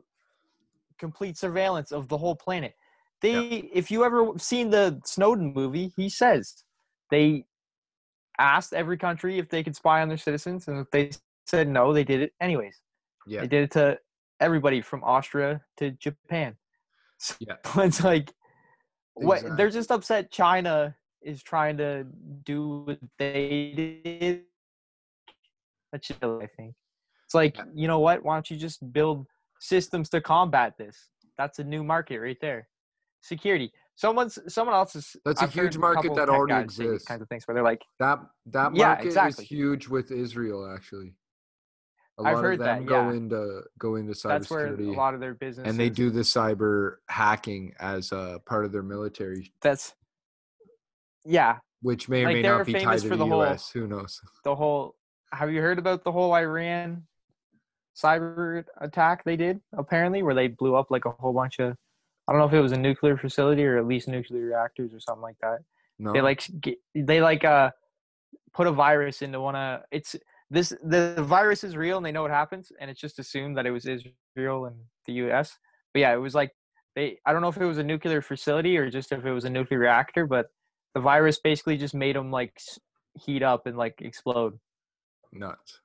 complete 0.98 1.38
surveillance 1.38 1.92
of 1.92 2.08
the 2.08 2.18
whole 2.18 2.36
planet. 2.36 2.74
They, 3.22 3.70
if 3.72 3.90
you 3.90 4.04
ever 4.04 4.32
seen 4.36 4.68
the 4.68 5.00
Snowden 5.06 5.54
movie, 5.54 5.90
he 5.96 6.10
says 6.10 6.62
they 7.10 7.46
asked 8.38 8.74
every 8.74 8.98
country 8.98 9.38
if 9.38 9.48
they 9.48 9.62
could 9.62 9.74
spy 9.74 10.02
on 10.02 10.08
their 10.08 10.18
citizens, 10.18 10.68
and 10.68 10.78
if 10.78 10.90
they 10.90 11.10
said 11.46 11.68
no, 11.68 11.94
they 11.94 12.04
did 12.04 12.20
it 12.20 12.32
anyways. 12.38 12.82
Yeah. 13.26 13.40
They 13.40 13.46
did 13.46 13.62
it 13.64 13.70
to 13.72 13.98
everybody 14.40 14.82
from 14.82 15.02
Austria 15.02 15.62
to 15.78 15.92
Japan. 15.92 16.54
So 17.16 17.34
Yeah. 17.40 17.56
it's 17.78 18.04
like 18.04 18.34
what 19.14 19.56
they're 19.56 19.70
just 19.70 19.90
upset 19.90 20.30
China 20.30 20.94
is 21.22 21.42
trying 21.42 21.78
to 21.78 22.04
do 22.44 22.84
what 22.86 22.98
they 23.18 24.02
did. 24.04 24.42
That's 25.92 26.08
just, 26.08 26.22
I 26.22 26.48
think. 26.56 26.74
It's 27.26 27.34
like, 27.34 27.56
you 27.74 27.88
know 27.88 27.98
what? 27.98 28.22
Why 28.24 28.34
don't 28.36 28.50
you 28.50 28.56
just 28.56 28.92
build 28.92 29.26
systems 29.60 30.08
to 30.10 30.20
combat 30.20 30.74
this? 30.78 30.96
That's 31.36 31.58
a 31.58 31.64
new 31.64 31.84
market 31.84 32.20
right 32.20 32.36
there. 32.40 32.68
Security. 33.22 33.70
Someone's 33.96 34.38
someone 34.52 34.74
else's 34.76 35.16
That's 35.24 35.40
a 35.40 35.44
I've 35.44 35.54
heard 35.54 35.62
huge 35.74 35.78
market 35.78 36.02
couple 36.02 36.16
that 36.16 36.28
already 36.28 36.52
guys 36.66 36.74
say 36.76 36.84
these 36.84 36.90
exists. 36.92 37.08
kinds 37.08 37.22
of 37.22 37.28
things 37.28 37.46
where 37.46 37.54
they're 37.54 37.64
like, 37.64 37.82
That 37.98 38.20
that 38.46 38.74
Yeah, 38.74 38.88
market 38.88 39.06
exactly. 39.06 39.44
is 39.44 39.50
huge 39.50 39.88
with 39.88 40.10
Israel 40.12 40.72
actually. 40.72 41.14
A 42.18 42.22
I've 42.24 42.34
lot 42.36 42.42
heard 42.44 42.52
of 42.54 42.58
them 42.66 42.78
that, 42.80 42.86
go 42.86 43.10
yeah. 43.10 43.16
into 43.16 43.62
go 43.78 43.96
into 43.96 44.12
cybersecurity. 44.12 44.28
that's 44.28 44.50
where 44.50 44.66
a 44.74 44.92
lot 44.92 45.14
of 45.14 45.20
their 45.20 45.34
business 45.34 45.66
and 45.68 45.78
they 45.78 45.90
do 45.90 46.10
the 46.10 46.20
cyber 46.20 46.96
hacking 47.08 47.72
as 47.80 48.12
a 48.12 48.40
part 48.46 48.64
of 48.64 48.72
their 48.72 48.82
military, 48.84 49.52
that's 49.62 49.94
yeah, 51.24 51.58
which 51.82 52.08
may 52.08 52.22
or 52.22 52.26
Like, 52.26 52.34
may 52.36 52.42
not 52.42 52.66
be 52.66 52.72
tied 52.74 53.00
to 53.00 53.08
the, 53.08 53.16
the 53.16 53.26
whole- 53.26 53.42
US. 53.44 53.70
Who 53.70 53.86
knows? 53.86 54.20
the 54.44 54.54
whole 54.54 54.94
have 55.32 55.52
you 55.52 55.60
heard 55.60 55.78
about 55.78 56.04
the 56.04 56.12
whole 56.12 56.34
Iran 56.34 57.04
cyber 57.96 58.64
attack 58.80 59.24
they 59.24 59.36
did 59.36 59.60
apparently 59.76 60.22
where 60.22 60.34
they 60.34 60.46
blew 60.48 60.76
up 60.76 60.90
like 60.90 61.04
a 61.04 61.10
whole 61.10 61.32
bunch 61.32 61.58
of 61.58 61.76
I 62.28 62.32
don't 62.32 62.40
know 62.40 62.46
if 62.46 62.52
it 62.52 62.60
was 62.60 62.72
a 62.72 62.78
nuclear 62.78 63.16
facility 63.16 63.64
or 63.64 63.78
at 63.78 63.86
least 63.86 64.06
nuclear 64.06 64.44
reactors 64.44 64.92
or 64.92 65.00
something 65.00 65.22
like 65.22 65.38
that. 65.40 65.60
No. 65.98 66.12
They 66.12 66.20
like 66.20 66.46
they 66.94 67.20
like 67.20 67.44
uh 67.44 67.70
put 68.52 68.66
a 68.66 68.72
virus 68.72 69.22
into 69.22 69.40
one 69.40 69.56
of 69.56 69.80
it's 69.90 70.14
this 70.50 70.70
the, 70.82 71.14
the 71.16 71.22
virus 71.22 71.64
is 71.64 71.76
real 71.76 71.96
and 71.96 72.06
they 72.06 72.12
know 72.12 72.22
what 72.22 72.30
happens 72.30 72.70
and 72.80 72.90
it's 72.90 73.00
just 73.00 73.18
assumed 73.18 73.56
that 73.56 73.66
it 73.66 73.70
was 73.70 73.86
Israel 73.86 74.66
and 74.66 74.76
the 75.06 75.14
US. 75.14 75.58
But 75.92 76.00
yeah, 76.00 76.12
it 76.12 76.18
was 76.18 76.34
like 76.34 76.52
they 76.94 77.18
I 77.26 77.32
don't 77.32 77.42
know 77.42 77.48
if 77.48 77.56
it 77.56 77.64
was 77.64 77.78
a 77.78 77.84
nuclear 77.84 78.22
facility 78.22 78.76
or 78.76 78.90
just 78.90 79.10
if 79.10 79.24
it 79.24 79.32
was 79.32 79.44
a 79.44 79.50
nuclear 79.50 79.80
reactor, 79.80 80.26
but 80.26 80.50
the 80.94 81.00
virus 81.00 81.38
basically 81.38 81.76
just 81.76 81.94
made 81.94 82.16
them 82.16 82.30
like 82.30 82.60
heat 83.14 83.42
up 83.42 83.66
and 83.66 83.76
like 83.76 84.00
explode. 84.00 84.58
Nuts. 85.32 85.80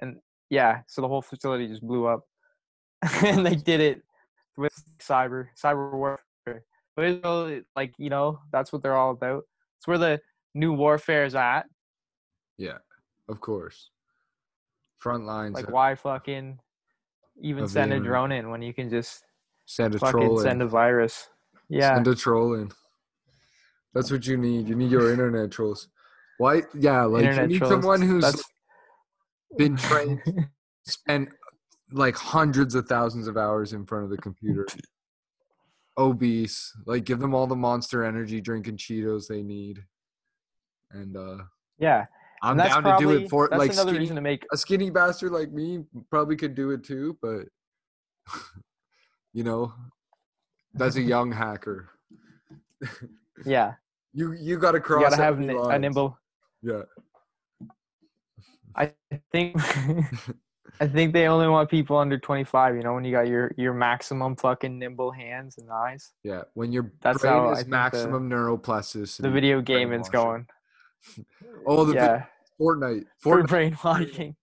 And 0.00 0.16
yeah, 0.50 0.80
so 0.86 1.02
the 1.02 1.08
whole 1.08 1.22
facility 1.22 1.66
just 1.66 1.82
blew 1.82 2.06
up, 2.06 2.26
and 3.24 3.44
they 3.44 3.54
did 3.54 3.80
it 3.80 4.02
with 4.56 4.74
cyber 4.98 5.46
cyber 5.62 5.92
warfare. 5.92 6.64
But 6.96 7.04
Israel, 7.04 7.60
like 7.76 7.94
you 7.98 8.10
know, 8.10 8.40
that's 8.52 8.72
what 8.72 8.82
they're 8.82 8.96
all 8.96 9.12
about. 9.12 9.44
It's 9.78 9.86
where 9.86 9.98
the 9.98 10.20
new 10.54 10.72
warfare 10.72 11.24
is 11.24 11.34
at. 11.34 11.62
Yeah, 12.56 12.78
of 13.28 13.40
course. 13.40 13.90
Front 14.98 15.24
lines. 15.24 15.54
Like, 15.54 15.70
why 15.70 15.94
fucking 15.94 16.58
even 17.40 17.68
send 17.68 17.92
a 17.92 18.00
drone 18.00 18.32
in 18.32 18.50
when 18.50 18.62
you 18.62 18.74
can 18.74 18.90
just 18.90 19.22
send 19.66 19.94
a 19.94 19.98
fucking 19.98 20.20
troll 20.20 20.38
in. 20.38 20.42
send 20.44 20.62
a 20.62 20.66
virus? 20.66 21.28
Yeah, 21.68 21.94
Send 21.94 22.08
a 22.08 22.14
troll 22.14 22.54
in. 22.54 22.72
That's 23.94 24.10
what 24.10 24.26
you 24.26 24.36
need. 24.36 24.68
You 24.68 24.74
need 24.74 24.90
your 24.90 25.12
internet 25.12 25.50
trolls. 25.52 25.88
Why? 26.38 26.62
Yeah, 26.74 27.02
like 27.04 27.22
internet 27.24 27.44
you 27.44 27.54
need 27.54 27.58
trolls. 27.58 27.72
someone 27.72 28.02
who's 28.02 28.24
That's- 28.24 28.44
been 29.56 29.76
trained, 29.78 30.20
spent 30.84 31.28
like 31.92 32.16
hundreds 32.16 32.74
of 32.74 32.86
thousands 32.86 33.28
of 33.28 33.36
hours 33.36 33.72
in 33.72 33.86
front 33.86 34.04
of 34.04 34.10
the 34.10 34.18
computer. 34.18 34.66
Obese, 35.96 36.72
like 36.86 37.04
give 37.04 37.18
them 37.18 37.34
all 37.34 37.46
the 37.46 37.56
monster 37.56 38.04
energy 38.04 38.40
drinking 38.40 38.76
Cheetos 38.76 39.26
they 39.26 39.42
need. 39.42 39.82
And 40.92 41.16
uh 41.16 41.38
yeah. 41.78 42.06
I'm 42.42 42.60
and 42.60 42.68
down 42.68 42.82
probably, 42.82 43.06
to 43.06 43.18
do 43.18 43.24
it 43.24 43.30
for 43.30 43.48
that's 43.48 43.58
like 43.58 43.72
another 43.72 43.90
skinny, 43.90 43.98
reason 43.98 44.16
to 44.16 44.22
make 44.22 44.46
a 44.52 44.56
skinny 44.56 44.90
bastard 44.90 45.32
like 45.32 45.50
me 45.50 45.84
probably 46.08 46.36
could 46.36 46.54
do 46.54 46.70
it 46.70 46.84
too, 46.84 47.18
but 47.20 47.46
you 49.32 49.42
know, 49.42 49.72
that's 50.74 50.96
a 50.96 51.02
young 51.02 51.32
hacker. 51.32 51.88
yeah. 53.44 53.74
You 54.12 54.32
you 54.34 54.56
got 54.58 54.72
to 54.72 54.78
You 54.78 54.82
cross. 54.82 55.10
gotta 55.10 55.22
have 55.22 55.40
ni- 55.40 55.56
a 55.56 55.78
nimble. 55.78 56.16
Yeah. 56.62 56.82
I 58.74 58.92
think 59.32 59.56
I 60.80 60.86
think 60.86 61.12
they 61.12 61.26
only 61.26 61.48
want 61.48 61.68
people 61.70 61.96
under 61.96 62.18
25, 62.18 62.76
you 62.76 62.82
know, 62.82 62.94
when 62.94 63.04
you 63.04 63.10
got 63.12 63.26
your 63.26 63.52
your 63.56 63.72
maximum 63.74 64.36
fucking 64.36 64.78
nimble 64.78 65.10
hands 65.10 65.58
and 65.58 65.68
eyes. 65.70 66.12
Yeah, 66.22 66.42
when 66.54 66.70
your 66.72 66.92
That's 67.00 67.20
brain 67.20 67.32
how 67.32 67.50
is 67.50 67.58
think 67.58 67.66
the- 67.66 67.70
maximum 67.70 68.30
neuroplasticity. 68.30 69.22
The 69.22 69.30
video 69.30 69.60
gaming's 69.60 70.06
is 70.06 70.10
going. 70.10 70.46
Oh, 71.66 71.84
the 71.84 71.94
yeah, 71.94 72.24
Fortnite. 72.60 73.04
for 73.20 73.42
Fortnite. 73.42 73.48
brainwashing. 73.48 74.36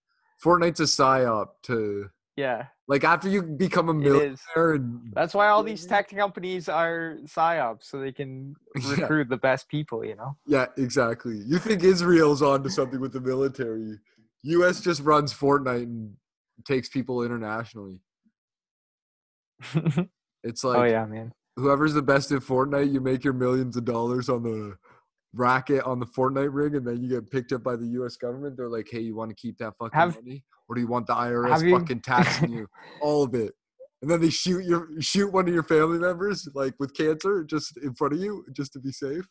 Fortnite's 0.43 0.79
a 0.79 0.83
psyop 0.83 1.47
to 1.63 2.09
Yeah, 2.37 2.67
like 2.87 3.03
after 3.03 3.27
you 3.27 3.41
become 3.41 3.89
a 3.89 3.93
millionaire 3.93 4.79
That's 5.13 5.33
why 5.33 5.47
all 5.49 5.63
these 5.63 5.85
tech 5.85 6.09
companies 6.09 6.69
are 6.69 7.17
psyops, 7.25 7.83
so 7.83 7.99
they 7.99 8.11
can 8.13 8.55
Yeah. 8.75 8.91
recruit 9.01 9.27
the 9.29 9.37
best 9.37 9.67
people, 9.67 10.03
you 10.05 10.15
know? 10.15 10.37
yeah, 10.47 10.67
exactly. 10.77 11.37
You 11.45 11.57
think 11.59 11.83
Israel's 11.83 12.41
onto 12.41 12.69
something 12.69 13.01
with 13.01 13.11
the 13.13 13.21
military? 13.21 13.99
U.S. 14.45 14.81
just 14.81 15.01
runs 15.01 15.33
Fortnite 15.33 15.83
and 15.83 16.13
takes 16.65 16.89
people 16.89 17.23
internationally. 17.23 17.99
It's 20.45 20.63
oh, 20.63 20.69
like 20.69 20.77
oh, 20.77 20.83
yeah, 20.83 21.05
man. 21.07 21.31
whoever's 21.55 21.95
the 21.95 22.03
best 22.03 22.31
at 22.31 22.41
Fortnite, 22.43 22.93
you 22.93 23.01
make 23.01 23.23
your 23.23 23.33
millions 23.33 23.75
of 23.75 23.83
dollars 23.83 24.29
on 24.29 24.43
the 24.43 24.75
racket 25.33 25.83
on 25.83 25.99
the 25.99 26.05
Fortnite 26.05 26.53
rig, 26.53 26.75
and 26.75 26.85
then 26.87 27.01
you 27.01 27.09
get 27.09 27.29
picked 27.31 27.51
up 27.51 27.63
by 27.63 27.75
the 27.75 27.87
U.S. 27.87 28.15
government. 28.15 28.55
They're 28.55 28.69
like, 28.69 28.87
"Hey, 28.89 28.99
you 28.99 29.15
want 29.15 29.29
to 29.31 29.35
keep 29.35 29.57
that 29.57 29.73
fucking 29.79 29.99
Have- 29.99 30.15
money, 30.15 30.43
or 30.69 30.75
do 30.75 30.81
you 30.81 30.87
want 30.87 31.07
the 31.07 31.15
IRS 31.15 31.49
have 31.49 31.63
you- 31.63 31.79
fucking 31.79 32.01
taxing 32.01 32.51
you 32.51 32.67
all 33.01 33.23
of 33.23 33.33
it?" 33.33 33.53
And 34.03 34.11
then 34.11 34.21
they 34.21 34.29
shoot 34.29 34.63
your 34.65 34.87
shoot 34.99 35.33
one 35.33 35.47
of 35.47 35.53
your 35.53 35.63
family 35.63 35.97
members 35.97 36.47
like 36.53 36.75
with 36.79 36.95
cancer 36.95 37.43
just 37.43 37.75
in 37.77 37.95
front 37.95 38.13
of 38.13 38.19
you, 38.19 38.45
just 38.53 38.71
to 38.73 38.79
be 38.79 38.91
safe. 38.91 39.27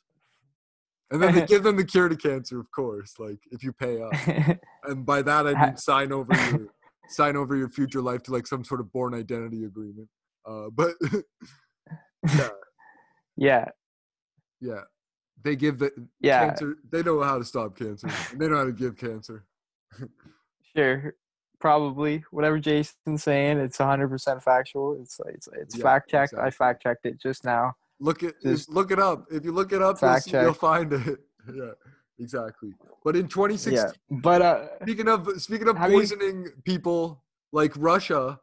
And 1.12 1.22
then 1.22 1.32
they 1.32 1.46
give 1.46 1.62
them 1.62 1.76
the 1.76 1.84
cure 1.84 2.08
to 2.08 2.16
cancer, 2.16 2.58
of 2.58 2.68
course, 2.72 3.14
like 3.20 3.38
if 3.52 3.62
you 3.62 3.72
pay 3.72 4.02
up. 4.02 4.58
And 4.86 5.04
by 5.06 5.22
that 5.22 5.46
I 5.46 5.54
mean 5.54 5.76
sign 5.76 6.12
over 6.12 6.32
your 6.32 6.68
sign 7.08 7.36
over 7.36 7.56
your 7.56 7.68
future 7.68 8.02
life 8.02 8.22
to 8.24 8.32
like 8.32 8.46
some 8.46 8.64
sort 8.64 8.80
of 8.80 8.92
Bourne 8.92 9.14
Identity 9.14 9.64
agreement. 9.64 10.08
Uh, 10.46 10.66
but 10.72 10.94
yeah, 12.36 12.48
yeah, 13.36 13.64
yeah, 14.60 14.80
they 15.42 15.56
give 15.56 15.78
the 15.78 15.90
yeah, 16.20 16.46
cancer. 16.46 16.76
They 16.90 17.02
know 17.02 17.22
how 17.22 17.38
to 17.38 17.44
stop 17.44 17.76
cancer. 17.76 18.08
they 18.34 18.48
know 18.48 18.56
how 18.56 18.64
to 18.64 18.72
give 18.72 18.96
cancer. 18.96 19.44
sure. 20.76 21.14
Probably 21.60 22.22
whatever 22.30 22.58
Jason's 22.58 23.22
saying, 23.22 23.58
it's 23.58 23.78
100% 23.78 24.42
factual. 24.42 24.98
It's 25.00 25.18
it's 25.26 25.48
it's 25.56 25.76
Yeah, 25.76 25.82
fact 25.82 26.10
checked. 26.10 26.34
I 26.34 26.50
fact 26.50 26.82
checked 26.82 27.06
it 27.06 27.18
just 27.18 27.44
now. 27.44 27.74
Look 28.00 28.22
it, 28.22 28.34
Just 28.42 28.68
look 28.68 28.90
it 28.90 28.98
up. 28.98 29.24
If 29.30 29.44
you 29.44 29.52
look 29.52 29.72
it 29.72 29.80
up, 29.80 29.98
you'll, 30.02 30.42
you'll 30.42 30.52
find 30.52 30.92
it. 30.92 31.20
yeah, 31.54 31.70
exactly. 32.18 32.70
But 33.04 33.16
in 33.16 33.28
2016, 33.28 33.72
Yeah, 33.74 34.18
but 34.22 34.42
uh, 34.42 34.68
speaking 34.82 35.08
of 35.08 35.28
speaking 35.40 35.68
of 35.68 35.76
Have 35.76 35.90
you- 35.90 35.98
poisoning 35.98 36.48
people 36.64 37.24
like 37.52 37.72
Russia, 37.76 38.38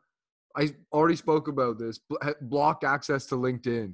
I 0.55 0.75
already 0.93 1.15
spoke 1.15 1.47
about 1.47 1.77
this. 1.79 1.97
bl- 1.99 2.17
Blocked 2.41 2.83
access 2.83 3.25
to 3.27 3.35
LinkedIn, 3.35 3.93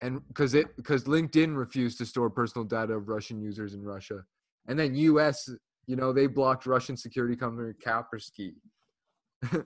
and 0.00 0.26
because 0.28 0.54
it 0.54 0.74
because 0.76 1.04
LinkedIn 1.04 1.56
refused 1.56 1.98
to 1.98 2.06
store 2.06 2.30
personal 2.30 2.64
data 2.64 2.94
of 2.94 3.08
Russian 3.08 3.40
users 3.40 3.74
in 3.74 3.82
Russia, 3.82 4.24
and 4.66 4.78
then 4.78 4.94
U.S. 4.94 5.48
You 5.86 5.94
know 5.96 6.12
they 6.12 6.26
blocked 6.26 6.66
Russian 6.66 6.96
security 6.96 7.36
company 7.36 7.72
Kaspersky. 7.84 8.54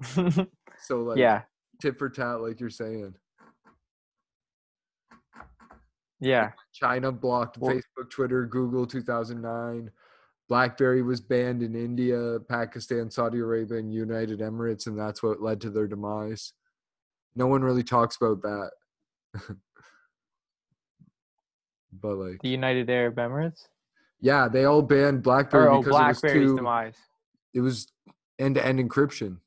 So 0.84 1.02
like 1.02 1.18
yeah, 1.18 1.42
tit 1.80 1.96
for 1.98 2.08
tat, 2.08 2.40
like 2.40 2.58
you're 2.58 2.70
saying. 2.70 3.14
Yeah, 6.22 6.52
China 6.72 7.12
blocked 7.12 7.58
Well- 7.58 7.74
Facebook, 7.74 8.10
Twitter, 8.10 8.46
Google 8.46 8.86
2009. 8.86 9.90
BlackBerry 10.48 11.02
was 11.02 11.20
banned 11.20 11.62
in 11.62 11.74
India, 11.74 12.38
Pakistan, 12.48 13.10
Saudi 13.10 13.38
Arabia, 13.38 13.78
and 13.78 13.94
United 13.94 14.40
Emirates, 14.40 14.86
and 14.86 14.98
that's 14.98 15.22
what 15.22 15.40
led 15.40 15.60
to 15.62 15.70
their 15.70 15.86
demise. 15.86 16.52
No 17.34 17.46
one 17.46 17.62
really 17.62 17.84
talks 17.84 18.16
about 18.20 18.42
that. 18.42 18.70
but 21.92 22.16
like, 22.16 22.42
the 22.42 22.50
United 22.50 22.90
Arab 22.90 23.16
Emirates 23.16 23.68
yeah, 24.22 24.46
they 24.48 24.64
all 24.64 24.82
banned 24.82 25.22
BlackBerry 25.24 25.66
or 25.66 25.70
oh, 25.70 25.82
because 25.82 26.22
it 26.22 26.22
was 26.22 26.32
too. 26.32 26.56
demise. 26.56 26.96
It 27.52 27.60
was 27.60 27.88
end-to-end 28.38 28.78
encryption. 28.78 29.38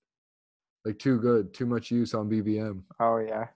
like 0.84 0.99
too 0.99 1.17
good, 1.17 1.53
too 1.53 1.65
much 1.65 1.89
use 1.89 2.13
on 2.13 2.30
BBM. 2.30 2.84
Oh 2.99 3.17
yeah. 3.17 3.47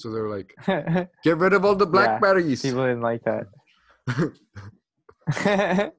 So 0.00 0.10
they're 0.10 0.28
like, 0.30 0.54
get 1.24 1.36
rid 1.36 1.52
of 1.52 1.64
all 1.64 1.74
the 1.74 1.86
Yeah, 1.86 1.90
blackberries. 1.90 2.62
People 2.62 2.84
didn't 2.84 3.02
like 3.02 3.22
that. 3.24 3.46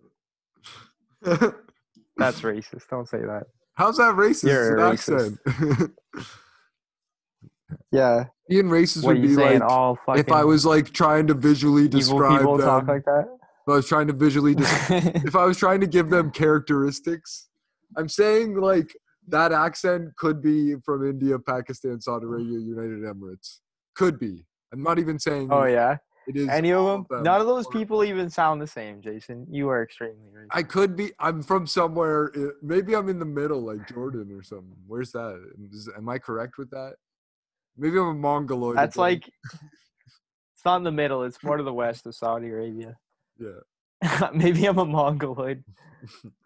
That's 2.17 2.41
racist. 2.41 2.89
Don't 2.89 3.07
say 3.07 3.19
that. 3.19 3.43
How's 3.75 3.97
that 3.97 4.15
racist? 4.15 4.49
You're 4.49 4.79
an 4.79 4.93
accent. 4.93 5.37
Yeah. 7.91 8.25
Being 8.49 8.65
racist 8.65 9.03
What 9.03 9.15
would 9.15 9.21
be 9.21 9.35
like 9.35 9.61
if 10.17 10.31
I 10.31 10.43
was 10.43 10.65
like 10.65 10.91
trying 10.91 11.27
to 11.27 11.33
visually 11.33 11.87
describe 11.87 12.39
people 12.39 12.57
them. 12.57 12.67
talk 12.67 12.87
like 12.87 13.05
that. 13.05 13.27
if 13.65 13.69
I 13.71 13.75
was 13.75 13.87
trying 13.87 14.07
to 14.07 14.13
visually 14.13 14.55
describe 14.55 15.15
if 15.25 15.35
I 15.35 15.45
was 15.45 15.57
trying 15.57 15.79
to 15.79 15.87
give 15.87 16.09
them 16.09 16.31
characteristics, 16.31 17.47
I'm 17.97 18.09
saying 18.09 18.55
like 18.59 18.93
that 19.29 19.53
accent 19.53 20.15
could 20.17 20.41
be 20.41 20.75
from 20.83 21.07
India, 21.07 21.39
Pakistan, 21.39 22.01
Saudi 22.01 22.25
Arabia, 22.25 22.59
United 22.59 22.99
Emirates. 23.03 23.59
Could 23.95 24.19
be. 24.19 24.45
I'm 24.73 24.83
not 24.83 24.99
even 24.99 25.19
saying 25.19 25.49
oh 25.51 25.65
yeah. 25.65 25.97
it 26.27 26.37
is 26.37 26.47
Any 26.49 26.71
of 26.71 26.79
all 26.79 27.05
them? 27.09 27.23
None 27.23 27.41
of 27.41 27.47
those 27.47 27.67
people 27.67 28.03
even 28.03 28.29
sound 28.29 28.61
the 28.61 28.67
same, 28.67 29.01
Jason. 29.01 29.45
You 29.49 29.69
are 29.69 29.83
extremely 29.83 30.29
racist. 30.33 30.47
I 30.51 30.63
could 30.63 30.95
be. 30.95 31.11
I'm 31.19 31.41
from 31.43 31.67
somewhere. 31.67 32.31
Eh, 32.35 32.51
maybe 32.61 32.95
I'm 32.95 33.09
in 33.09 33.19
the 33.19 33.25
middle, 33.25 33.61
like 33.61 33.87
Jordan 33.89 34.31
or 34.31 34.43
something. 34.43 34.75
Where's 34.87 35.11
that? 35.11 35.41
Is, 35.71 35.89
am 35.95 36.07
I 36.07 36.19
correct 36.19 36.57
with 36.57 36.69
that? 36.71 36.93
Maybe 37.77 37.97
I'm 37.97 38.07
a 38.07 38.13
mongoloid. 38.13 38.77
That's 38.77 38.95
again. 38.95 39.01
like 39.01 39.29
it's 39.53 40.65
not 40.65 40.77
in 40.77 40.83
the 40.83 40.91
middle. 40.91 41.23
It's 41.23 41.43
more 41.43 41.57
to 41.57 41.63
the 41.63 41.73
west 41.73 42.05
of 42.05 42.15
Saudi 42.15 42.47
Arabia. 42.47 42.97
yeah, 43.37 44.29
Maybe 44.33 44.65
I'm 44.65 44.77
a 44.77 44.85
mongoloid. 44.85 45.63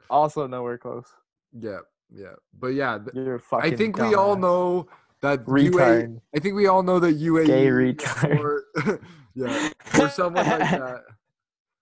Also 0.08 0.46
nowhere 0.46 0.78
close. 0.78 1.08
yeah, 1.52 1.80
yeah. 2.14 2.34
But 2.60 2.76
yeah, 2.76 3.00
th- 3.00 3.16
You're 3.16 3.36
a 3.36 3.40
fucking. 3.40 3.74
I 3.74 3.76
think 3.76 3.98
we 3.98 4.14
all 4.14 4.36
know 4.36 4.88
that. 5.26 5.46
Retard. 5.46 6.22
I 6.36 6.40
think 6.40 6.56
we 6.56 6.68
all 6.68 6.84
know 6.84 7.00
that 7.00 7.20
UAE. 7.20 7.46
Gay 7.48 7.68
retard. 7.68 8.40
Or, 8.40 9.00
yeah, 9.36 9.70
or 10.00 10.10
someone 10.10 10.46
like 10.46 10.60
that. 10.72 11.02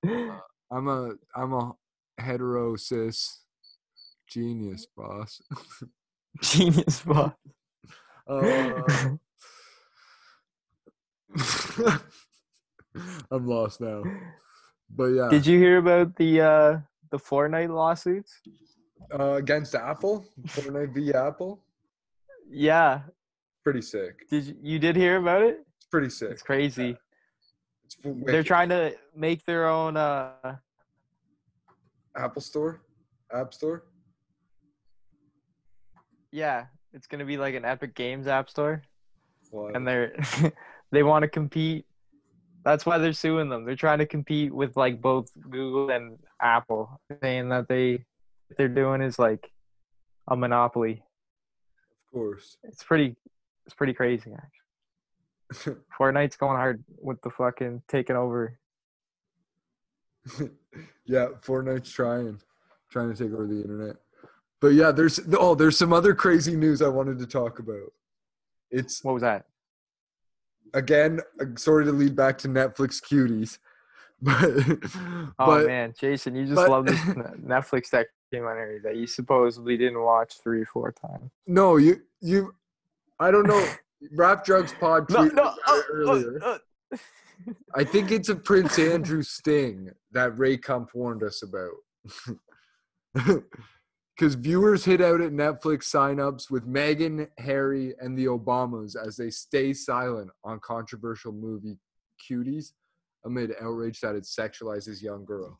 I'm 0.71 0.87
a 0.87 1.11
I'm 1.35 1.53
a 1.53 1.73
hetero 2.17 2.75
cis 2.75 3.41
genius 4.27 4.87
boss. 4.97 5.41
Genius 6.41 7.01
boss. 7.01 7.33
Uh, 8.27 8.81
I'm 13.31 13.45
lost 13.47 13.81
now. 13.81 14.03
But 14.89 15.05
yeah, 15.05 15.29
Did 15.29 15.45
you 15.45 15.59
hear 15.59 15.77
about 15.77 16.15
the 16.15 16.41
uh 16.41 16.79
the 17.11 17.17
Fortnite 17.17 17.69
lawsuits? 17.73 18.41
uh, 19.19 19.33
against 19.33 19.75
Apple, 19.75 20.25
Fortnite 20.47 20.93
v 20.93 21.13
Apple, 21.13 21.59
Yeah. 22.49 23.01
Pretty 23.63 23.81
sick. 23.81 24.27
Did 24.29 24.45
you, 24.45 24.55
you 24.61 24.79
did 24.79 24.95
hear 24.95 25.17
about 25.17 25.41
it? 25.41 25.65
It's 25.77 25.87
pretty 25.87 26.09
sick. 26.09 26.31
It's 26.31 26.41
crazy. 26.43 26.97
It's 27.85 27.97
They're 28.03 28.43
trying 28.43 28.69
to 28.69 28.93
make 29.15 29.45
their 29.45 29.67
own 29.67 29.97
uh 29.97 30.57
Apple 32.15 32.41
Store, 32.41 32.81
App 33.33 33.53
Store. 33.53 33.83
yeah, 36.31 36.65
it's 36.93 37.07
going 37.07 37.19
to 37.19 37.25
be 37.25 37.37
like 37.37 37.55
an 37.55 37.65
Epic 37.65 37.95
Games 37.95 38.27
app 38.27 38.49
store 38.49 38.81
Wow. 39.51 39.71
and 39.73 39.87
they're 39.87 40.15
they 40.91 41.03
want 41.03 41.23
to 41.23 41.27
compete. 41.27 41.85
That's 42.65 42.85
why 42.85 42.97
they're 42.97 43.13
suing 43.13 43.49
them. 43.49 43.65
They're 43.65 43.75
trying 43.75 43.99
to 43.99 44.05
compete 44.05 44.53
with 44.53 44.75
like 44.77 45.01
both 45.01 45.27
Google 45.49 45.89
and 45.89 46.17
Apple, 46.41 46.99
saying 47.21 47.49
that 47.49 47.67
they 47.67 48.05
what 48.47 48.57
they're 48.57 48.67
doing 48.67 49.01
is 49.01 49.19
like 49.19 49.51
a 50.27 50.35
monopoly. 50.35 51.03
of 52.07 52.13
course. 52.13 52.57
It's 52.63 52.83
pretty 52.83 53.15
it's 53.65 53.75
pretty 53.75 53.93
crazy 53.93 54.31
actually. 54.33 55.75
Fortnite's 55.99 56.35
going 56.35 56.57
hard 56.57 56.83
with 56.99 57.21
the 57.21 57.29
fucking 57.29 57.81
taking 57.87 58.15
over. 58.15 58.57
yeah, 61.05 61.27
Fortnite's 61.41 61.91
trying, 61.91 62.39
trying 62.89 63.13
to 63.13 63.23
take 63.23 63.33
over 63.33 63.45
the 63.45 63.61
internet. 63.61 63.97
But 64.61 64.69
yeah, 64.69 64.91
there's 64.91 65.19
oh, 65.37 65.55
there's 65.55 65.77
some 65.77 65.91
other 65.93 66.15
crazy 66.15 66.55
news 66.55 66.81
I 66.81 66.87
wanted 66.87 67.19
to 67.19 67.27
talk 67.27 67.59
about. 67.59 67.91
It's 68.71 69.03
What 69.03 69.13
was 69.13 69.21
that? 69.23 69.45
again, 70.73 71.19
uh, 71.39 71.45
sorry 71.55 71.85
to 71.85 71.91
lead 71.91 72.15
back 72.15 72.37
to 72.39 72.47
Netflix 72.47 72.99
cuties, 72.99 73.59
but 74.21 75.31
Oh 75.37 75.45
but 75.45 75.67
man, 75.67 75.93
Jason, 75.99 76.35
you 76.35 76.45
just 76.45 76.55
but- 76.55 76.69
love 76.69 76.85
this 76.85 76.99
Netflix 77.01 77.89
documentary 78.31 78.79
that 78.83 78.95
you 78.95 79.05
supposedly 79.05 79.77
didn't 79.77 80.01
watch 80.01 80.35
three 80.41 80.61
or 80.61 80.65
four 80.65 80.91
times. 80.93 81.29
no, 81.45 81.75
you 81.77 82.01
you, 82.21 82.55
I 83.19 83.31
don't 83.31 83.47
know. 83.47 83.65
Rap 84.15 84.43
Drugs 84.43 84.73
Pod 84.79 85.09
No, 85.09 85.23
no, 85.23 85.31
about 85.31 85.57
uh, 85.67 85.81
earlier. 85.91 86.39
uh. 86.43 86.57
I 87.75 87.83
think 87.83 88.11
it's 88.11 88.29
a 88.29 88.35
Prince 88.35 88.79
Andrew 88.79 89.21
sting 89.23 89.89
that 90.11 90.37
Ray 90.37 90.57
Kump 90.57 90.91
warned 90.93 91.23
us 91.23 91.43
about. 91.43 91.71
Because 94.15 94.35
viewers 94.35 94.85
hit 94.85 95.01
out 95.01 95.21
at 95.21 95.31
Netflix 95.31 95.85
signups 95.85 96.51
with 96.51 96.67
Meghan, 96.67 97.27
Harry, 97.39 97.95
and 97.99 98.15
the 98.17 98.25
Obamas 98.25 98.95
as 98.95 99.17
they 99.17 99.31
stay 99.31 99.73
silent 99.73 100.29
on 100.43 100.59
controversial 100.59 101.31
movie 101.31 101.79
Cuties 102.29 102.73
amid 103.25 103.53
outrage 103.59 103.99
that 104.01 104.15
it 104.15 104.23
sexualizes 104.23 105.01
young 105.01 105.25
girl. 105.25 105.57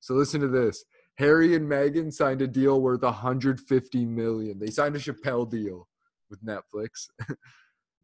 So 0.00 0.12
listen 0.14 0.42
to 0.42 0.48
this. 0.48 0.84
Harry 1.16 1.54
and 1.54 1.66
Meghan 1.66 2.12
signed 2.12 2.42
a 2.42 2.46
deal 2.46 2.82
worth 2.82 3.02
150 3.02 4.04
million. 4.04 4.58
They 4.58 4.70
signed 4.70 4.96
a 4.96 4.98
Chappelle 4.98 5.50
deal 5.50 5.88
with 6.30 6.44
Netflix. 6.44 7.08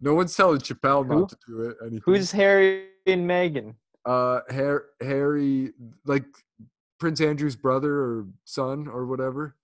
no 0.01 0.15
one's 0.15 0.35
telling 0.37 0.59
Chappelle 0.61 1.07
Who? 1.07 1.21
not 1.21 1.29
to 1.31 1.37
do 1.47 1.61
it. 1.63 1.77
Anything 1.83 2.01
Who's 2.05 2.31
Harry 2.33 2.87
and 3.07 3.29
Meghan? 3.29 3.75
uh 4.07 4.41
Har- 4.51 4.87
Harry 5.01 5.73
like 6.07 6.25
Prince 6.99 7.21
Andrew's 7.21 7.57
brother 7.57 7.95
or 7.95 8.27
son 8.45 8.89
or 8.89 9.07
whatever. 9.07 9.57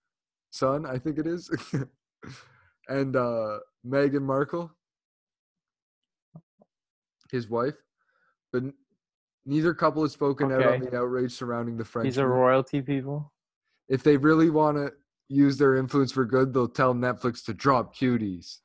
Son, 0.50 0.86
I 0.86 0.98
think 0.98 1.18
it 1.18 1.26
is. 1.26 1.50
and 2.88 3.16
uh 3.16 3.59
Meghan 3.86 4.22
Markle 4.22 4.70
his 7.32 7.48
wife. 7.48 7.74
But 8.52 8.62
n- 8.62 8.74
neither 9.44 9.74
couple 9.74 10.02
has 10.02 10.12
spoken 10.12 10.52
out 10.52 10.62
on 10.64 10.80
the 10.80 10.96
outrage 10.96 11.32
surrounding 11.32 11.76
the 11.76 11.84
French. 11.84 12.04
These 12.04 12.18
are 12.18 12.28
royalty 12.28 12.80
people. 12.82 13.32
if 13.88 14.02
they 14.02 14.16
really 14.16 14.50
want 14.50 14.76
to 14.76 14.92
use 15.28 15.58
their 15.58 15.76
influence 15.76 16.12
for 16.12 16.24
good, 16.24 16.52
they'll 16.54 16.68
tell 16.68 16.94
Netflix 16.94 17.44
to 17.46 17.54
drop 17.54 17.96
cuties. 17.96 18.58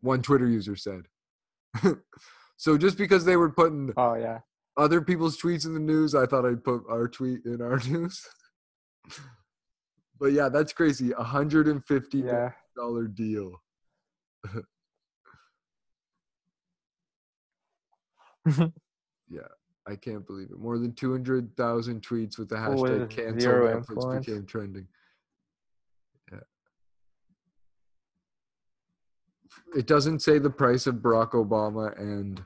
One 0.00 0.22
Twitter 0.22 0.46
user 0.46 0.76
said. 0.76 1.02
so 2.56 2.78
just 2.78 2.96
because 2.98 3.24
they 3.24 3.36
were 3.36 3.50
putting 3.50 3.92
Oh 3.96 4.14
yeah. 4.14 4.40
other 4.76 5.00
people's 5.02 5.40
tweets 5.40 5.66
in 5.66 5.74
the 5.74 5.80
news. 5.80 6.14
I 6.14 6.26
thought 6.26 6.46
I'd 6.46 6.64
put 6.64 6.82
our 6.90 7.08
tweet 7.08 7.44
in 7.44 7.60
our 7.60 7.78
news. 7.88 8.26
but 10.18 10.32
yeah, 10.32 10.48
that's 10.48 10.72
crazy. 10.72 11.12
A 11.12 11.22
hundred 11.22 11.68
and 11.68 11.84
fifty 11.84 12.18
Yeah. 12.18 12.52
deal. 13.14 13.52
yeah, 19.28 19.40
I 19.86 19.96
can't 19.96 20.26
believe 20.26 20.50
it. 20.50 20.58
More 20.58 20.78
than 20.78 20.92
two 20.92 21.12
hundred 21.12 21.56
thousand 21.56 22.02
tweets 22.02 22.38
with 22.38 22.48
the 22.48 22.56
hashtag 22.56 23.00
With 23.00 23.10
cancel 23.10 23.52
Netflix 23.52 23.76
influence. 23.76 24.26
became 24.26 24.46
trending. 24.46 24.86
It 29.76 29.86
doesn't 29.86 30.20
say 30.20 30.38
the 30.38 30.48
price 30.48 30.86
of 30.86 30.96
Barack 30.96 31.32
Obama 31.32 31.94
and 32.00 32.42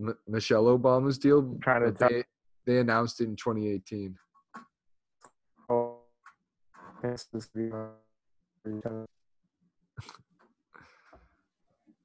M- 0.00 0.16
Michelle 0.26 0.64
Obama's 0.64 1.18
deal. 1.18 1.58
Trying 1.60 1.92
to 1.94 2.08
they, 2.08 2.24
they 2.64 2.78
announced 2.78 3.20
it 3.20 3.24
in 3.24 3.36
2018. 3.36 4.16
Oh, 5.68 5.98
this 7.02 7.28
is 7.34 7.50
the- 7.54 7.86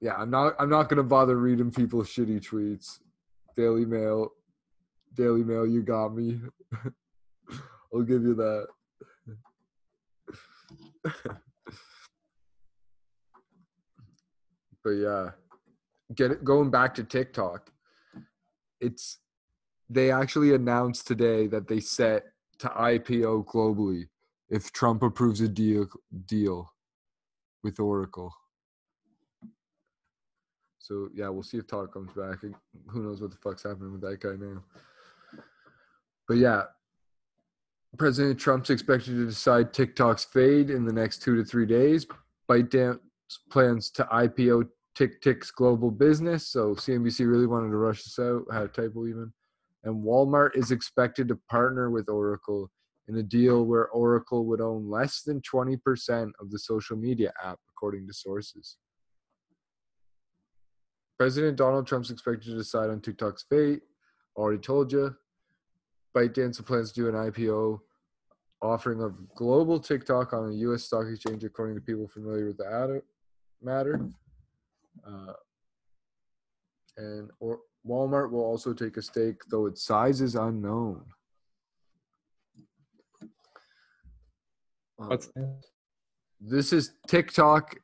Yeah, 0.02 0.16
I'm 0.18 0.30
not. 0.30 0.56
I'm 0.60 0.70
not 0.70 0.90
gonna 0.90 1.04
bother 1.04 1.38
reading 1.38 1.72
people's 1.72 2.10
shitty 2.10 2.42
tweets. 2.46 3.00
Daily 3.56 3.86
Mail, 3.86 4.34
Daily 5.14 5.44
Mail, 5.46 5.66
you 5.66 5.82
got 5.84 6.10
me. 6.14 6.42
I'll 7.94 8.02
give 8.02 8.24
you 8.24 8.34
that. 8.36 8.68
but 14.84 14.92
yeah, 14.92 15.30
get 16.16 16.44
going 16.44 16.70
back 16.70 16.94
to 16.96 17.04
TikTok. 17.04 17.72
It's 18.82 19.20
they 19.90 20.12
actually 20.12 20.54
announced 20.54 21.08
today 21.08 21.48
that 21.48 21.68
they 21.68 21.80
set 21.80 22.26
to 22.60 22.68
IPO 22.70 23.46
globally 23.46 24.08
if 24.50 24.72
Trump 24.72 25.04
approves 25.04 25.42
a 25.42 25.48
deal 25.48 25.88
deal 26.26 26.72
with 27.64 27.80
Oracle. 27.80 28.34
So 30.80 31.10
yeah, 31.14 31.30
we'll 31.30 31.44
see 31.44 31.58
if 31.58 31.68
Talk 31.68 31.94
comes 31.94 32.12
back. 32.12 32.40
Who 32.88 33.04
knows 33.04 33.22
what 33.22 33.32
the 33.32 33.38
fuck's 33.38 33.64
happening 33.64 33.94
with 33.94 34.02
that 34.02 34.20
guy 34.20 34.36
now? 34.38 34.64
But 36.28 36.38
yeah, 36.38 36.64
President 37.98 38.40
Trump's 38.40 38.70
expected 38.70 39.12
to 39.12 39.26
decide 39.26 39.72
TikTok's 39.72 40.26
fade 40.26 40.70
in 40.70 40.84
the 40.84 40.92
next 40.92 41.22
two 41.22 41.36
to 41.38 41.46
three 41.46 41.66
days. 41.66 42.06
ByteDance 42.50 43.00
plans 43.50 43.90
to 43.92 44.04
IPO 44.06 44.68
TickTick's 44.98 45.52
global 45.52 45.92
business. 45.92 46.48
So 46.48 46.76
CNBC 46.76 47.28
really 47.28 47.48
wanted 47.48 47.70
to 47.70 47.78
rush 47.78 48.04
this 48.04 48.20
out. 48.20 48.44
Had 48.52 48.64
a 48.64 48.68
typo 48.68 49.08
even. 49.08 49.34
And 49.84 50.04
Walmart 50.04 50.56
is 50.56 50.72
expected 50.72 51.28
to 51.28 51.40
partner 51.50 51.90
with 51.90 52.10
Oracle 52.10 52.72
in 53.08 53.18
a 53.18 53.24
deal 53.24 53.66
where 53.66 53.90
Oracle 53.90 54.46
would 54.46 54.62
own 54.62 54.90
less 54.90 55.24
than 55.24 55.42
20% 55.42 56.32
of 56.40 56.52
the 56.52 56.60
social 56.60 56.96
media 56.96 57.34
app, 57.44 57.60
according 57.70 58.08
to 58.08 58.14
sources. 58.14 58.78
President 61.20 61.58
Donald 61.58 61.86
Trump's 61.86 62.12
expected 62.12 62.52
to 62.52 62.58
decide 62.58 62.90
on 62.90 63.02
TikTok's 63.02 63.46
fate. 63.50 63.82
Already 64.36 64.60
told 64.60 64.92
you. 64.92 65.16
ByteDance 66.16 66.64
plans 66.66 66.92
to 66.92 67.02
do 67.02 67.10
an 67.10 67.16
IPO 67.16 67.80
offering 68.62 69.02
of 69.02 69.16
global 69.36 69.80
TikTok 69.80 70.32
on 70.34 70.50
a 70.50 70.54
U.S. 70.54 70.84
stock 70.84 71.06
exchange, 71.12 71.44
according 71.44 71.76
to 71.76 71.82
people 71.82 72.08
familiar 72.08 72.46
with 72.46 72.58
the 72.58 72.66
matter. 73.64 74.08
Uh, 75.06 75.34
and 76.98 77.30
or 77.40 77.60
Walmart 77.88 78.32
will 78.32 78.44
also 78.44 78.74
take 78.74 78.98
a 78.98 79.02
stake, 79.02 79.42
though 79.50 79.66
its 79.66 79.84
size 79.84 80.22
is 80.22 80.36
unknown. 80.36 81.04
What's 84.98 85.30
this 86.40 86.74
is 86.74 86.94
TikTok, 87.08 87.76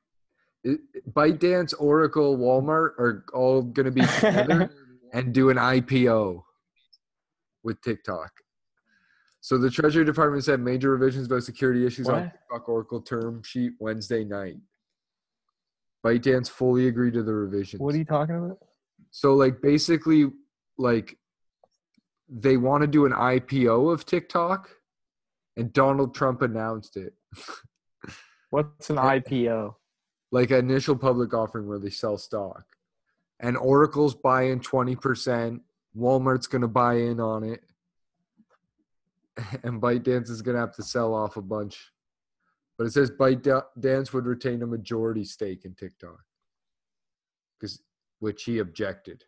it, 0.64 0.82
ByteDance, 1.12 1.74
Oracle, 1.80 2.38
Walmart 2.38 2.92
are 3.00 3.26
all 3.34 3.62
going 3.62 3.86
to 3.86 3.92
be 3.92 4.02
together 4.02 4.70
and 5.14 5.34
do 5.34 5.50
an 5.50 5.58
IPO 5.58 6.44
with 7.64 7.82
TikTok. 7.82 8.32
So 9.42 9.58
the 9.58 9.70
Treasury 9.70 10.04
Department 10.04 10.44
said 10.44 10.60
major 10.60 10.92
revisions 10.92 11.28
about 11.28 11.44
security 11.44 11.86
issues 11.86 12.10
on 12.10 12.24
TikTok 12.24 12.68
Oracle 12.68 13.02
term 13.02 13.42
sheet 13.44 13.74
Wednesday 13.80 14.26
night. 14.26 14.58
ByteDance 16.06 16.50
fully 16.50 16.88
agreed 16.88 17.14
to 17.14 17.24
the 17.24 17.34
revisions. 17.34 17.82
What 17.82 17.96
are 17.96 17.98
you 17.98 18.06
talking 18.06 18.38
about? 18.38 18.58
So 19.12 19.34
like 19.34 19.62
basically 19.62 20.28
like 20.78 21.18
they 22.30 22.58
want 22.58 22.82
to 22.82 22.88
do 22.88 23.06
an 23.06 23.12
IPO 23.12 23.92
of 23.92 24.06
TikTok 24.06 24.70
and 25.58 25.74
Donald 25.74 26.16
Trump 26.16 26.42
announced 26.42 26.96
it. 26.96 27.14
What's 28.50 28.90
an. 28.90 28.98
IPO? 28.98 29.76
Like 30.32 30.52
an 30.52 30.60
initial 30.60 30.96
public 30.96 31.34
offering 31.34 31.68
where 31.68 31.80
they 31.80 31.90
sell 31.90 32.18
stock. 32.18 32.64
And 33.40 33.58
Oracle's 33.58 34.16
buying 34.16 34.60
20%, 34.60 35.60
Walmart's 35.98 36.48
going 36.48 36.62
to 36.62 36.68
buy 36.68 36.96
in 36.96 37.20
on 37.20 37.44
it. 37.44 37.62
And 39.64 39.82
ByteDance 39.82 40.30
is 40.30 40.42
going 40.42 40.56
to 40.56 40.60
have 40.60 40.76
to 40.76 40.84
sell 40.84 41.14
off 41.14 41.38
a 41.38 41.42
bunch. 41.42 41.94
But 42.80 42.88
it 42.88 42.94
says 42.94 43.12
ByteDance 43.12 44.14
would 44.14 44.26
retain 44.26 44.64
a 44.64 44.66
majority 44.66 45.26
stake 45.26 45.66
in 45.66 45.76
TikTok. 45.76 46.24
Cuz 47.60 47.82
which 48.20 48.46
he 48.46 48.60
objected. 48.60 49.26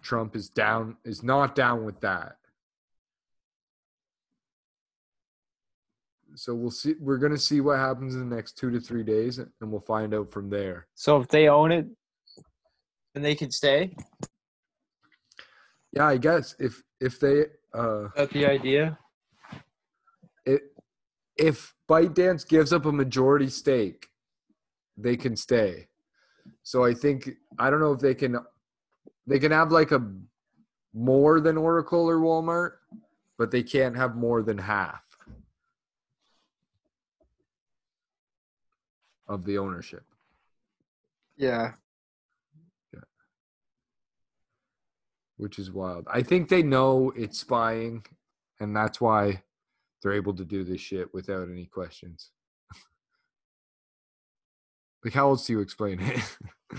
Trump 0.00 0.36
is 0.36 0.48
down 0.48 0.96
is 1.04 1.24
not 1.24 1.56
down 1.56 1.84
with 1.84 2.00
that. 2.02 2.36
So 6.36 6.54
we'll 6.54 6.70
see 6.70 6.94
we're 7.00 7.18
going 7.18 7.32
to 7.32 7.38
see 7.38 7.60
what 7.60 7.78
happens 7.78 8.14
in 8.14 8.28
the 8.28 8.36
next 8.36 8.58
2 8.58 8.70
to 8.70 8.80
3 8.80 9.02
days 9.02 9.38
and 9.38 9.50
we'll 9.60 9.80
find 9.80 10.14
out 10.14 10.30
from 10.30 10.50
there. 10.50 10.86
So 10.94 11.20
if 11.20 11.26
they 11.26 11.48
own 11.48 11.72
it, 11.72 11.86
then 13.12 13.24
they 13.24 13.34
can 13.34 13.50
stay. 13.50 13.96
Yeah, 15.92 16.06
I 16.06 16.16
guess 16.16 16.54
if 16.60 16.80
if 17.00 17.18
they 17.18 17.46
uh 17.74 18.08
that 18.16 18.30
the 18.30 18.46
idea? 18.46 18.98
it, 20.46 20.62
if 21.36 21.74
ByteDance 21.88 22.46
gives 22.46 22.72
up 22.72 22.86
a 22.86 22.92
majority 22.92 23.48
stake, 23.48 24.06
they 24.96 25.16
can 25.16 25.36
stay. 25.36 25.88
So 26.62 26.84
I 26.84 26.94
think 26.94 27.30
I 27.58 27.70
don't 27.70 27.80
know 27.80 27.92
if 27.92 28.00
they 28.00 28.14
can 28.14 28.38
they 29.26 29.38
can 29.38 29.52
have 29.52 29.72
like 29.72 29.90
a 29.92 30.06
more 30.92 31.40
than 31.40 31.56
Oracle 31.56 32.08
or 32.08 32.18
Walmart, 32.18 32.72
but 33.38 33.50
they 33.50 33.62
can't 33.62 33.96
have 33.96 34.14
more 34.14 34.42
than 34.42 34.58
half 34.58 35.02
of 39.26 39.44
the 39.44 39.58
ownership. 39.58 40.04
Yeah. 41.36 41.72
Which 45.36 45.58
is 45.58 45.70
wild. 45.70 46.06
I 46.10 46.22
think 46.22 46.48
they 46.48 46.62
know 46.62 47.12
it's 47.16 47.40
spying, 47.40 48.04
and 48.60 48.76
that's 48.76 49.00
why 49.00 49.42
they're 50.02 50.12
able 50.12 50.34
to 50.34 50.44
do 50.44 50.64
this 50.64 50.80
shit 50.80 51.12
without 51.12 51.48
any 51.48 51.66
questions. 51.66 52.30
like, 55.04 55.14
how 55.14 55.30
else 55.30 55.46
do 55.46 55.54
you 55.54 55.60
explain 55.60 56.00
it? 56.00 56.38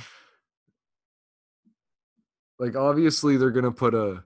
like, 2.59 2.75
obviously, 2.75 3.37
they're 3.37 3.51
gonna 3.51 3.71
put 3.71 3.93
a 3.93 4.23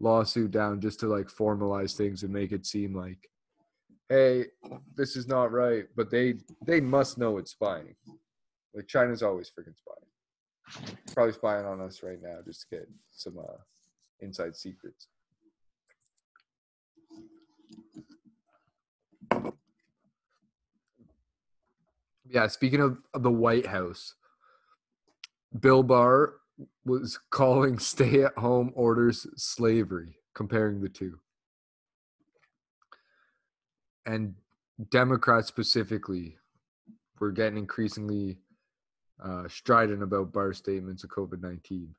lawsuit 0.00 0.50
down 0.50 0.80
just 0.80 1.00
to 1.00 1.06
like 1.06 1.28
formalize 1.28 1.96
things 1.96 2.22
and 2.22 2.32
make 2.32 2.52
it 2.52 2.66
seem 2.66 2.94
like, 2.94 3.28
hey, 4.08 4.46
this 4.94 5.16
is 5.16 5.26
not 5.26 5.52
right. 5.52 5.86
But 5.96 6.10
they 6.10 6.34
they 6.64 6.80
must 6.80 7.18
know 7.18 7.38
it's 7.38 7.52
spying. 7.52 7.96
Like, 8.74 8.88
China's 8.88 9.22
always 9.22 9.48
freaking 9.48 9.76
spying 9.76 10.09
probably 11.14 11.32
spying 11.32 11.66
on 11.66 11.80
us 11.80 12.02
right 12.02 12.20
now 12.22 12.38
just 12.44 12.62
to 12.62 12.76
get 12.76 12.88
some 13.10 13.38
uh, 13.38 13.56
inside 14.20 14.56
secrets. 14.56 15.08
Yeah, 22.28 22.46
speaking 22.46 22.80
of, 22.80 22.98
of 23.12 23.24
the 23.24 23.30
White 23.30 23.66
House, 23.66 24.14
Bill 25.58 25.82
Barr 25.82 26.34
was 26.84 27.18
calling 27.30 27.78
stay 27.80 28.22
at 28.22 28.38
home 28.38 28.72
orders 28.74 29.26
slavery, 29.36 30.16
comparing 30.34 30.80
the 30.80 30.88
two. 30.88 31.18
And 34.06 34.34
Democrats 34.90 35.48
specifically 35.48 36.36
were 37.18 37.32
getting 37.32 37.58
increasingly 37.58 38.38
uh, 39.22 39.48
strident 39.48 40.02
about 40.02 40.32
Barr's 40.32 40.58
statements 40.58 41.04
of 41.04 41.10
COVID 41.10 41.40
19. 41.42 41.94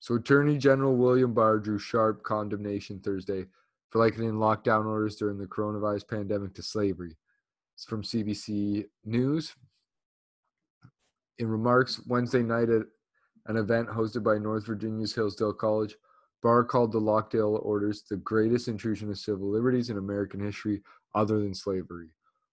So, 0.00 0.16
Attorney 0.16 0.58
General 0.58 0.96
William 0.96 1.32
Barr 1.32 1.58
drew 1.58 1.78
sharp 1.78 2.22
condemnation 2.24 3.00
Thursday 3.00 3.46
for 3.90 3.98
likening 3.98 4.32
lockdown 4.32 4.86
orders 4.86 5.16
during 5.16 5.38
the 5.38 5.46
coronavirus 5.46 6.08
pandemic 6.08 6.54
to 6.54 6.62
slavery. 6.62 7.16
It's 7.74 7.84
from 7.84 8.02
CBC 8.02 8.86
News. 9.04 9.54
In 11.38 11.48
remarks 11.48 12.00
Wednesday 12.06 12.42
night 12.42 12.68
at 12.68 12.82
an 13.46 13.56
event 13.56 13.88
hosted 13.88 14.22
by 14.22 14.38
North 14.38 14.66
Virginia's 14.66 15.14
Hillsdale 15.14 15.52
College, 15.52 15.96
Barr 16.42 16.64
called 16.64 16.92
the 16.92 17.00
lockdown 17.00 17.64
orders 17.64 18.02
the 18.08 18.16
greatest 18.16 18.68
intrusion 18.68 19.10
of 19.10 19.18
civil 19.18 19.50
liberties 19.50 19.90
in 19.90 19.98
American 19.98 20.40
history 20.40 20.82
other 21.14 21.38
than 21.38 21.54
slavery. 21.54 22.08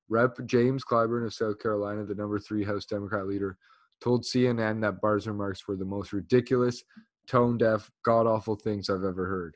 Rep. 0.10 0.38
James 0.46 0.84
Clyburn 0.84 1.26
of 1.26 1.34
South 1.34 1.60
Carolina, 1.60 2.04
the 2.04 2.16
number 2.16 2.40
three 2.40 2.64
House 2.64 2.86
Democrat 2.86 3.28
leader, 3.28 3.58
told 4.02 4.24
CNN 4.24 4.82
that 4.82 5.02
Barr's 5.02 5.28
remarks 5.28 5.68
were 5.68 5.76
the 5.76 5.86
most 5.86 6.14
ridiculous, 6.14 6.84
tone 7.28 7.58
deaf, 7.58 7.90
god 8.04 8.26
awful 8.26 8.56
things 8.56 8.90
I've 8.90 9.04
ever 9.04 9.26
heard 9.28 9.56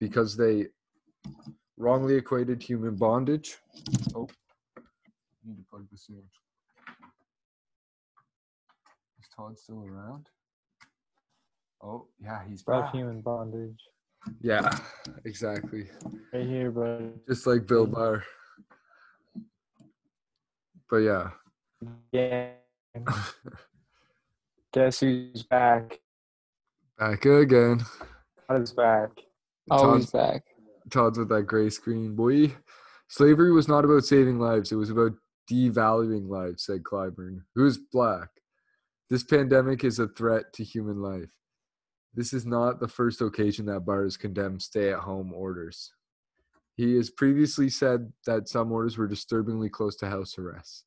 because 0.00 0.36
they 0.36 0.66
wrongly 1.76 2.14
equated 2.14 2.62
human 2.62 2.96
bondage. 2.96 3.56
Oh, 4.14 4.28
I 4.76 4.82
need 5.46 5.56
to 5.56 5.64
plug 5.70 5.86
this 5.90 6.06
in. 6.08 6.22
Is 9.18 9.28
Todd 9.34 9.58
still 9.58 9.84
around? 9.86 10.26
Oh, 11.82 12.06
yeah, 12.22 12.40
he's 12.46 12.62
back. 12.62 12.76
About 12.76 12.94
human 12.94 13.20
bondage. 13.22 13.78
Yeah, 14.42 14.78
exactly. 15.24 15.88
Right 16.32 16.46
here, 16.46 16.70
bud. 16.70 17.20
Just 17.26 17.46
like 17.46 17.66
Bill 17.66 17.86
Barr. 17.86 18.22
But 20.90 20.98
yeah. 20.98 21.30
Yeah. 22.12 22.48
Guess 24.72 25.00
who's 25.00 25.44
back? 25.44 26.00
Back 26.98 27.24
again. 27.24 27.80
Todd 28.48 28.62
is 28.62 28.72
back. 28.72 29.10
Todd's, 29.70 30.10
back. 30.10 30.42
Todd's 30.90 31.18
with 31.18 31.28
that 31.28 31.44
gray 31.44 31.70
screen. 31.70 32.16
Boy, 32.16 32.52
slavery 33.08 33.52
was 33.52 33.68
not 33.68 33.84
about 33.84 34.04
saving 34.04 34.40
lives. 34.40 34.72
It 34.72 34.76
was 34.76 34.90
about 34.90 35.12
devaluing 35.50 36.28
lives, 36.28 36.64
said 36.64 36.82
Clyburn, 36.82 37.42
who's 37.54 37.78
black. 37.78 38.28
This 39.08 39.22
pandemic 39.22 39.84
is 39.84 39.98
a 39.98 40.08
threat 40.08 40.52
to 40.54 40.64
human 40.64 41.00
life. 41.00 41.30
This 42.14 42.32
is 42.32 42.44
not 42.44 42.80
the 42.80 42.88
first 42.88 43.20
occasion 43.20 43.66
that 43.66 43.86
Barr's 43.86 44.16
condemn 44.16 44.58
stay 44.58 44.92
at 44.92 45.00
home 45.00 45.32
orders. 45.32 45.92
He 46.76 46.96
has 46.96 47.10
previously 47.10 47.68
said 47.68 48.12
that 48.26 48.48
some 48.48 48.72
orders 48.72 48.96
were 48.96 49.06
disturbingly 49.06 49.68
close 49.68 49.96
to 49.96 50.08
house 50.08 50.38
arrest. 50.38 50.84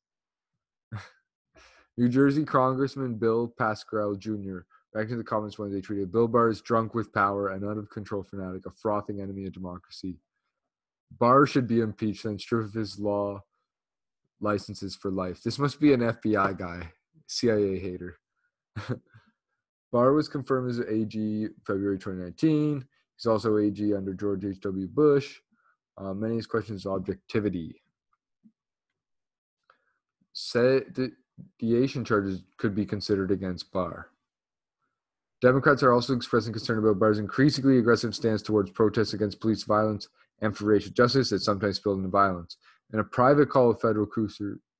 New 1.96 2.08
Jersey 2.08 2.44
Congressman 2.44 3.14
Bill 3.14 3.52
Pascrell 3.56 4.16
Jr. 4.16 4.60
Back 4.92 5.08
to 5.08 5.16
the 5.16 5.24
comments 5.24 5.58
when 5.58 5.72
they 5.72 5.80
tweeted 5.80 6.10
Bill 6.10 6.28
Barr 6.28 6.50
is 6.50 6.60
drunk 6.60 6.94
with 6.94 7.12
power 7.12 7.48
and 7.48 7.64
out 7.64 7.78
of 7.78 7.90
control 7.90 8.22
fanatic, 8.22 8.66
a 8.66 8.70
frothing 8.70 9.20
enemy 9.20 9.46
of 9.46 9.52
democracy. 9.52 10.18
Barr 11.18 11.46
should 11.46 11.66
be 11.66 11.80
impeached 11.80 12.24
and 12.24 12.40
stripped 12.40 12.68
of 12.68 12.74
his 12.74 12.98
law 12.98 13.40
licenses 14.40 14.96
for 14.96 15.10
life. 15.10 15.42
This 15.42 15.58
must 15.58 15.80
be 15.80 15.92
an 15.92 16.00
FBI 16.00 16.58
guy, 16.58 16.90
CIA 17.26 17.78
hater. 17.78 18.16
Barr 19.92 20.12
was 20.12 20.28
confirmed 20.28 20.70
as 20.70 20.80
AG 20.80 21.48
February 21.66 21.98
2019. 21.98 22.84
He's 23.16 23.26
also 23.26 23.58
AG 23.58 23.94
under 23.94 24.12
George 24.12 24.44
H.W. 24.44 24.88
Bush. 24.88 25.40
Uh, 25.96 26.12
many 26.12 26.34
of 26.34 26.38
his 26.38 26.46
questions 26.46 26.86
objectivity. 26.86 27.80
Sedition 30.32 32.04
charges 32.04 32.42
could 32.58 32.74
be 32.74 32.84
considered 32.84 33.30
against 33.30 33.70
Barr. 33.72 34.08
Democrats 35.40 35.82
are 35.82 35.92
also 35.92 36.14
expressing 36.14 36.52
concern 36.52 36.78
about 36.78 36.98
Barr's 36.98 37.18
increasingly 37.18 37.78
aggressive 37.78 38.14
stance 38.14 38.42
towards 38.42 38.70
protests 38.70 39.12
against 39.12 39.40
police 39.40 39.62
violence 39.62 40.08
and 40.40 40.56
for 40.56 40.64
racial 40.64 40.92
justice 40.92 41.30
that 41.30 41.40
sometimes 41.40 41.76
spilled 41.76 41.98
into 41.98 42.08
violence. 42.08 42.56
In 42.92 42.98
a 42.98 43.04
private 43.04 43.48
call 43.48 43.68
with 43.68 43.80
federal 43.80 44.08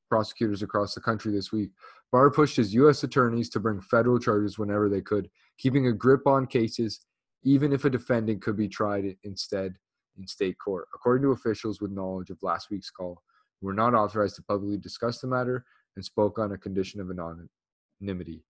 prosecutors 0.08 0.62
across 0.62 0.94
the 0.94 1.00
country 1.00 1.32
this 1.32 1.52
week, 1.52 1.70
Barr 2.10 2.30
pushed 2.30 2.56
his 2.56 2.74
U.S. 2.74 3.02
attorneys 3.04 3.50
to 3.50 3.60
bring 3.60 3.80
federal 3.80 4.18
charges 4.18 4.58
whenever 4.58 4.88
they 4.88 5.00
could, 5.00 5.28
keeping 5.58 5.86
a 5.86 5.92
grip 5.92 6.26
on 6.26 6.46
cases, 6.46 7.00
even 7.42 7.72
if 7.72 7.84
a 7.84 7.90
defendant 7.90 8.42
could 8.42 8.56
be 8.56 8.68
tried 8.68 9.16
instead 9.22 9.74
in 10.18 10.26
state 10.26 10.56
court. 10.58 10.86
According 10.94 11.22
to 11.24 11.32
officials 11.32 11.80
with 11.80 11.90
knowledge 11.90 12.30
of 12.30 12.42
last 12.42 12.70
week's 12.70 12.90
call, 12.90 13.22
who 13.60 13.66
were 13.66 13.74
not 13.74 13.94
authorized 13.94 14.36
to 14.36 14.42
publicly 14.42 14.76
discuss 14.76 15.20
the 15.20 15.26
matter 15.26 15.64
and 15.96 16.04
spoke 16.04 16.38
on 16.38 16.52
a 16.52 16.58
condition 16.58 17.00
of 17.00 17.10
anonymity. 17.10 18.44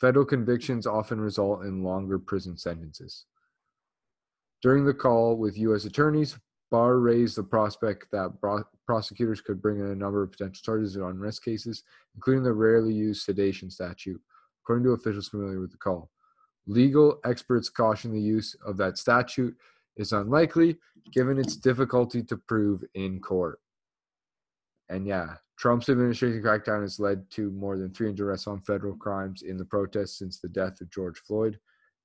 Federal 0.00 0.24
convictions 0.24 0.86
often 0.86 1.20
result 1.20 1.62
in 1.62 1.82
longer 1.82 2.18
prison 2.18 2.56
sentences. 2.56 3.24
During 4.62 4.84
the 4.84 4.94
call 4.94 5.36
with 5.36 5.58
U.S. 5.58 5.84
attorneys, 5.84 6.38
Barr 6.70 6.98
raised 6.98 7.36
the 7.36 7.42
prospect 7.44 8.06
that 8.12 8.32
prosecutors 8.86 9.40
could 9.40 9.62
bring 9.62 9.78
in 9.80 9.86
a 9.86 9.94
number 9.94 10.22
of 10.22 10.32
potential 10.32 10.60
charges 10.64 10.96
in 10.96 11.02
unrest 11.02 11.44
cases, 11.44 11.82
including 12.14 12.42
the 12.42 12.52
rarely 12.52 12.92
used 12.92 13.22
sedition 13.22 13.70
statute, 13.70 14.20
according 14.62 14.84
to 14.84 14.90
officials 14.90 15.28
familiar 15.28 15.60
with 15.60 15.70
the 15.70 15.76
call. 15.76 16.10
Legal 16.66 17.20
experts 17.24 17.68
caution 17.68 18.12
the 18.12 18.20
use 18.20 18.56
of 18.66 18.76
that 18.76 18.98
statute 18.98 19.54
is 19.96 20.12
unlikely 20.12 20.76
given 21.12 21.38
its 21.38 21.56
difficulty 21.56 22.22
to 22.24 22.36
prove 22.36 22.82
in 22.94 23.20
court. 23.20 23.58
And 24.88 25.06
yeah, 25.06 25.34
Trump's 25.58 25.88
administration 25.88 26.42
crackdown 26.42 26.82
has 26.82 27.00
led 27.00 27.28
to 27.30 27.50
more 27.52 27.76
than 27.76 27.92
300 27.92 28.24
arrests 28.24 28.46
on 28.46 28.60
federal 28.60 28.96
crimes 28.96 29.42
in 29.42 29.56
the 29.56 29.64
protests 29.64 30.18
since 30.18 30.38
the 30.38 30.48
death 30.48 30.80
of 30.80 30.90
George 30.90 31.18
Floyd. 31.20 31.58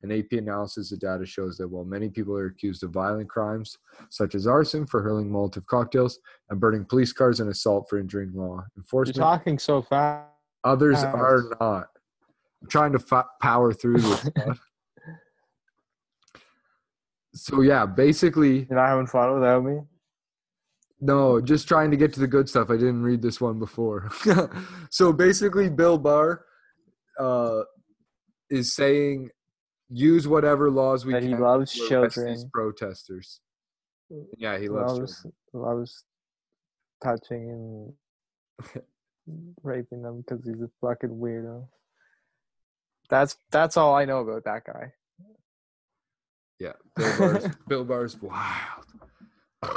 An 0.03 0.11
AP 0.11 0.31
analysis 0.31 0.91
of 0.91 0.99
data 0.99 1.25
shows 1.27 1.57
that 1.57 1.67
while 1.67 1.83
many 1.83 2.09
people 2.09 2.35
are 2.35 2.47
accused 2.47 2.81
of 2.83 2.89
violent 2.89 3.29
crimes, 3.29 3.77
such 4.09 4.33
as 4.33 4.47
arson 4.47 4.87
for 4.87 5.03
hurling 5.03 5.29
Molotov 5.29 5.65
cocktails 5.67 6.17
and 6.49 6.59
burning 6.59 6.85
police 6.85 7.13
cars 7.13 7.39
and 7.39 7.51
assault 7.51 7.87
for 7.87 7.99
injuring 7.99 8.31
law 8.33 8.63
enforcement, 8.77 9.17
You're 9.17 9.25
talking 9.25 9.59
so 9.59 9.83
fast. 9.83 10.27
others 10.63 11.03
are 11.03 11.43
not. 11.59 11.89
I'm 12.63 12.67
trying 12.67 12.93
to 12.93 12.99
fa- 12.99 13.27
power 13.43 13.73
through 13.73 13.97
this. 14.01 14.29
So 17.33 17.61
yeah, 17.61 17.85
basically, 17.85 18.65
You're 18.69 18.79
not 18.79 18.89
having 18.89 19.07
fun 19.07 19.33
without 19.33 19.63
me. 19.63 19.79
no, 20.99 21.41
just 21.41 21.67
trying 21.67 21.91
to 21.91 21.97
get 21.97 22.13
to 22.13 22.19
the 22.19 22.27
good 22.27 22.49
stuff. 22.49 22.69
I 22.69 22.75
didn't 22.75 23.03
read 23.03 23.21
this 23.21 23.39
one 23.39 23.59
before. 23.59 24.09
so 24.89 25.13
basically, 25.13 25.69
Bill 25.69 25.97
Barr 25.97 26.45
uh, 27.19 27.61
is 28.49 28.73
saying 28.73 29.29
use 29.89 30.27
whatever 30.27 30.69
laws 30.71 31.05
we 31.05 31.13
That 31.13 31.21
can 31.21 31.29
he 31.29 31.35
loves 31.35 31.73
to 31.73 32.01
arrest 32.01 32.19
these 32.25 32.45
protesters. 32.53 33.39
Yeah, 34.37 34.57
he 34.57 34.67
loves 34.67 34.99
loves 34.99 35.25
loves 35.53 36.03
touching 37.03 37.95
and 38.65 38.83
raping 39.63 40.01
them 40.01 40.21
because 40.21 40.45
he's 40.45 40.61
a 40.61 40.69
fucking 40.81 41.09
weirdo. 41.09 41.67
That's 43.09 43.37
that's 43.51 43.77
all 43.77 43.95
I 43.95 44.05
know 44.05 44.19
about 44.19 44.43
that 44.45 44.65
guy. 44.65 44.93
Yeah, 46.61 46.73
Bill 46.95 47.17
Barr's, 47.17 47.47
Bill 47.67 47.83
Barr's 47.83 48.21
wild. 48.21 48.85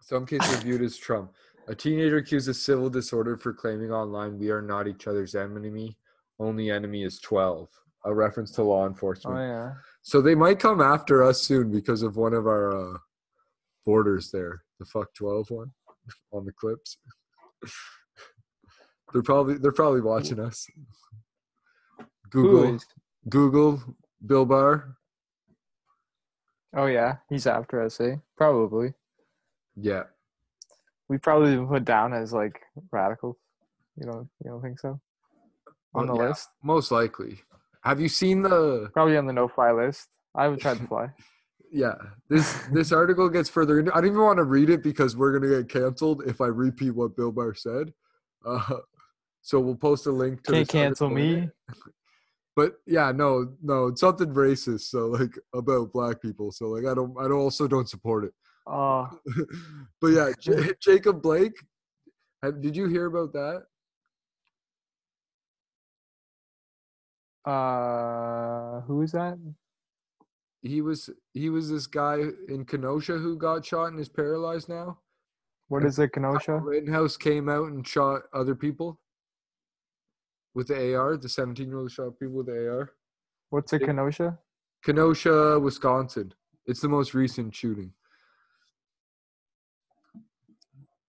Some 0.00 0.24
cases 0.24 0.62
viewed 0.62 0.80
as 0.80 0.96
Trump. 0.96 1.32
A 1.68 1.74
teenager 1.74 2.16
accused 2.16 2.48
of 2.48 2.56
civil 2.56 2.88
disorder 2.88 3.36
for 3.36 3.52
claiming 3.52 3.92
online, 3.92 4.38
"We 4.38 4.50
are 4.50 4.62
not 4.62 4.88
each 4.88 5.06
other's 5.06 5.34
enemy. 5.34 5.98
Only 6.38 6.70
enemy 6.70 7.02
is 7.02 7.20
12." 7.20 7.68
A 8.06 8.14
reference 8.14 8.50
to 8.52 8.62
law 8.62 8.86
enforcement. 8.86 9.36
Oh 9.36 9.42
yeah. 9.42 9.72
So 10.00 10.22
they 10.22 10.34
might 10.34 10.58
come 10.58 10.80
after 10.80 11.22
us 11.22 11.42
soon 11.42 11.70
because 11.70 12.00
of 12.00 12.16
one 12.16 12.32
of 12.32 12.46
our 12.46 12.94
uh, 12.94 12.98
borders 13.84 14.30
there, 14.30 14.62
the 14.78 14.86
fuck 14.86 15.12
12 15.12 15.50
one 15.50 15.70
on 16.32 16.46
the 16.46 16.52
clips. 16.52 16.96
they're 19.12 19.22
probably 19.22 19.58
they're 19.58 19.70
probably 19.70 20.00
watching 20.00 20.40
us. 20.40 20.66
Google? 22.30 22.78
Google 23.28 23.82
Bill 24.24 24.46
Barr. 24.46 24.96
Oh 26.74 26.86
yeah, 26.86 27.16
he's 27.28 27.46
after 27.46 27.82
us, 27.82 28.00
eh? 28.00 28.16
Probably. 28.36 28.94
Yeah. 29.76 30.04
We 31.08 31.18
probably 31.18 31.56
been 31.56 31.66
put 31.66 31.84
down 31.84 32.12
as 32.12 32.32
like 32.32 32.60
radicals. 32.92 33.36
You 33.96 34.06
don't 34.06 34.28
you 34.44 34.50
don't 34.50 34.62
think 34.62 34.78
so? 34.78 35.00
On 35.94 36.06
the 36.06 36.14
yeah, 36.14 36.28
list? 36.28 36.48
Most 36.62 36.92
likely. 36.92 37.40
Have 37.82 38.00
you 38.00 38.08
seen 38.08 38.42
the 38.42 38.90
Probably 38.92 39.16
on 39.16 39.26
the 39.26 39.32
no 39.32 39.48
fly 39.48 39.72
list. 39.72 40.08
I 40.34 40.44
haven't 40.44 40.60
tried 40.60 40.78
to 40.78 40.86
fly. 40.86 41.08
yeah, 41.72 41.94
this 42.28 42.66
this 42.72 42.92
article 42.92 43.28
gets 43.28 43.48
further 43.48 43.80
into 43.80 43.92
I 43.92 43.96
don't 43.96 44.10
even 44.10 44.20
want 44.20 44.38
to 44.38 44.44
read 44.44 44.70
it 44.70 44.82
because 44.82 45.16
we're 45.16 45.32
gonna 45.36 45.62
get 45.62 45.68
canceled 45.68 46.22
if 46.26 46.40
I 46.40 46.46
repeat 46.46 46.90
what 46.90 47.16
Bill 47.16 47.32
Barr 47.32 47.54
said. 47.54 47.92
Uh, 48.46 48.76
so 49.42 49.58
we'll 49.58 49.74
post 49.74 50.06
a 50.06 50.12
link 50.12 50.42
to 50.44 50.52
Can't 50.52 50.68
cancel 50.68 51.10
me. 51.10 51.50
But 52.56 52.74
yeah, 52.86 53.12
no, 53.12 53.54
no, 53.62 53.88
it's 53.88 54.00
something 54.00 54.34
racist. 54.34 54.82
So 54.82 55.06
like 55.06 55.32
about 55.54 55.92
black 55.92 56.20
people. 56.20 56.52
So 56.52 56.68
like 56.68 56.86
I 56.86 56.94
don't, 56.94 57.14
I 57.18 57.22
don't 57.22 57.40
also 57.40 57.66
don't 57.68 57.88
support 57.88 58.24
it. 58.24 58.32
Oh, 58.66 59.08
but 60.00 60.08
yeah, 60.08 60.32
J- 60.40 60.74
Jacob 60.80 61.22
Blake. 61.22 61.54
Have, 62.42 62.62
did 62.62 62.74
you 62.76 62.86
hear 62.88 63.06
about 63.06 63.32
that? 63.34 63.64
uh, 67.44 68.80
who 68.82 69.02
is 69.02 69.12
that? 69.12 69.38
He 70.62 70.82
was 70.82 71.08
he 71.32 71.48
was 71.48 71.70
this 71.70 71.86
guy 71.86 72.18
in 72.48 72.64
Kenosha 72.66 73.14
who 73.14 73.36
got 73.36 73.64
shot 73.64 73.86
and 73.86 73.98
is 73.98 74.08
paralyzed 74.08 74.68
now. 74.68 74.98
What 75.68 75.84
is 75.84 75.98
it, 75.98 76.12
Kenosha? 76.12 76.56
Rittenhouse 76.56 77.16
came 77.16 77.48
out 77.48 77.68
and 77.68 77.86
shot 77.86 78.22
other 78.34 78.54
people 78.54 79.00
with 80.54 80.68
the 80.68 80.94
AR. 80.96 81.16
The 81.16 81.28
17 81.28 81.68
year 81.68 81.78
old 81.78 81.90
shot 81.92 82.18
people 82.18 82.36
with 82.36 82.46
the 82.46 82.68
AR. 82.70 82.90
What's 83.50 83.72
it, 83.72 83.80
Kenosha? 83.80 84.38
Kenosha, 84.84 85.58
Wisconsin. 85.60 86.32
It's 86.66 86.80
the 86.80 86.88
most 86.88 87.14
recent 87.14 87.54
shooting. 87.54 87.92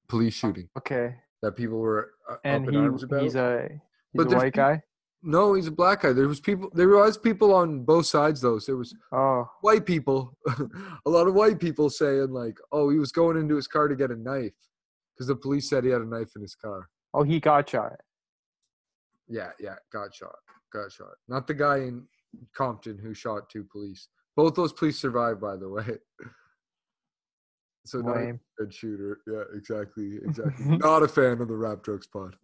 Police 0.08 0.34
shooting 0.34 0.68
Okay, 0.78 1.16
that 1.42 1.56
people 1.56 1.78
were 1.80 2.12
uh, 2.30 2.36
and 2.44 2.64
up 2.68 2.74
in 2.74 2.80
arms 2.80 3.04
about. 3.04 3.22
he's 3.24 3.36
a 3.36 3.70
he's 4.12 4.26
But 4.26 4.34
a 4.34 4.36
white 4.36 4.54
guy. 4.54 4.82
no, 5.24 5.54
he's 5.54 5.68
a 5.68 5.72
black 5.72 6.02
guy. 6.02 6.12
There 6.12 6.28
was 6.28 6.42
people. 6.42 6.70
There 6.74 6.90
was 6.90 7.18
people 7.18 7.54
on 7.54 7.86
both 7.86 8.08
sides 8.08 8.42
though. 8.42 8.60
So 8.60 8.74
there 8.74 8.78
was 8.78 8.94
Oh, 9.14 9.46
white 9.62 9.86
people, 9.86 10.36
a 11.06 11.10
lot 11.10 11.28
of 11.28 11.34
white 11.34 11.60
people 11.60 11.90
saying 11.90 12.32
like, 12.32 12.58
"Oh, 12.74 12.90
he 12.90 12.98
was 13.00 13.14
going 13.14 13.38
into 13.38 13.56
his 13.56 13.68
car 13.68 13.88
to 13.88 13.96
get 13.96 14.12
a 14.12 14.16
knife," 14.18 14.52
because 15.16 15.28
the 15.28 15.36
police 15.36 15.70
said 15.70 15.86
he 15.86 15.92
had 15.92 16.02
a 16.02 16.06
knife 16.06 16.32
in 16.36 16.42
his 16.42 16.56
car. 16.56 16.90
oh, 17.14 17.24
he 17.24 17.40
got 17.40 17.70
shot. 17.70 17.94
Yeah, 19.32 19.52
yeah, 19.60 19.76
got 19.94 20.14
shot. 20.14 20.36
Got 20.74 20.92
shot. 20.92 21.14
Not 21.30 21.48
the 21.48 21.54
guy 21.54 21.78
in 21.78 22.06
Compton 22.56 22.98
who 22.98 23.14
shot 23.14 23.50
two 23.50 23.64
police. 23.72 24.10
Both 24.36 24.56
those 24.56 24.74
police 24.74 25.00
survived, 25.00 25.40
by 25.42 25.56
the 25.56 25.70
way. 25.70 25.86
So 27.84 27.98
not 27.98 28.18
a 28.18 28.40
good 28.60 28.72
shooter. 28.72 29.22
Yeah, 29.26 29.42
exactly, 29.58 30.20
exactly. 30.24 30.66
not 30.78 31.02
a 31.02 31.08
fan 31.08 31.42
of 31.42 31.48
the 31.48 31.56
rap 31.56 31.84
jokes 31.84 32.06
pod. 32.06 32.36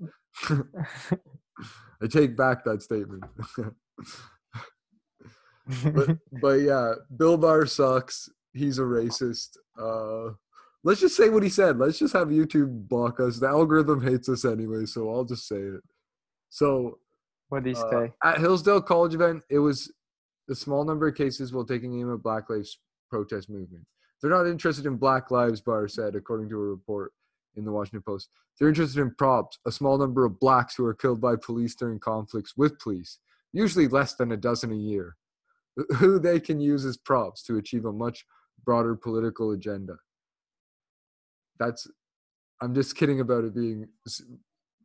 I 2.02 2.08
take 2.10 2.36
back 2.36 2.64
that 2.64 2.82
statement. 2.82 3.24
but 5.94 6.18
but 6.42 6.54
yeah, 6.62 6.94
Bill 7.16 7.38
Barr 7.38 7.68
sucks. 7.68 8.30
He's 8.54 8.80
a 8.80 8.82
racist. 8.82 9.58
Uh, 9.80 10.34
let's 10.84 11.02
just 11.02 11.16
say 11.16 11.30
what 11.30 11.44
he 11.44 11.50
said. 11.50 11.78
Let's 11.78 12.00
just 12.00 12.14
have 12.14 12.30
YouTube 12.30 12.88
block 12.88 13.20
us. 13.20 13.38
The 13.38 13.48
algorithm 13.48 14.02
hates 14.02 14.30
us 14.30 14.44
anyway, 14.44 14.88
so 14.88 15.08
I'll 15.14 15.24
just 15.24 15.48
say 15.48 15.58
it. 15.58 15.82
So 16.50 17.00
what 17.50 17.64
did 17.64 17.76
he 17.76 17.82
uh, 17.82 17.90
say? 17.90 18.14
at 18.24 18.40
Hillsdale 18.40 18.82
College 18.82 19.16
event, 19.16 19.44
it 19.50 19.60
was 19.60 19.92
a 20.50 20.56
small 20.56 20.84
number 20.84 21.08
of 21.08 21.16
cases 21.16 21.54
while 21.54 21.66
taking 21.66 22.00
aim 22.00 22.14
at 22.14 22.24
Black 22.24 22.50
Lives 22.50 22.80
protest 23.10 23.50
movement. 23.50 23.86
They're 24.22 24.32
not 24.32 24.48
interested 24.48 24.86
in 24.86 24.98
Black 24.98 25.30
Lives, 25.32 25.62
Barr 25.62 25.88
said, 25.88 26.16
according 26.16 26.50
to 26.50 26.56
a 26.56 26.60
report 26.60 27.14
in 27.56 27.66
the 27.66 27.72
Washington 27.72 28.04
Post. 28.06 28.30
They're 28.58 28.70
interested 28.70 29.02
in 29.02 29.14
props, 29.16 29.60
a 29.66 29.72
small 29.72 29.98
number 29.98 30.26
of 30.26 30.40
blacks 30.40 30.76
who 30.76 30.86
are 30.86 30.94
killed 30.94 31.22
by 31.22 31.36
police 31.36 31.76
during 31.76 32.00
conflicts 32.00 32.58
with 32.58 32.80
police, 32.80 33.20
usually 33.54 33.88
less 33.88 34.16
than 34.16 34.32
a 34.32 34.38
dozen 34.38 34.72
a 34.72 34.76
year, 34.76 35.16
who 35.98 36.18
they 36.20 36.40
can 36.40 36.60
use 36.60 36.86
as 36.86 36.98
props 36.98 37.44
to 37.44 37.58
achieve 37.58 37.86
a 37.86 37.94
much 37.94 38.26
broader 38.66 38.96
political 38.96 39.52
agenda. 39.52 39.98
that's. 41.60 41.88
I'm 42.60 42.74
just 42.74 42.96
kidding 42.96 43.20
about 43.20 43.44
it 43.44 43.54
being 43.54 43.88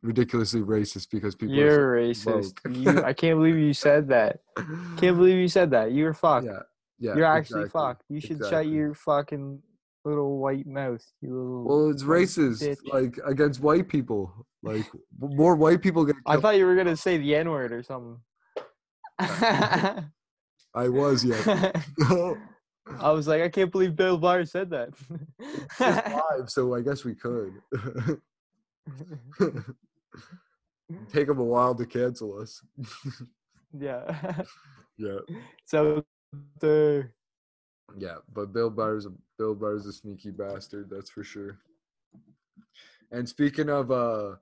ridiculously 0.03 0.61
racist 0.61 1.09
because 1.09 1.35
people. 1.35 1.55
You're 1.55 1.95
are 1.95 2.01
racist. 2.01 2.53
You, 2.69 3.03
I 3.03 3.13
can't 3.13 3.39
believe 3.39 3.57
you 3.57 3.73
said 3.73 4.09
that. 4.09 4.41
Can't 4.97 5.17
believe 5.17 5.37
you 5.37 5.47
said 5.47 5.71
that. 5.71 5.93
You're 5.93 6.13
fucked. 6.13 6.45
Yeah, 6.45 6.59
yeah. 6.99 7.15
You're 7.15 7.25
actually 7.25 7.61
exactly, 7.61 7.81
fucked. 7.81 8.03
You 8.09 8.19
should 8.19 8.45
shut 8.49 8.67
your 8.67 8.93
fucking 8.93 9.61
little 10.05 10.37
white 10.37 10.67
mouth. 10.67 11.03
You 11.21 11.29
little. 11.29 11.63
Well, 11.65 11.89
it's 11.89 12.03
racist, 12.03 12.61
bitch. 12.61 12.77
like 12.91 13.17
against 13.25 13.61
white 13.61 13.87
people. 13.87 14.45
Like 14.61 14.85
more 15.19 15.55
white 15.55 15.81
people 15.81 16.05
get. 16.05 16.15
I 16.27 16.37
thought 16.37 16.57
you 16.57 16.65
were 16.65 16.75
gonna 16.75 16.97
say 16.97 17.17
the 17.17 17.35
N 17.35 17.49
word 17.49 17.71
or 17.71 17.81
something. 17.81 18.17
I 20.75 20.89
was, 20.89 21.23
yeah. 21.23 21.71
I 22.99 23.11
was 23.11 23.27
like, 23.27 23.41
I 23.41 23.49
can't 23.49 23.71
believe 23.71 23.95
Bill 23.95 24.17
Maher 24.17 24.43
said 24.45 24.71
that. 24.71 24.89
It's 25.39 25.79
live, 25.79 26.49
so 26.49 26.73
I 26.73 26.81
guess 26.81 27.05
we 27.05 27.15
could. 27.15 27.53
Take 31.11 31.27
them 31.27 31.39
a 31.39 31.43
while 31.43 31.73
to 31.75 31.85
cancel 31.85 32.39
us. 32.39 32.61
yeah. 33.79 34.41
Yeah, 34.95 35.17
So 35.65 36.05
the 36.59 37.09
yeah, 37.97 38.17
but 38.31 38.53
Bill 38.53 38.69
Barr's 38.69 39.07
a 39.07 39.11
Bill 39.39 39.55
Barr's 39.55 39.87
a 39.87 39.91
sneaky 39.91 40.29
bastard, 40.29 40.87
that's 40.87 41.09
for 41.09 41.23
sure. 41.23 41.57
And 43.11 43.27
speaking 43.27 43.69
of 43.69 43.89
uh 43.89 44.35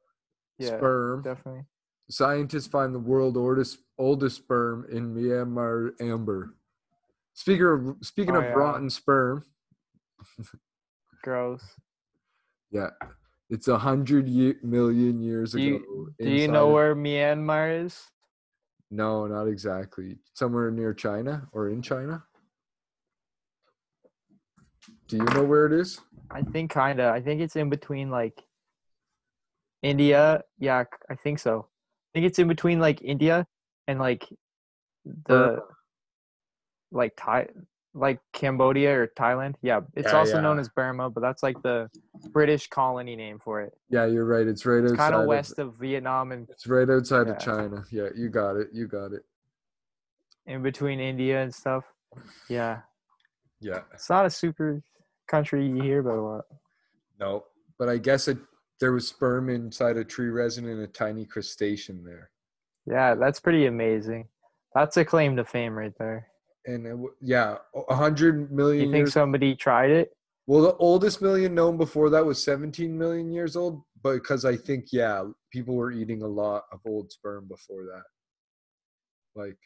yeah, 0.59 0.75
sperm, 0.77 1.21
definitely. 1.21 1.63
scientists 2.09 2.67
find 2.67 2.93
the 2.93 2.99
world 2.99 3.37
oldest 3.37 3.77
oldest 3.97 4.35
sperm 4.37 4.85
in 4.91 5.15
Myanmar 5.15 5.93
amber. 6.01 6.53
Speaking 7.33 7.65
of 7.65 7.95
speaking 8.01 8.35
Oh, 8.35 8.39
of 8.39 8.43
yeah. 8.45 8.53
rotten 8.53 8.89
sperm, 8.89 9.45
Gross. 11.23 11.63
yeah, 12.71 12.89
it's 13.51 13.67
a 13.67 13.77
hundred 13.77 14.27
ye- 14.27 14.55
million 14.63 15.19
years 15.21 15.51
Do 15.51 15.57
ago. 15.59 15.65
you- 15.67 16.15
Do 16.19 16.29
you 16.31 16.47
know 16.47 16.69
where 16.69 16.95
Myanmar 16.95 17.83
is? 17.85 18.09
No, 18.89 19.27
not 19.27 19.47
exactly. 19.47 20.19
Somewhere 20.33 20.71
near 20.71 20.93
China 20.93 21.47
or 21.51 21.69
in 21.69 21.81
China. 21.81 22.23
Do 25.07 25.17
you 25.17 25.23
know 25.25 25.43
where 25.43 25.65
it 25.65 25.73
is? 25.73 25.99
I 26.31 26.41
think 26.41 26.71
kinda. 26.73 27.09
I 27.09 27.21
think 27.21 27.41
it's 27.41 27.55
in 27.57 27.69
between 27.69 28.09
like 28.09 28.41
India. 29.83 30.43
Yeah, 30.57 30.85
I 31.09 31.15
think 31.15 31.39
so. 31.39 31.67
I 31.69 32.09
think 32.13 32.25
it's 32.25 32.39
in 32.39 32.47
between 32.47 32.79
like 32.79 33.01
India 33.01 33.45
and 33.87 33.99
like 33.99 34.27
the 35.05 35.21
Burma. 35.27 35.61
like 36.91 37.13
Thai 37.17 37.47
like 37.93 38.19
Cambodia 38.33 38.97
or 38.97 39.07
Thailand. 39.07 39.55
Yeah, 39.61 39.81
it's 39.95 40.11
Yeah, 40.11 40.17
also 40.19 40.39
known 40.39 40.59
as 40.59 40.69
Burma, 40.69 41.09
but 41.09 41.21
that's 41.21 41.43
like 41.43 41.61
the 41.61 41.89
British 42.29 42.67
colony 42.67 43.15
name 43.15 43.39
for 43.39 43.61
it. 43.61 43.73
Yeah, 43.89 44.05
you're 44.05 44.25
right. 44.25 44.47
It's 44.47 44.65
right 44.65 44.81
It's 44.83 44.93
outside. 44.93 44.97
kind 45.03 45.15
of 45.15 45.21
of- 45.21 45.27
west 45.27 45.59
of 45.59 45.75
Vietnam 45.75 46.31
and 46.31 46.49
It's 46.49 46.67
right 46.67 46.89
outside 46.89 47.27
Yeah. 47.27 47.33
of 47.33 47.39
China. 47.39 47.83
Yeah, 47.91 48.09
you 48.15 48.29
got 48.29 48.55
it. 48.55 48.69
You 48.71 48.87
got 48.87 49.13
it. 49.13 49.23
in 50.47 50.63
between 50.63 50.99
India 50.99 51.39
and 51.43 51.53
stuff. 51.53 51.85
Yeah, 52.49 52.81
Yeah. 53.59 53.83
it's 53.93 54.09
not 54.09 54.25
a 54.25 54.29
super 54.29 54.81
country 55.27 55.67
you 55.67 55.81
hear 55.83 55.99
about 55.99 56.17
a 56.17 56.21
lot. 56.21 56.45
No, 57.19 57.45
but 57.77 57.87
I 57.89 57.97
guess 57.99 58.27
it 58.27 58.39
there 58.79 58.91
was 58.91 59.07
sperm 59.07 59.49
inside 59.49 59.97
a 59.97 60.03
tree 60.03 60.29
resin 60.29 60.67
and 60.67 60.81
a 60.81 60.87
tiny 60.87 61.25
crustacean 61.27 62.03
there. 62.03 62.31
Yeah, 62.87 63.13
that's 63.13 63.39
pretty 63.39 63.67
amazing. 63.67 64.29
That's 64.73 64.97
a 64.97 65.05
claim 65.05 65.35
to 65.35 65.45
fame 65.45 65.77
right 65.77 65.95
there. 65.99 66.30
And 66.65 66.85
it, 66.85 66.95
yeah, 67.21 67.57
a 67.89 67.95
hundred 67.95 68.51
million 68.51 68.87
You 68.87 68.91
think 68.91 69.07
somebody 69.07 69.55
tried 69.55 69.89
it? 69.91 70.11
Well, 70.47 70.61
the 70.61 70.75
oldest 70.75 71.21
million 71.21 71.55
known 71.55 71.77
before 71.77 72.09
that 72.09 72.25
was 72.25 72.43
17 72.43 72.97
million 72.97 73.31
years 73.31 73.55
old, 73.55 73.83
but 74.03 74.13
because 74.13 74.43
I 74.45 74.57
think 74.57 74.87
yeah, 74.91 75.23
people 75.51 75.75
were 75.75 75.91
eating 75.91 76.23
a 76.23 76.27
lot 76.27 76.63
of 76.71 76.79
old 76.85 77.11
sperm 77.11 77.47
before 77.47 77.83
that. 77.85 78.03
Like 79.33 79.57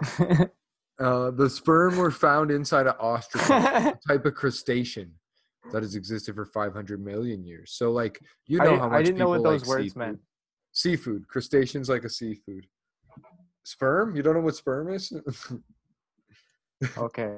uh, 1.00 1.30
the 1.32 1.50
sperm 1.50 1.96
were 1.96 2.10
found 2.10 2.50
inside 2.50 2.86
an 2.86 2.94
ostrich, 3.00 3.42
a 3.50 3.98
type 4.08 4.24
of 4.26 4.34
crustacean 4.34 5.12
that 5.72 5.82
has 5.82 5.94
existed 5.96 6.34
for 6.34 6.46
500 6.46 7.04
million 7.04 7.44
years. 7.44 7.72
So 7.72 7.90
like 7.90 8.20
you 8.46 8.58
know 8.58 8.64
didn't- 8.64 8.78
how 8.80 8.90
I 8.90 9.02
didn't 9.02 9.18
know 9.18 9.28
what 9.28 9.42
those 9.42 9.62
like 9.62 9.68
words 9.68 9.84
seafood. 9.86 9.96
meant. 9.98 10.18
Seafood, 10.72 11.26
crustaceans 11.28 11.88
like 11.88 12.04
a 12.04 12.10
seafood. 12.10 12.66
Sperm? 13.68 14.16
You 14.16 14.22
don't 14.22 14.32
know 14.32 14.40
what 14.40 14.56
sperm 14.56 14.90
is? 14.94 15.12
okay. 16.98 17.36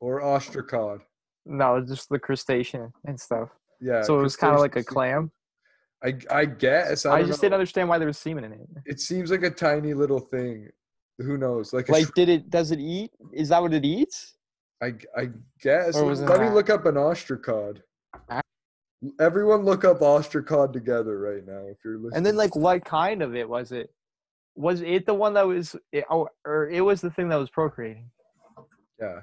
or 0.00 0.20
ostracod? 0.20 1.02
No, 1.44 1.80
just 1.80 2.08
the 2.08 2.18
crustacean 2.18 2.92
and 3.06 3.18
stuff. 3.18 3.50
Yeah. 3.80 4.02
so 4.02 4.18
it 4.18 4.22
was 4.22 4.34
kind 4.34 4.54
of 4.54 4.60
like 4.60 4.74
a 4.74 4.82
clam. 4.82 5.30
I 6.04 6.14
I 6.30 6.44
guess. 6.46 7.06
I, 7.06 7.18
I, 7.18 7.22
just 7.22 7.38
know. 7.38 7.42
didn't 7.42 7.54
understand 7.54 7.88
why 7.88 7.98
there 7.98 8.08
was 8.08 8.18
semen 8.18 8.42
in 8.42 8.52
it. 8.52 8.68
It 8.86 9.00
seems 9.00 9.30
like 9.30 9.44
a 9.44 9.50
tiny 9.50 9.94
little 9.94 10.18
thing. 10.18 10.68
Who 11.18 11.38
knows? 11.38 11.72
Like, 11.72 11.88
Like, 11.88 12.02
shrimp. 12.02 12.14
did 12.16 12.28
it? 12.28 12.50
Does 12.50 12.72
it 12.72 12.80
eat? 12.80 13.12
Is 13.32 13.50
that 13.50 13.62
what 13.62 13.72
it 13.72 13.84
eats? 13.84 14.34
I 14.82 14.94
I 15.16 15.30
guess. 15.62 15.96
Or 15.96 16.06
was 16.06 16.22
it 16.22 16.26
Let 16.28 16.40
me 16.40 16.48
that? 16.48 16.54
look 16.54 16.70
up 16.70 16.86
an 16.86 16.96
ostracod. 16.96 17.82
Ah. 18.28 18.40
Everyone, 19.20 19.62
look 19.62 19.84
up 19.84 20.00
ostracod 20.00 20.72
together 20.72 21.20
right 21.20 21.46
now 21.46 21.62
if 21.68 21.76
you're 21.84 21.98
listening. 21.98 22.16
And 22.16 22.26
then, 22.26 22.34
like, 22.34 22.56
what 22.56 22.84
kind 22.84 23.22
of 23.22 23.36
it 23.36 23.48
was 23.48 23.70
it? 23.70 23.90
Was 24.56 24.80
it 24.80 25.04
the 25.04 25.14
one 25.14 25.34
that 25.34 25.46
was, 25.46 25.76
it, 25.92 26.04
oh, 26.10 26.28
or 26.46 26.68
it 26.70 26.80
was 26.80 27.00
the 27.02 27.10
thing 27.10 27.28
that 27.28 27.36
was 27.36 27.50
procreating? 27.50 28.10
yeah, 29.00 29.20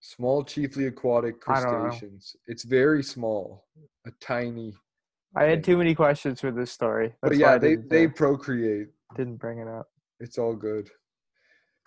small, 0.00 0.44
chiefly 0.44 0.86
aquatic 0.86 1.36
I 1.48 1.60
don't 1.60 1.72
know. 1.72 1.78
crustaceans. 1.88 2.36
It's 2.46 2.64
very 2.64 3.02
small, 3.02 3.64
a 4.06 4.10
tiny. 4.20 4.74
I 5.34 5.44
had 5.44 5.64
too 5.64 5.78
many 5.78 5.94
questions 5.94 6.40
for 6.42 6.50
this 6.50 6.70
story. 6.70 7.14
But 7.22 7.30
That's 7.30 7.40
why 7.42 7.52
yeah, 7.52 7.58
they 7.58 7.76
they 7.76 8.06
uh, 8.06 8.10
procreate. 8.10 8.88
didn't 9.16 9.36
bring 9.36 9.58
it 9.58 9.68
up. 9.68 9.88
It's 10.20 10.36
all 10.38 10.54
good. 10.54 10.90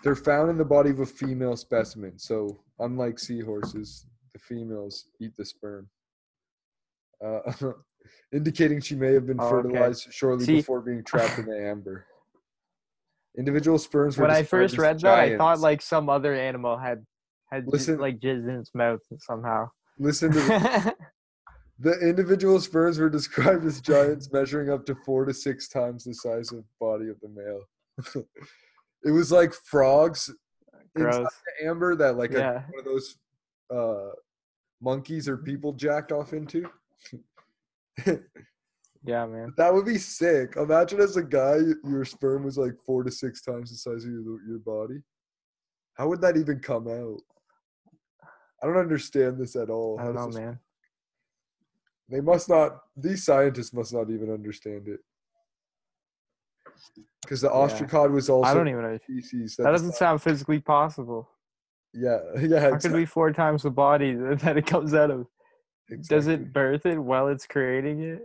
They're 0.04 0.16
found 0.16 0.50
in 0.50 0.58
the 0.58 0.66
body 0.66 0.90
of 0.90 1.00
a 1.02 1.06
female 1.06 1.56
specimen. 1.56 2.18
So, 2.18 2.64
unlike 2.80 3.20
seahorses, 3.20 4.06
the 4.34 4.40
females 4.40 5.06
eat 5.20 5.36
the 5.38 5.46
sperm, 5.46 5.88
uh, 7.24 7.40
indicating 8.34 8.82
she 8.82 8.96
may 8.96 9.14
have 9.14 9.28
been 9.28 9.38
Oh, 9.40 9.46
okay. 9.46 9.68
fertilized 9.70 10.08
shortly 10.12 10.46
See- 10.46 10.56
before 10.56 10.82
being 10.82 11.04
trapped 11.04 11.38
in 11.38 11.46
the 11.46 11.60
amber. 11.70 12.06
Individual 13.40 13.80
sperms 13.80 14.18
were 14.18 14.24
When 14.28 14.36
I 14.36 14.44
first 14.44 14.78
read 14.78 15.00
that, 15.00 15.18
I 15.18 15.38
thought 15.38 15.62
like 15.62 15.82
some 15.82 16.10
other 16.10 16.36
animal 16.36 16.78
had 16.78 17.06
had 17.50 17.66
j- 17.72 17.94
like 17.94 18.20
jizz 18.20 18.44
in 18.44 18.60
its 18.60 18.76
mouth 18.76 19.00
somehow. 19.20 19.70
Listen 19.98 20.30
to 20.34 20.40
the, 20.40 20.96
the 21.80 22.00
individual 22.02 22.60
sperms 22.60 23.00
were 23.00 23.10
described 23.10 23.64
as 23.66 23.80
giants 23.80 24.30
measuring 24.34 24.70
up 24.70 24.86
to 24.88 24.96
four 25.06 25.24
to 25.24 25.34
six 25.34 25.70
times 25.70 26.04
the 26.04 26.14
size 26.14 26.52
of 26.52 26.66
body 26.82 27.08
of 27.08 27.16
the 27.22 27.30
male. 27.30 28.26
it 29.06 29.12
was 29.12 29.32
like 29.32 29.54
frogs 29.54 30.30
inside 30.98 31.12
Gross. 31.12 31.30
the 31.62 31.68
amber 31.68 31.96
that 31.96 32.18
like 32.18 32.34
a, 32.34 32.66
one 32.72 32.80
of 32.80 32.86
those 32.86 33.16
uh 33.74 34.12
monkeys 34.82 35.30
or 35.30 35.38
people 35.38 35.72
jacked 35.72 36.12
off 36.12 36.34
into. 36.34 36.70
Yeah, 39.06 39.26
man. 39.26 39.54
that 39.58 39.74
would 39.74 39.86
be 39.86 39.98
sick. 39.98 40.56
Imagine 40.58 41.00
as 41.00 41.16
a 41.16 41.24
guy, 41.24 41.58
your 41.86 42.04
sperm 42.04 42.44
was 42.44 42.58
like 42.58 42.74
four 42.86 43.04
to 43.04 43.12
six 43.12 43.42
times 43.42 43.72
the 43.72 43.78
size 43.78 44.04
of 44.04 44.12
your, 44.12 44.40
your 44.48 44.60
body. 44.60 45.02
How 45.94 46.08
would 46.10 46.22
that 46.22 46.38
even 46.38 46.60
come 46.60 46.88
out? 46.88 47.20
I 48.62 48.68
don't 48.68 48.78
understand 48.78 49.40
this 49.40 49.56
at 49.56 49.70
all. 49.70 49.98
I 50.00 50.04
don't 50.06 50.16
know, 50.16 50.28
man. 50.28 50.60
They 52.10 52.20
must 52.22 52.50
not. 52.50 52.80
These 52.98 53.24
scientists 53.24 53.72
must 53.74 53.94
not 53.94 54.10
even 54.10 54.32
understand 54.32 54.88
it. 54.88 55.00
Because 57.22 57.42
the 57.42 57.48
Yeah. 57.48 57.54
ostracod 57.54 58.12
was 58.12 58.30
also 58.30 58.50
I 58.50 58.54
don't 58.54 58.68
even 58.68 58.82
know. 58.82 58.98
species. 58.98 59.56
That 59.56 59.64
the 59.64 59.72
doesn't 59.72 59.94
sound 59.96 60.22
physically 60.22 60.60
possible. 60.60 61.30
Yeah, 61.94 62.20
yeah. 62.42 62.60
How 62.72 62.78
could 62.78 62.94
be 62.94 63.06
four 63.06 63.32
times 63.32 63.64
the 63.64 63.72
body 63.72 64.14
that 64.44 64.58
it 64.58 64.66
comes 64.66 64.94
out 64.94 65.12
of? 65.12 65.28
Does 66.08 66.28
it 66.28 66.52
birth 66.54 66.86
it 66.86 67.00
while 67.00 67.30
it's 67.30 67.48
creating 67.48 68.04
it? 68.04 68.22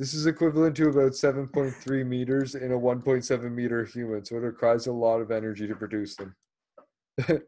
This 0.00 0.14
is 0.14 0.24
equivalent 0.24 0.74
to 0.78 0.88
about 0.88 1.12
7.3 1.12 2.06
meters 2.06 2.54
in 2.54 2.72
a 2.72 2.78
1.7 2.78 3.52
meter 3.52 3.84
human, 3.84 4.24
so 4.24 4.36
it 4.36 4.38
requires 4.38 4.86
a 4.86 4.92
lot 4.92 5.20
of 5.20 5.30
energy 5.30 5.68
to 5.68 5.74
produce 5.74 6.16
them. 6.16 6.34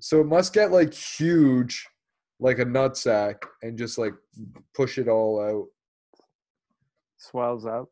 so 0.00 0.20
it 0.20 0.28
must 0.28 0.52
get 0.52 0.70
like 0.70 0.94
huge, 0.94 1.88
like 2.38 2.60
a 2.60 2.64
nutsack, 2.64 3.38
and 3.62 3.76
just 3.76 3.98
like 3.98 4.12
push 4.76 4.96
it 4.96 5.08
all 5.08 5.40
out. 5.42 5.66
Swells 7.18 7.66
up. 7.66 7.88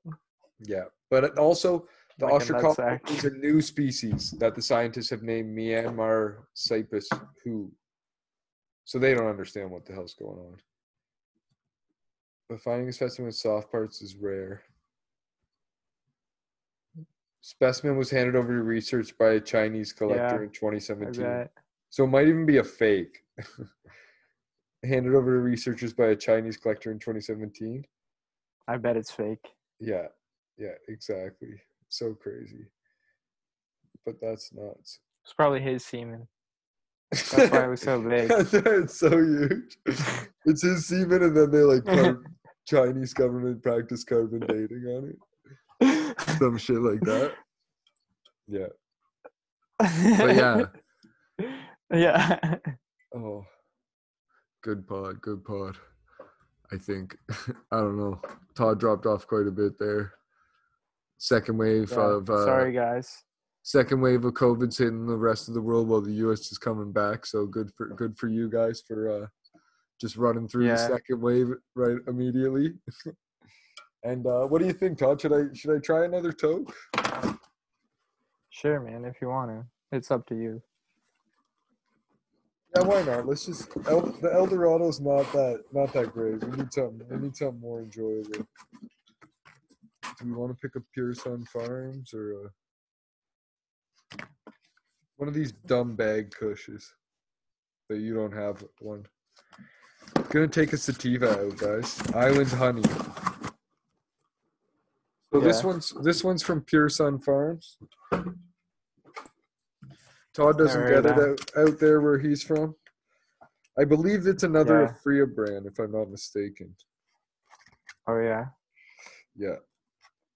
Yeah, 0.61 0.85
but 1.11 1.37
also 1.37 1.89
the 2.21 2.27
Like 2.27 3.11
is 3.11 3.25
a 3.25 3.31
new 3.31 3.61
species 3.61 4.37
that 4.39 4.55
the 4.55 4.63
scientists 4.63 5.11
have 5.11 5.25
named 5.25 5.59
Myanmar 5.59 6.37
cypus 6.55 7.09
who. 7.43 7.73
So 8.85 9.01
they 9.01 9.15
don't 9.15 9.27
understand 9.27 9.73
what 9.73 9.85
the 9.85 9.95
hell's 9.95 10.15
going 10.15 10.39
on. 10.39 10.59
But 12.49 12.61
finding 12.61 12.89
a 12.89 12.93
specimen 12.93 13.27
with 13.27 13.37
soft 13.37 13.71
parts 13.71 14.01
is 14.01 14.17
rare. 14.17 14.63
Specimen 17.43 17.97
was 17.97 18.11
handed 18.11 18.37
over 18.37 18.49
to 18.49 18.63
research 18.63 19.17
by 19.19 19.33
a 19.33 19.41
Chinese 19.41 19.93
collector 19.93 20.37
Yeah, 20.37 20.43
in 20.43 20.51
2017. 20.51 21.49
So 21.91 22.05
it 22.05 22.09
might 22.09 22.29
even 22.29 22.47
be 22.47 22.59
a 22.59 22.65
fake. 22.65 23.25
Handed 24.85 25.15
over 25.15 25.35
to 25.35 25.41
researchers 25.41 25.93
by 25.93 26.09
a 26.09 26.17
Chinese 26.17 26.57
collector 26.57 26.93
in 26.93 26.99
2017. 26.99 27.85
I 28.69 28.77
bet 28.77 28.97
it's 28.97 29.11
fake. 29.11 29.49
Yeah, 29.81 30.07
yeah, 30.57 30.75
exactly. 30.89 31.61
So 31.89 32.15
crazy. 32.15 32.67
But 34.05 34.21
that's 34.21 34.53
nuts. 34.53 35.01
It's 35.25 35.33
probably 35.33 35.61
his 35.61 35.85
semen. 35.85 36.29
That's 37.11 37.51
why 37.51 37.65
it 37.65 37.69
was 37.69 37.81
so 37.81 38.01
big. 38.09 38.31
it's 38.31 38.99
so 38.99 39.11
huge. 39.11 39.79
It's 40.45 40.63
his 40.63 40.87
semen, 40.87 41.23
and 41.25 41.37
then 41.37 41.51
they 41.51 41.59
like 41.59 41.85
Chinese 42.69 43.15
government 43.15 43.63
practice 43.63 44.05
carbon 44.05 44.41
dating 44.41 44.85
on 44.87 45.15
it. 45.81 46.17
Some 46.39 46.59
shit 46.59 46.81
like 46.81 47.01
that. 47.01 47.33
Yeah. 48.47 48.67
But 49.79 50.37
yeah. 50.37 50.65
yeah. 51.93 52.57
Oh, 53.17 53.45
good 54.63 54.87
pod, 54.87 55.23
good 55.23 55.45
pod. 55.45 55.77
I 56.71 56.77
think 56.77 57.17
I 57.73 57.79
don't 57.79 57.97
know. 57.97 58.21
Todd 58.55 58.79
dropped 58.81 59.07
off 59.07 59.27
quite 59.27 59.47
a 59.47 59.51
bit 59.53 59.79
there. 59.79 60.13
Second 61.17 61.57
wave 61.57 61.91
Yeah, 61.91 62.17
of 62.17 62.29
uh, 62.29 62.45
Sorry, 62.45 62.73
guys. 62.73 63.23
second 63.63 64.03
wave 64.03 64.25
of 64.27 64.35
COVID's 64.35 64.77
hitting 64.77 65.07
the 65.07 65.17
rest 65.17 65.49
of 65.49 65.55
the 65.55 65.63
world 65.63 65.89
while 65.89 66.03
the 66.03 66.13
US 66.27 66.53
is 66.53 66.59
coming 66.59 66.93
back. 66.93 67.25
So 67.25 67.47
good 67.47 67.71
for 67.77 67.87
good 67.89 68.19
for 68.19 68.29
you 68.29 68.51
guys 68.51 68.83
for 68.87 69.23
uh, 69.23 69.27
just 70.01 70.17
running 70.17 70.49
through 70.49 70.69
the 70.69 70.77
second 70.77 71.21
wave 71.21 71.49
right 71.75 71.97
immediately. 72.07 72.75
and 74.05 74.27
uh, 74.27 74.45
what 74.47 74.61
do 74.61 74.67
you 74.67 74.73
think, 74.73 74.99
Todd? 74.99 75.21
Should 75.21 75.33
I 75.33 75.55
should 75.55 75.77
I 75.77 75.79
try 75.79 76.05
another 76.05 76.33
toke? 76.33 76.75
Sure, 78.51 78.81
man. 78.81 79.05
If 79.05 79.21
you 79.21 79.29
want 79.29 79.51
to, 79.51 79.67
it's 79.93 80.11
up 80.11 80.27
to 80.27 80.35
you. 80.35 80.63
Yeah, 82.77 82.83
why 82.83 83.03
not? 83.03 83.27
Let's 83.27 83.47
just 83.47 83.69
El, 83.87 84.03
the 84.21 84.31
El 84.33 84.47
Dorado's 84.47 85.01
not 85.01 85.31
that 85.33 85.65
not 85.73 85.93
that 85.95 86.13
great. 86.13 86.45
We 86.45 86.57
need 86.57 86.73
something. 86.73 87.07
We 87.09 87.17
need 87.19 87.37
something 87.37 87.61
more 87.61 87.81
enjoyable. 87.81 88.47
Do 90.19 90.25
we 90.25 90.33
want 90.33 90.53
to 90.53 90.61
pick 90.61 90.77
up 90.77 90.83
Pure 90.93 91.15
Sunfarms 91.15 92.13
or 92.13 92.53
uh, 94.17 94.25
one 95.17 95.29
of 95.29 95.35
these 95.35 95.53
dumb 95.53 95.95
bag 95.95 96.33
cushions 96.33 96.93
that 97.89 97.99
you 97.99 98.15
don't 98.15 98.35
have 98.35 98.65
one? 98.81 99.07
Gonna 100.31 100.47
take 100.49 100.73
a 100.73 100.77
sativa 100.77 101.31
out, 101.41 101.57
guys. 101.57 102.01
Island 102.15 102.51
Honey. 102.51 102.83
So 105.33 105.41
this 105.41 105.65
one's 105.65 105.93
this 106.03 106.23
one's 106.23 106.43
from 106.43 106.61
Pure 106.63 106.89
Sunfarms. 106.91 107.77
Todd 110.35 110.59
doesn't 110.59 110.87
get 110.87 111.07
it 111.07 111.19
out, 111.19 111.41
out 111.57 111.79
there 111.79 112.01
where 112.01 112.19
he's 112.19 112.43
from. 112.43 112.75
I 113.79 113.85
believe 113.85 114.27
it's 114.27 114.43
another 114.43 114.83
Yeah. 114.83 114.93
Aphria 114.93 115.35
brand, 115.35 115.67
if 115.67 115.79
I'm 115.79 115.93
not 115.93 116.11
mistaken. 116.11 116.75
Oh 118.07 118.19
yeah. 118.19 118.47
Yeah, 119.37 119.57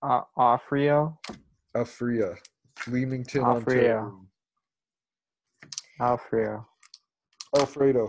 Uh, 0.03 0.23
Offrio. 0.39 1.19
Aphria, 1.75 2.37
Leamington, 2.87 3.43
Aphria. 3.43 3.99
Ontario. 3.99 4.27
Alfrio. 6.01 6.67
Alfredo. 7.59 8.09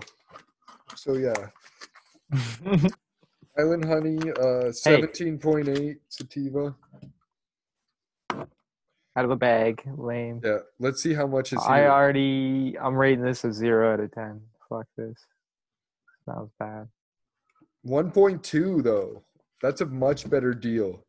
So 0.96 1.14
yeah, 1.16 1.50
Island 3.58 3.86
Honey, 3.86 4.20
uh, 4.40 4.72
seventeen 4.72 5.38
point 5.38 5.68
eight 5.70 5.98
sativa. 6.10 6.76
Out 9.16 9.26
of 9.26 9.30
the 9.30 9.36
bag. 9.36 9.84
Lame. 9.98 10.42
Yeah, 10.44 10.60
let's 10.80 11.02
see 11.04 11.14
how 11.14 11.28
much 11.28 11.54
is 11.54 11.60
I 11.68 11.80
here. 11.82 11.90
already. 11.90 12.76
I'm 12.82 12.96
rating 12.96 13.24
this 13.24 13.44
a 13.44 13.54
zero 13.54 13.94
out 13.94 14.00
of 14.00 14.12
ten. 14.12 14.42
Fuck 14.70 14.88
this. 14.98 15.18
That 16.26 16.38
was 16.38 16.50
bad. 16.60 16.88
One 17.84 18.10
point 18.12 18.44
two 18.44 18.82
though. 18.82 19.24
That's 19.62 19.82
a 19.82 19.86
much 19.86 20.30
better 20.30 20.54
deal. 20.54 21.06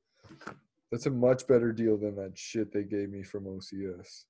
That's 0.92 1.06
a 1.06 1.10
much 1.10 1.46
better 1.46 1.72
deal 1.72 1.96
than 1.96 2.14
that 2.16 2.38
shit 2.38 2.72
they 2.72 2.82
gave 2.84 3.08
me 3.10 3.22
from 3.22 3.44
OCS. 3.44 4.24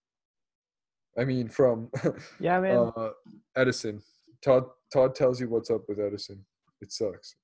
I 1.18 1.24
mean, 1.24 1.48
from 1.48 1.90
Yeah, 2.40 2.60
man. 2.60 2.92
uh, 2.96 3.10
Edison. 3.56 4.02
Todd 4.42 4.64
Todd 4.92 5.14
tells 5.16 5.40
you 5.40 5.48
what's 5.48 5.70
up 5.70 5.82
with 5.88 5.98
Edison. 5.98 6.44
It 6.84 6.92
sucks. 6.92 7.34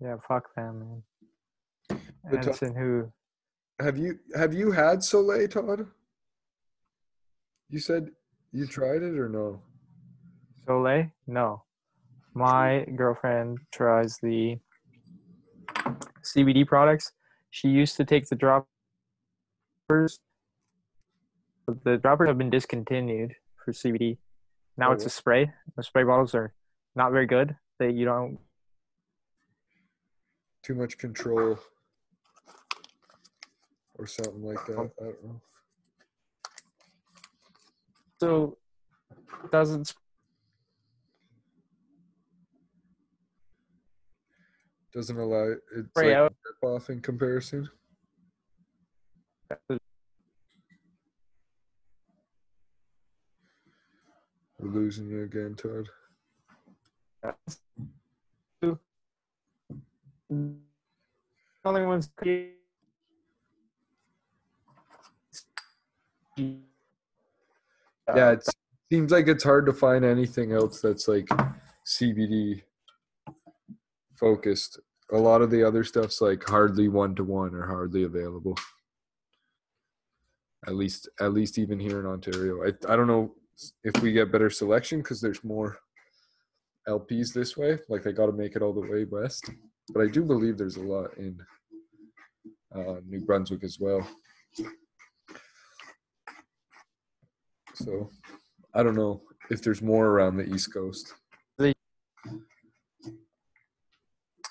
yeah, 0.00 0.14
fuck 0.28 0.54
them, 0.54 0.78
man. 0.78 1.02
Top- 2.30 2.32
Edison, 2.32 2.72
who? 2.76 3.12
Have 3.80 3.98
you 3.98 4.20
have 4.36 4.54
you 4.54 4.70
had 4.70 5.02
Soleil, 5.02 5.48
Todd? 5.48 5.88
You 7.68 7.80
said 7.80 8.10
you 8.52 8.68
tried 8.68 9.02
it 9.02 9.18
or 9.18 9.28
no? 9.28 9.60
Soleil? 10.64 11.10
No. 11.26 11.64
My 12.32 12.84
girlfriend 12.94 13.58
tries 13.72 14.18
the 14.22 14.56
CBD 16.22 16.64
products. 16.64 17.10
She 17.50 17.66
used 17.68 17.96
to 17.96 18.04
take 18.04 18.28
the 18.28 18.36
droppers. 18.36 20.20
but 21.66 21.82
The 21.82 21.96
droppers 21.98 22.28
have 22.28 22.38
been 22.38 22.50
discontinued 22.50 23.34
for 23.64 23.72
CBD. 23.72 24.18
Now 24.76 24.90
Oh, 24.90 24.92
it's 24.92 25.06
a 25.06 25.10
spray. 25.10 25.50
The 25.76 25.82
spray 25.82 26.04
bottles 26.04 26.36
are 26.36 26.54
not 26.94 27.10
very 27.10 27.26
good. 27.26 27.56
They 27.78 27.90
you 27.90 28.04
don't 28.04 28.38
Too 30.62 30.74
much 30.74 30.96
control 30.96 31.58
or 33.98 34.06
something 34.06 34.44
like 34.44 34.64
that. 34.66 34.72
I 34.72 35.04
don't 35.04 35.24
know. 35.24 35.40
so 38.20 38.56
doesn't 39.50 39.94
Doesn't 44.94 45.18
allow 45.18 45.48
it. 45.50 45.58
It's 45.76 45.88
spray 45.88 46.10
like 46.10 46.16
out. 46.16 46.34
rip 46.62 46.70
off 46.70 46.88
in 46.88 47.00
comparison. 47.00 47.68
We're 49.68 49.78
losing 54.60 55.08
you 55.08 55.24
again, 55.24 55.56
Todd. 55.56 55.88
Only 61.64 61.86
ones. 61.86 62.10
yeah, 66.36 68.32
it 68.32 68.46
seems 68.92 69.10
like 69.10 69.28
it's 69.28 69.44
hard 69.44 69.64
to 69.66 69.72
find 69.72 70.04
anything 70.04 70.52
else 70.52 70.80
that's 70.82 71.08
like 71.08 71.28
CBD 71.86 72.62
focused. 74.14 74.80
A 75.12 75.18
lot 75.18 75.40
of 75.40 75.50
the 75.50 75.62
other 75.62 75.84
stuff's 75.84 76.20
like 76.20 76.44
hardly 76.44 76.88
one 76.88 77.14
to 77.14 77.24
one 77.24 77.54
or 77.54 77.66
hardly 77.66 78.02
available. 78.02 78.58
At 80.66 80.74
least, 80.74 81.08
at 81.20 81.32
least 81.32 81.58
even 81.58 81.78
here 81.78 82.00
in 82.00 82.06
Ontario. 82.06 82.64
I 82.64 82.72
I 82.92 82.96
don't 82.96 83.06
know 83.06 83.34
if 83.84 84.02
we 84.02 84.12
get 84.12 84.32
better 84.32 84.50
selection 84.50 84.98
because 84.98 85.20
there's 85.20 85.44
more 85.44 85.78
LPs 86.88 87.32
this 87.32 87.56
way. 87.56 87.78
Like 87.88 88.02
they 88.02 88.12
got 88.12 88.26
to 88.26 88.32
make 88.32 88.56
it 88.56 88.62
all 88.62 88.72
the 88.72 88.80
way 88.80 89.04
west. 89.04 89.50
But 89.92 90.02
I 90.02 90.06
do 90.06 90.22
believe 90.22 90.56
there's 90.56 90.76
a 90.76 90.82
lot 90.82 91.16
in 91.18 91.38
uh, 92.74 92.96
New 93.06 93.20
Brunswick 93.20 93.64
as 93.64 93.78
well. 93.78 94.06
So 97.74 98.10
I 98.74 98.82
don't 98.82 98.94
know 98.94 99.22
if 99.50 99.62
there's 99.62 99.82
more 99.82 100.06
around 100.06 100.36
the 100.36 100.52
East 100.52 100.72
Coast. 100.72 101.14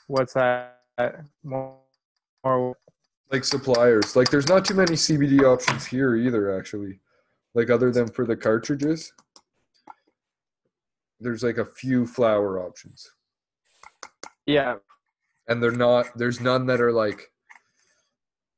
What's 0.07 0.33
that? 0.33 0.79
More, 1.43 1.77
more 2.43 2.75
Like 3.31 3.43
suppliers. 3.43 4.15
Like 4.15 4.29
there's 4.29 4.49
not 4.49 4.65
too 4.65 4.75
many 4.75 4.93
CBD 4.93 5.41
options 5.41 5.85
here 5.85 6.15
either, 6.15 6.57
actually. 6.57 6.99
Like 7.55 7.69
other 7.69 7.91
than 7.91 8.07
for 8.09 8.25
the 8.25 8.35
cartridges. 8.35 9.11
There's 11.23 11.43
like 11.43 11.57
a 11.57 11.65
few 11.65 12.05
flower 12.05 12.59
options. 12.65 13.09
yeah, 14.45 14.75
And 15.47 15.63
they're 15.63 15.71
not 15.71 16.07
there's 16.17 16.39
none 16.41 16.65
that 16.67 16.81
are 16.81 16.91
like 16.91 17.31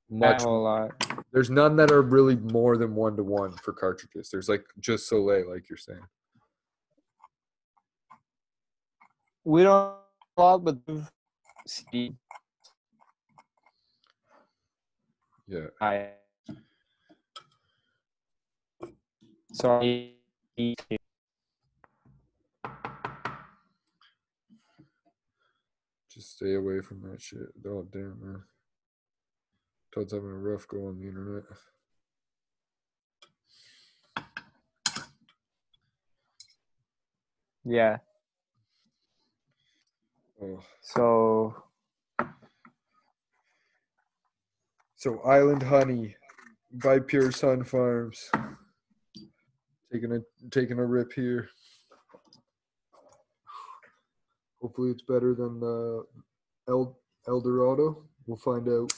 not 0.09 0.33
much 0.33 0.43
a 0.43 0.49
lot. 0.49 1.23
there's 1.31 1.49
none 1.49 1.75
that 1.77 1.91
are 1.91 2.01
really 2.01 2.35
more 2.35 2.77
than 2.77 2.95
one 2.95 3.15
to 3.17 3.23
one 3.23 3.51
for 3.63 3.73
cartridges. 3.73 4.29
There's 4.31 4.49
like 4.49 4.65
just 4.79 5.07
Soleil, 5.07 5.49
like 5.49 5.69
you're 5.69 5.77
saying. 5.77 6.01
We 9.43 9.61
don't 9.63 9.95
a 10.37 10.41
lot, 10.41 11.09
CD. 11.67 12.15
Yeah. 15.47 15.67
I. 15.79 16.09
Sorry. 19.53 20.15
Just 26.15 26.37
stay 26.37 26.53
away 26.53 26.79
from 26.79 27.01
that 27.01 27.21
shit. 27.21 27.49
Oh 27.67 27.85
damn 27.91 28.17
man. 28.21 28.43
Todd's 29.93 30.13
having 30.13 30.29
a 30.29 30.33
rough 30.33 30.65
go 30.65 30.87
on 30.87 30.97
the 30.97 31.07
internet. 31.09 31.43
Yeah. 37.65 37.97
Oh. 40.41 40.63
So 40.79 41.63
So 44.95 45.19
Island 45.19 45.63
Honey 45.63 46.15
by 46.71 46.99
Pure 46.99 47.31
Sunfarms. 47.31 48.29
Taking 49.91 50.13
a 50.13 50.19
taking 50.49 50.79
a 50.79 50.85
rip 50.85 51.11
here. 51.11 51.49
Hopefully 54.61 54.91
it's 54.91 55.03
better 55.03 55.35
than 55.35 55.59
the 55.59 56.05
El 56.69 56.97
El 57.27 57.41
Dorado. 57.41 58.03
We'll 58.27 58.37
find 58.37 58.67
out. 58.69 58.93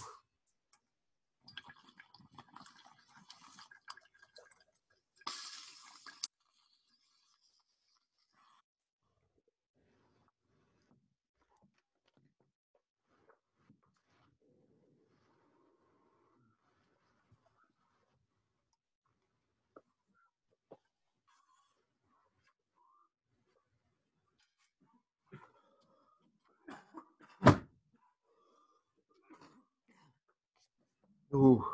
Ooh. 31.33 31.65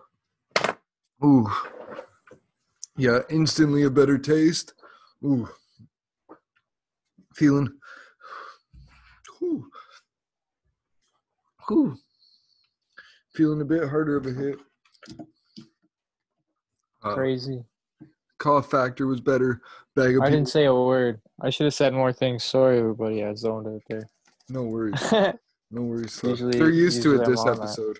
Ooh. 1.23 1.47
Yeah, 3.03 3.19
instantly 3.29 3.83
a 3.83 3.89
better 3.89 4.17
taste. 4.17 4.75
Ooh. 5.25 5.49
Feeling. 7.35 7.67
Ooh. 9.41 9.65
Ooh. 11.69 11.97
Feeling 13.35 13.59
a 13.59 13.65
bit 13.65 13.89
harder 13.89 14.15
of 14.15 14.25
a 14.25 14.31
hit. 14.31 14.55
Uh, 17.03 17.13
crazy. 17.13 17.65
cough 18.39 18.71
factor 18.71 19.05
was 19.05 19.19
better. 19.19 19.59
Bag 19.97 20.15
of 20.15 20.23
I 20.23 20.29
didn't 20.29 20.47
say 20.47 20.63
a 20.63 20.73
word. 20.73 21.19
I 21.41 21.49
should 21.49 21.65
have 21.65 21.73
said 21.73 21.91
more 21.93 22.13
things. 22.13 22.45
Sorry, 22.45 22.79
everybody. 22.79 23.21
I 23.25 23.33
zoned 23.35 23.67
out 23.67 23.81
there. 23.89 24.07
No 24.47 24.63
worries. 24.63 25.13
No 25.71 25.81
worries. 25.81 26.21
Usually- 26.23 26.57
They're 26.57 26.69
used 26.69 27.01
to 27.01 27.19
it 27.19 27.25
this 27.25 27.43
episode. 27.47 27.97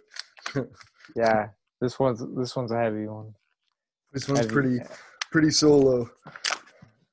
yeah, 1.16 1.48
this 1.82 1.98
one's 2.00 2.24
this 2.38 2.56
one's 2.56 2.72
a 2.72 2.78
heavy 2.78 3.08
one. 3.08 3.34
This 4.14 4.28
one's 4.30 4.46
pretty 4.46 4.80
pretty 5.32 5.50
solo. 5.50 6.10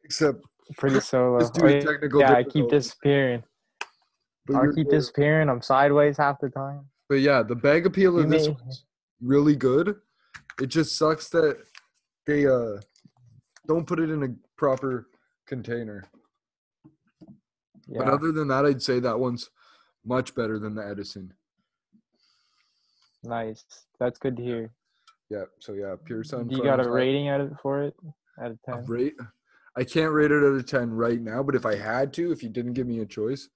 Except 0.04 0.38
pretty 0.76 1.00
solo. 1.00 1.40
Oh, 1.42 1.66
yeah, 1.66 1.80
technical 1.80 2.20
yeah, 2.20 2.34
I 2.34 2.44
keep 2.44 2.68
disappearing. 2.68 3.42
but, 4.46 4.56
I 4.56 4.66
keep 4.74 4.90
disappearing. 4.90 5.48
I'm 5.48 5.62
sideways 5.62 6.18
half 6.18 6.38
the 6.40 6.50
time. 6.50 6.84
but 7.08 7.20
yeah, 7.20 7.42
the 7.42 7.56
bag 7.56 7.86
appeal 7.86 8.12
You 8.14 8.20
of 8.20 8.30
this 8.30 8.48
one's 8.48 8.84
really 9.22 9.56
good. 9.56 9.96
It 10.60 10.66
just 10.66 10.96
sucks 10.96 11.30
that 11.30 11.56
they 12.26 12.46
uh 12.46 12.80
don't 13.66 13.86
put 13.86 13.98
it 13.98 14.10
in 14.10 14.22
a 14.22 14.28
proper 14.56 15.08
container. 15.46 16.04
But 17.88 18.08
other 18.08 18.30
than 18.30 18.46
that, 18.48 18.66
I'd 18.66 18.82
say 18.82 19.00
that 19.00 19.18
one's 19.18 19.50
much 20.04 20.34
better 20.34 20.58
than 20.58 20.74
the 20.74 20.86
Edison. 20.86 21.32
nice. 23.24 23.64
That's 23.98 24.18
good 24.18 24.36
to 24.36 24.42
hear. 24.42 24.70
Yeah. 25.30 25.44
So 25.60 25.72
yeah, 25.74 25.94
Pure 26.04 26.24
Sun. 26.24 26.50
You 26.50 26.62
got 26.62 26.84
a 26.84 26.90
rating 26.90 27.28
out 27.28 27.40
of 27.40 27.52
for 27.62 27.82
it 27.82 27.94
out 28.42 28.50
of 28.50 28.58
a 28.66 28.72
ten? 28.72 28.84
rate. 28.86 29.14
I 29.76 29.84
can't 29.84 30.12
rate 30.12 30.32
it 30.32 30.38
out 30.42 30.54
of 30.56 30.66
ten 30.66 30.90
right 30.90 31.20
now, 31.20 31.42
but 31.42 31.54
if 31.54 31.64
I 31.64 31.76
had 31.76 32.12
to, 32.14 32.32
if 32.32 32.42
you 32.42 32.48
didn't 32.48 32.72
give 32.72 32.86
me 32.88 33.00
a 33.00 33.06
choice, 33.06 33.48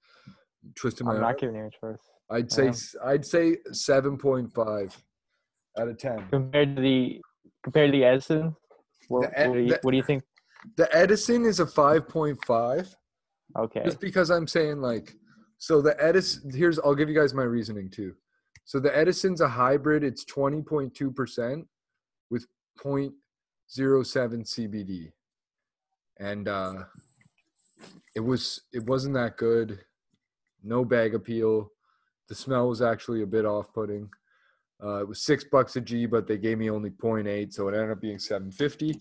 twisting 0.75 1.05
my 1.05 1.15
I'm 1.15 1.21
not 1.21 1.37
giving 1.37 1.57
you 1.57 1.65
a 1.65 1.69
choice. 1.69 1.99
I'd 2.31 2.51
say 2.51 2.71
I'd 3.03 3.25
say 3.25 3.57
seven 3.73 4.17
point 4.17 4.53
five 4.53 4.95
out 5.77 5.89
of 5.89 5.97
ten. 5.97 6.25
Compared 6.31 6.77
to 6.77 6.81
the 6.81 7.21
compared 7.63 7.91
to 7.91 7.97
the 7.97 8.05
Edison, 8.05 8.55
what, 9.09 9.29
The 9.29 9.39
Ed- 9.39 9.47
what, 9.49 9.53
do 9.55 9.59
you, 9.61 9.69
the- 9.69 9.79
what 9.81 9.91
do 9.91 9.97
you 9.97 10.03
think? 10.03 10.23
The 10.77 10.95
Edison 10.95 11.45
is 11.45 11.59
a 11.59 11.67
five 11.67 12.07
point 12.07 12.39
five. 12.45 12.95
Okay, 13.57 13.83
Just 13.85 13.99
because 13.99 14.31
I'm 14.31 14.47
saying 14.47 14.81
like, 14.81 15.13
so 15.59 15.81
the 15.81 15.95
Edison. 16.03 16.51
Here's 16.51 16.79
I'll 16.79 16.95
give 16.95 17.09
you 17.09 17.15
guys 17.15 17.33
my 17.33 17.43
reasoning 17.43 17.89
too. 17.89 18.15
So 18.65 18.79
the 18.79 18.95
Edison's 18.95 19.41
a 19.41 19.47
hybrid. 19.47 20.03
It's 20.03 20.25
twenty 20.25 20.61
point 20.61 20.93
two 20.93 21.11
percent 21.11 21.67
with 22.29 22.47
0.07 22.83 23.21
CBD, 23.73 25.11
and 26.19 26.47
uh, 26.47 26.83
it 28.15 28.19
was 28.19 28.61
it 28.73 28.83
wasn't 28.85 29.13
that 29.13 29.37
good. 29.37 29.79
No 30.63 30.83
bag 30.83 31.13
appeal. 31.13 31.71
The 32.27 32.35
smell 32.35 32.67
was 32.67 32.81
actually 32.81 33.21
a 33.21 33.27
bit 33.27 33.45
off-putting. 33.45 34.09
Uh, 34.83 35.01
it 35.01 35.07
was 35.07 35.21
six 35.21 35.43
bucks 35.43 35.75
a 35.75 35.81
G, 35.81 36.07
but 36.07 36.27
they 36.27 36.39
gave 36.39 36.57
me 36.57 36.71
only 36.71 36.89
0.8, 36.89 37.53
so 37.53 37.67
it 37.67 37.75
ended 37.75 37.91
up 37.91 38.01
being 38.01 38.17
750. 38.17 38.99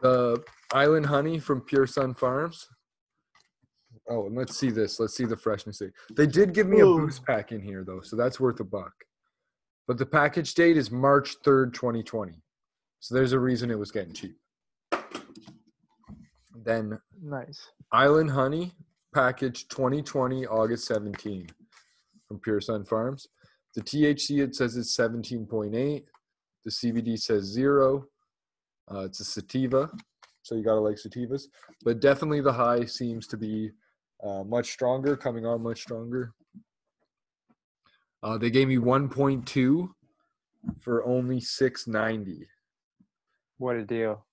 The 0.00 0.42
Island 0.72 1.06
Honey 1.06 1.40
from 1.40 1.60
Pure 1.62 1.86
Sunfarms. 1.86 2.66
Oh, 4.08 4.26
and 4.26 4.36
let's 4.36 4.56
see 4.56 4.70
this. 4.70 5.00
Let's 5.00 5.16
see 5.16 5.24
the 5.24 5.36
freshness. 5.36 5.78
Date. 5.78 5.92
They 6.14 6.26
did 6.26 6.52
give 6.52 6.68
me 6.68 6.80
a 6.80 6.84
boost 6.84 7.24
pack 7.24 7.52
in 7.52 7.62
here 7.62 7.84
though, 7.84 8.00
so 8.00 8.16
that's 8.16 8.38
worth 8.38 8.60
a 8.60 8.64
buck. 8.64 8.92
But 9.86 9.98
the 9.98 10.06
package 10.06 10.54
date 10.54 10.76
is 10.76 10.90
March 10.90 11.36
3rd, 11.42 11.74
2020. 11.74 12.32
So 13.00 13.14
there's 13.14 13.32
a 13.32 13.38
reason 13.38 13.70
it 13.70 13.78
was 13.78 13.90
getting 13.90 14.12
cheap. 14.14 14.36
Then 16.64 16.98
nice. 17.22 17.68
Island 17.92 18.30
Honey 18.30 18.72
package 19.14 19.68
2020 19.68 20.46
August 20.46 20.86
17 20.86 21.48
from 22.26 22.40
Pure 22.40 22.60
Sunfarms. 22.60 23.26
The 23.74 23.82
THC 23.82 24.42
it 24.42 24.54
says 24.54 24.76
it's 24.76 24.96
17.8. 24.96 26.04
The 26.64 26.70
CBD 26.70 27.18
says 27.18 27.44
zero. 27.44 28.06
Uh, 28.90 29.00
it's 29.00 29.20
a 29.20 29.24
sativa, 29.24 29.90
so 30.42 30.54
you 30.54 30.62
gotta 30.62 30.80
like 30.80 30.96
sativas. 30.96 31.44
But 31.84 32.00
definitely 32.00 32.40
the 32.40 32.52
high 32.52 32.84
seems 32.84 33.26
to 33.28 33.36
be 33.36 33.70
uh, 34.24 34.42
much 34.44 34.70
stronger, 34.72 35.16
coming 35.16 35.44
on 35.46 35.62
much 35.62 35.82
stronger. 35.82 36.32
Uh, 38.22 38.38
they 38.38 38.50
gave 38.50 38.68
me 38.68 38.76
1.2 38.78 39.88
for 40.80 41.04
only 41.04 41.40
690. 41.40 42.46
What 43.58 43.76
a 43.76 43.84
deal. 43.84 44.24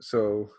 So 0.00 0.50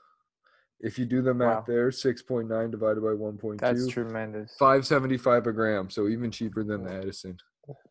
if 0.80 1.00
you 1.00 1.06
do 1.06 1.22
the 1.22 1.34
math 1.34 1.58
Wow. 1.60 1.64
there, 1.68 1.90
6.9 1.90 2.70
divided 2.72 3.02
by 3.02 3.08
1.2. 3.10 3.60
That's 3.60 3.88
tremendous. 3.88 4.56
575 4.60 5.48
a 5.48 5.52
gram, 5.52 5.90
so 5.90 6.08
even 6.08 6.30
cheaper 6.30 6.64
than 6.64 6.84
the 6.84 6.94
Edison. 6.94 7.38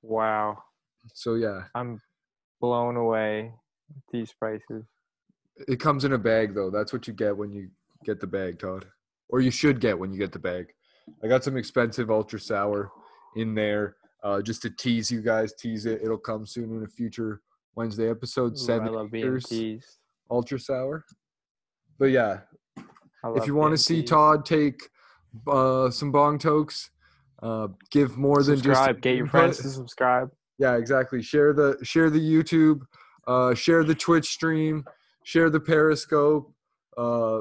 Wow, 0.02 0.62
So 1.12 1.34
yeah, 1.34 1.64
I'm 1.74 2.00
blown 2.60 2.96
away 2.96 3.52
these 4.12 4.32
prices. 4.32 4.84
it 5.68 5.78
comes 5.80 6.04
in 6.04 6.12
a 6.12 6.18
bag 6.18 6.54
though. 6.54 6.70
That's 6.70 6.92
what 6.92 7.06
you 7.06 7.12
get 7.12 7.36
when 7.36 7.52
you 7.52 7.70
get 8.04 8.20
the 8.20 8.26
bag, 8.26 8.58
Todd. 8.58 8.86
Or 9.28 9.40
you 9.40 9.50
should 9.50 9.80
get 9.80 9.98
when 9.98 10.12
you 10.12 10.18
get 10.18 10.32
the 10.32 10.38
bag. 10.38 10.72
I 11.22 11.28
got 11.28 11.44
some 11.44 11.56
expensive 11.56 12.10
ultra 12.10 12.40
sour 12.40 12.90
in 13.36 13.54
there 13.54 13.96
uh, 14.22 14.42
just 14.42 14.62
to 14.62 14.70
tease 14.70 15.10
you 15.10 15.22
guys. 15.22 15.54
Tease 15.54 15.86
it. 15.86 16.00
It'll 16.02 16.18
come 16.18 16.46
soon 16.46 16.76
in 16.76 16.82
a 16.84 16.88
future 16.88 17.40
Wednesday 17.74 18.10
episode. 18.10 18.52
Ooh, 18.52 18.56
Seven 18.56 18.88
I 18.88 18.90
love 18.90 19.10
being 19.10 19.24
acres 19.26 19.44
teased. 19.44 19.98
ultra 20.30 20.58
sour. 20.58 21.04
But 21.98 22.06
yeah, 22.06 22.40
if 23.24 23.46
you 23.46 23.54
want 23.54 23.72
to 23.72 23.78
see. 23.78 24.02
Todd 24.02 24.44
take 24.44 24.80
uh, 25.46 25.90
some 25.90 26.12
bong 26.12 26.38
tokes, 26.38 26.90
uh, 27.42 27.68
give 27.90 28.16
more 28.16 28.42
than 28.42 28.60
just. 28.60 29.00
Get 29.00 29.16
your 29.16 29.26
friends 29.26 29.58
to 29.58 29.68
subscribe. 29.68 30.30
Yeah, 30.58 30.76
exactly. 30.76 31.22
Share 31.22 31.52
the 31.52 31.78
share 31.82 32.10
the 32.10 32.20
YouTube, 32.20 32.80
uh, 33.26 33.54
share 33.54 33.84
the 33.84 33.94
Twitch 33.94 34.28
stream, 34.28 34.84
share 35.24 35.50
the 35.50 35.60
Periscope, 35.60 36.52
uh, 36.96 37.40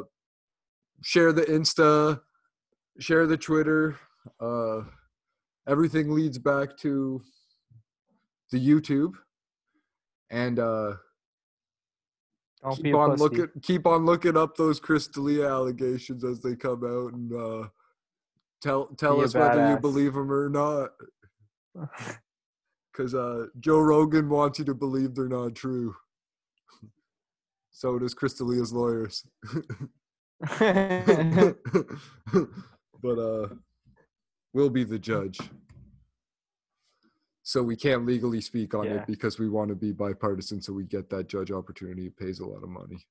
share 1.01 1.31
the 1.31 1.43
Insta, 1.43 2.19
share 2.99 3.27
the 3.27 3.37
Twitter. 3.37 3.97
Uh, 4.39 4.81
everything 5.67 6.13
leads 6.13 6.37
back 6.37 6.77
to 6.77 7.21
the 8.51 8.59
YouTube, 8.59 9.13
and 10.29 10.59
uh, 10.59 10.93
Don't 12.63 12.75
keep 12.75 12.95
on 12.95 13.15
looking 13.17 13.47
keep 13.61 13.85
on 13.85 14.05
looking 14.05 14.37
up 14.37 14.55
those 14.55 14.79
Crystalia 14.79 15.49
allegations 15.49 16.23
as 16.23 16.39
they 16.39 16.55
come 16.55 16.83
out, 16.83 17.13
and 17.13 17.33
uh, 17.33 17.67
tell 18.61 18.87
tell 18.97 19.17
Be 19.17 19.25
us 19.25 19.33
whether 19.33 19.69
you 19.69 19.77
believe 19.77 20.13
them 20.13 20.31
or 20.31 20.49
not. 20.49 20.89
Because 22.91 23.13
uh, 23.13 23.47
Joe 23.59 23.79
Rogan 23.79 24.29
wants 24.29 24.57
you 24.57 24.63
to 24.63 24.73
believe 24.73 25.15
they're 25.15 25.27
not 25.27 25.53
true. 25.53 25.93
So 27.71 27.99
does 27.99 28.13
Crystalia's 28.13 28.71
lawyers. 28.71 29.21
but 33.05 33.21
uh, 33.21 33.47
we'll 34.53 34.69
be 34.69 34.83
the 34.83 34.97
judge. 34.97 35.39
So 37.43 37.61
we 37.61 37.75
can't 37.75 38.07
legally 38.07 38.41
speak 38.41 38.73
on 38.73 38.85
Yeah. 38.85 38.95
it 38.95 39.07
because 39.07 39.37
we 39.37 39.47
want 39.47 39.69
to 39.69 39.75
be 39.75 39.91
bipartisan. 39.91 40.63
So 40.63 40.73
we 40.73 40.85
get 40.85 41.11
that 41.11 41.27
judge 41.27 41.51
opportunity. 41.51 42.07
It 42.07 42.17
pays 42.17 42.39
a 42.39 42.45
lot 42.45 42.63
of 42.63 42.69
money. 42.69 43.05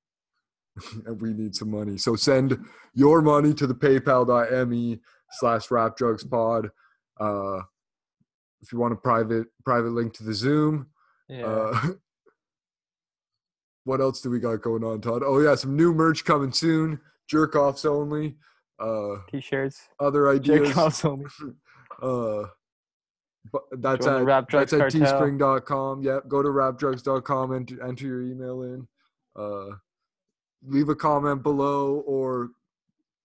and 1.07 1.21
we 1.21 1.33
need 1.33 1.55
some 1.55 1.71
money. 1.71 1.97
So 1.97 2.17
send 2.17 2.59
your 2.95 3.23
money 3.23 3.55
to 3.55 3.69
the 3.69 3.75
paypal.me 3.75 5.01
slash 5.31 5.71
rap 5.71 5.97
drugs 5.97 6.25
pod. 6.25 6.71
Uh, 7.21 7.61
if 8.61 8.73
you 8.73 8.79
want 8.79 8.95
a 8.95 8.97
private 8.97 9.47
private 9.65 9.91
link 9.91 10.15
to 10.15 10.25
the 10.25 10.35
Zoom. 10.35 10.89
Yeah. 11.29 11.47
Uh, 11.47 11.81
what 13.85 14.01
else 14.01 14.21
do 14.21 14.31
we 14.31 14.41
got 14.41 14.63
going 14.63 14.83
on, 14.83 15.01
Todd? 15.01 15.23
Oh 15.25 15.39
yeah, 15.39 15.55
some 15.55 15.77
new 15.77 15.95
merch 15.95 16.25
coming 16.25 16.51
soon. 16.51 16.99
Jerk 17.29 17.55
offs 17.55 17.85
only. 17.85 18.37
Uh, 18.85 19.17
T-shirts. 19.31 19.89
other 20.01 20.31
ideas. 20.31 21.05
Uh, 22.03 22.47
but 23.53 23.63
that's 23.79 24.05
at 24.05 24.27
that's 24.51 24.73
at 24.73 24.81
Cartel. 24.81 25.01
teespring.com. 25.01 26.03
Yep, 26.03 26.29
go 26.29 26.43
to 26.43 26.49
rapdrugs.com 26.49 27.53
and 27.53 27.79
enter 27.87 28.07
your 28.07 28.23
email 28.23 28.63
in. 28.63 28.89
Uh, 29.37 29.77
leave 30.67 30.89
a 30.89 30.95
comment 30.95 31.43
below, 31.43 32.03
or 32.07 32.51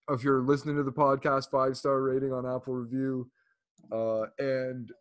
if 0.10 0.24
you're 0.24 0.42
listening 0.42 0.76
to 0.76 0.84
the 0.84 0.92
podcast, 0.92 1.50
five 1.50 1.76
star 1.78 2.02
rating 2.02 2.32
on 2.32 2.46
Apple 2.46 2.76
review. 2.76 3.30
Uh, 3.92 4.26
and 4.38 4.92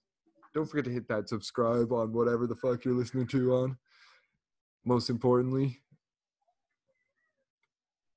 don't 0.54 0.66
forget 0.66 0.86
to 0.86 0.90
hit 0.90 1.08
that 1.08 1.28
subscribe 1.28 1.92
on 1.92 2.12
whatever 2.12 2.46
the 2.46 2.56
fuck 2.56 2.84
you're 2.84 2.94
listening 2.94 3.26
to 3.26 3.54
on. 3.54 3.76
Most 4.86 5.10
importantly, 5.10 5.78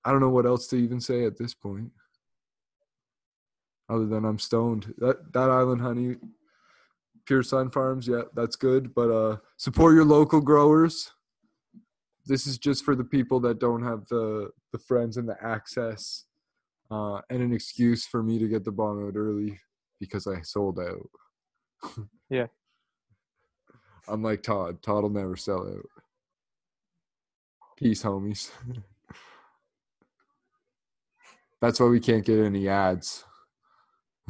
I 0.05 0.11
don't 0.11 0.21
know 0.21 0.29
what 0.29 0.45
else 0.45 0.67
to 0.67 0.77
even 0.77 1.01
say 1.01 1.25
at 1.25 1.37
this 1.37 1.53
point 1.53 1.91
other 3.91 4.05
than 4.05 4.25
I'm 4.25 4.39
stoned. 4.39 4.93
That 4.97 5.33
that 5.33 5.49
island 5.49 5.81
honey, 5.81 6.15
Pure 7.25 7.43
Sunfarms, 7.43 8.07
yeah, 8.07 8.23
that's 8.33 8.55
good. 8.55 8.95
But 8.95 9.11
uh, 9.11 9.37
support 9.57 9.93
your 9.93 10.05
local 10.05 10.41
growers. 10.41 11.11
This 12.25 12.47
is 12.47 12.57
just 12.57 12.85
for 12.85 12.95
the 12.95 13.03
people 13.03 13.39
that 13.41 13.59
don't 13.59 13.83
have 13.83 14.07
the 14.07 14.51
the 14.71 14.79
friends 14.79 15.17
and 15.17 15.27
the 15.27 15.37
access, 15.43 16.25
uh, 16.89 17.19
and 17.29 17.41
an 17.41 17.53
excuse 17.53 18.05
for 18.05 18.23
me 18.23 18.39
to 18.39 18.47
get 18.47 18.63
the 18.63 18.71
bong 18.71 19.05
out 19.05 19.17
early 19.17 19.59
because 19.99 20.25
I 20.27 20.41
sold 20.41 20.79
out. 20.79 21.09
Yeah. 22.29 22.47
I'm 24.07 24.23
like 24.23 24.41
Todd. 24.41 24.81
Todd 24.81 25.03
will 25.03 25.09
never 25.09 25.35
sell 25.35 25.67
out. 25.67 25.85
Peace, 27.75 28.03
homies. 28.03 28.51
That's 31.61 31.77
why 31.77 31.87
we 31.87 31.99
can't 31.99 32.25
get 32.25 32.39
any 32.39 32.69
ads. 32.69 33.25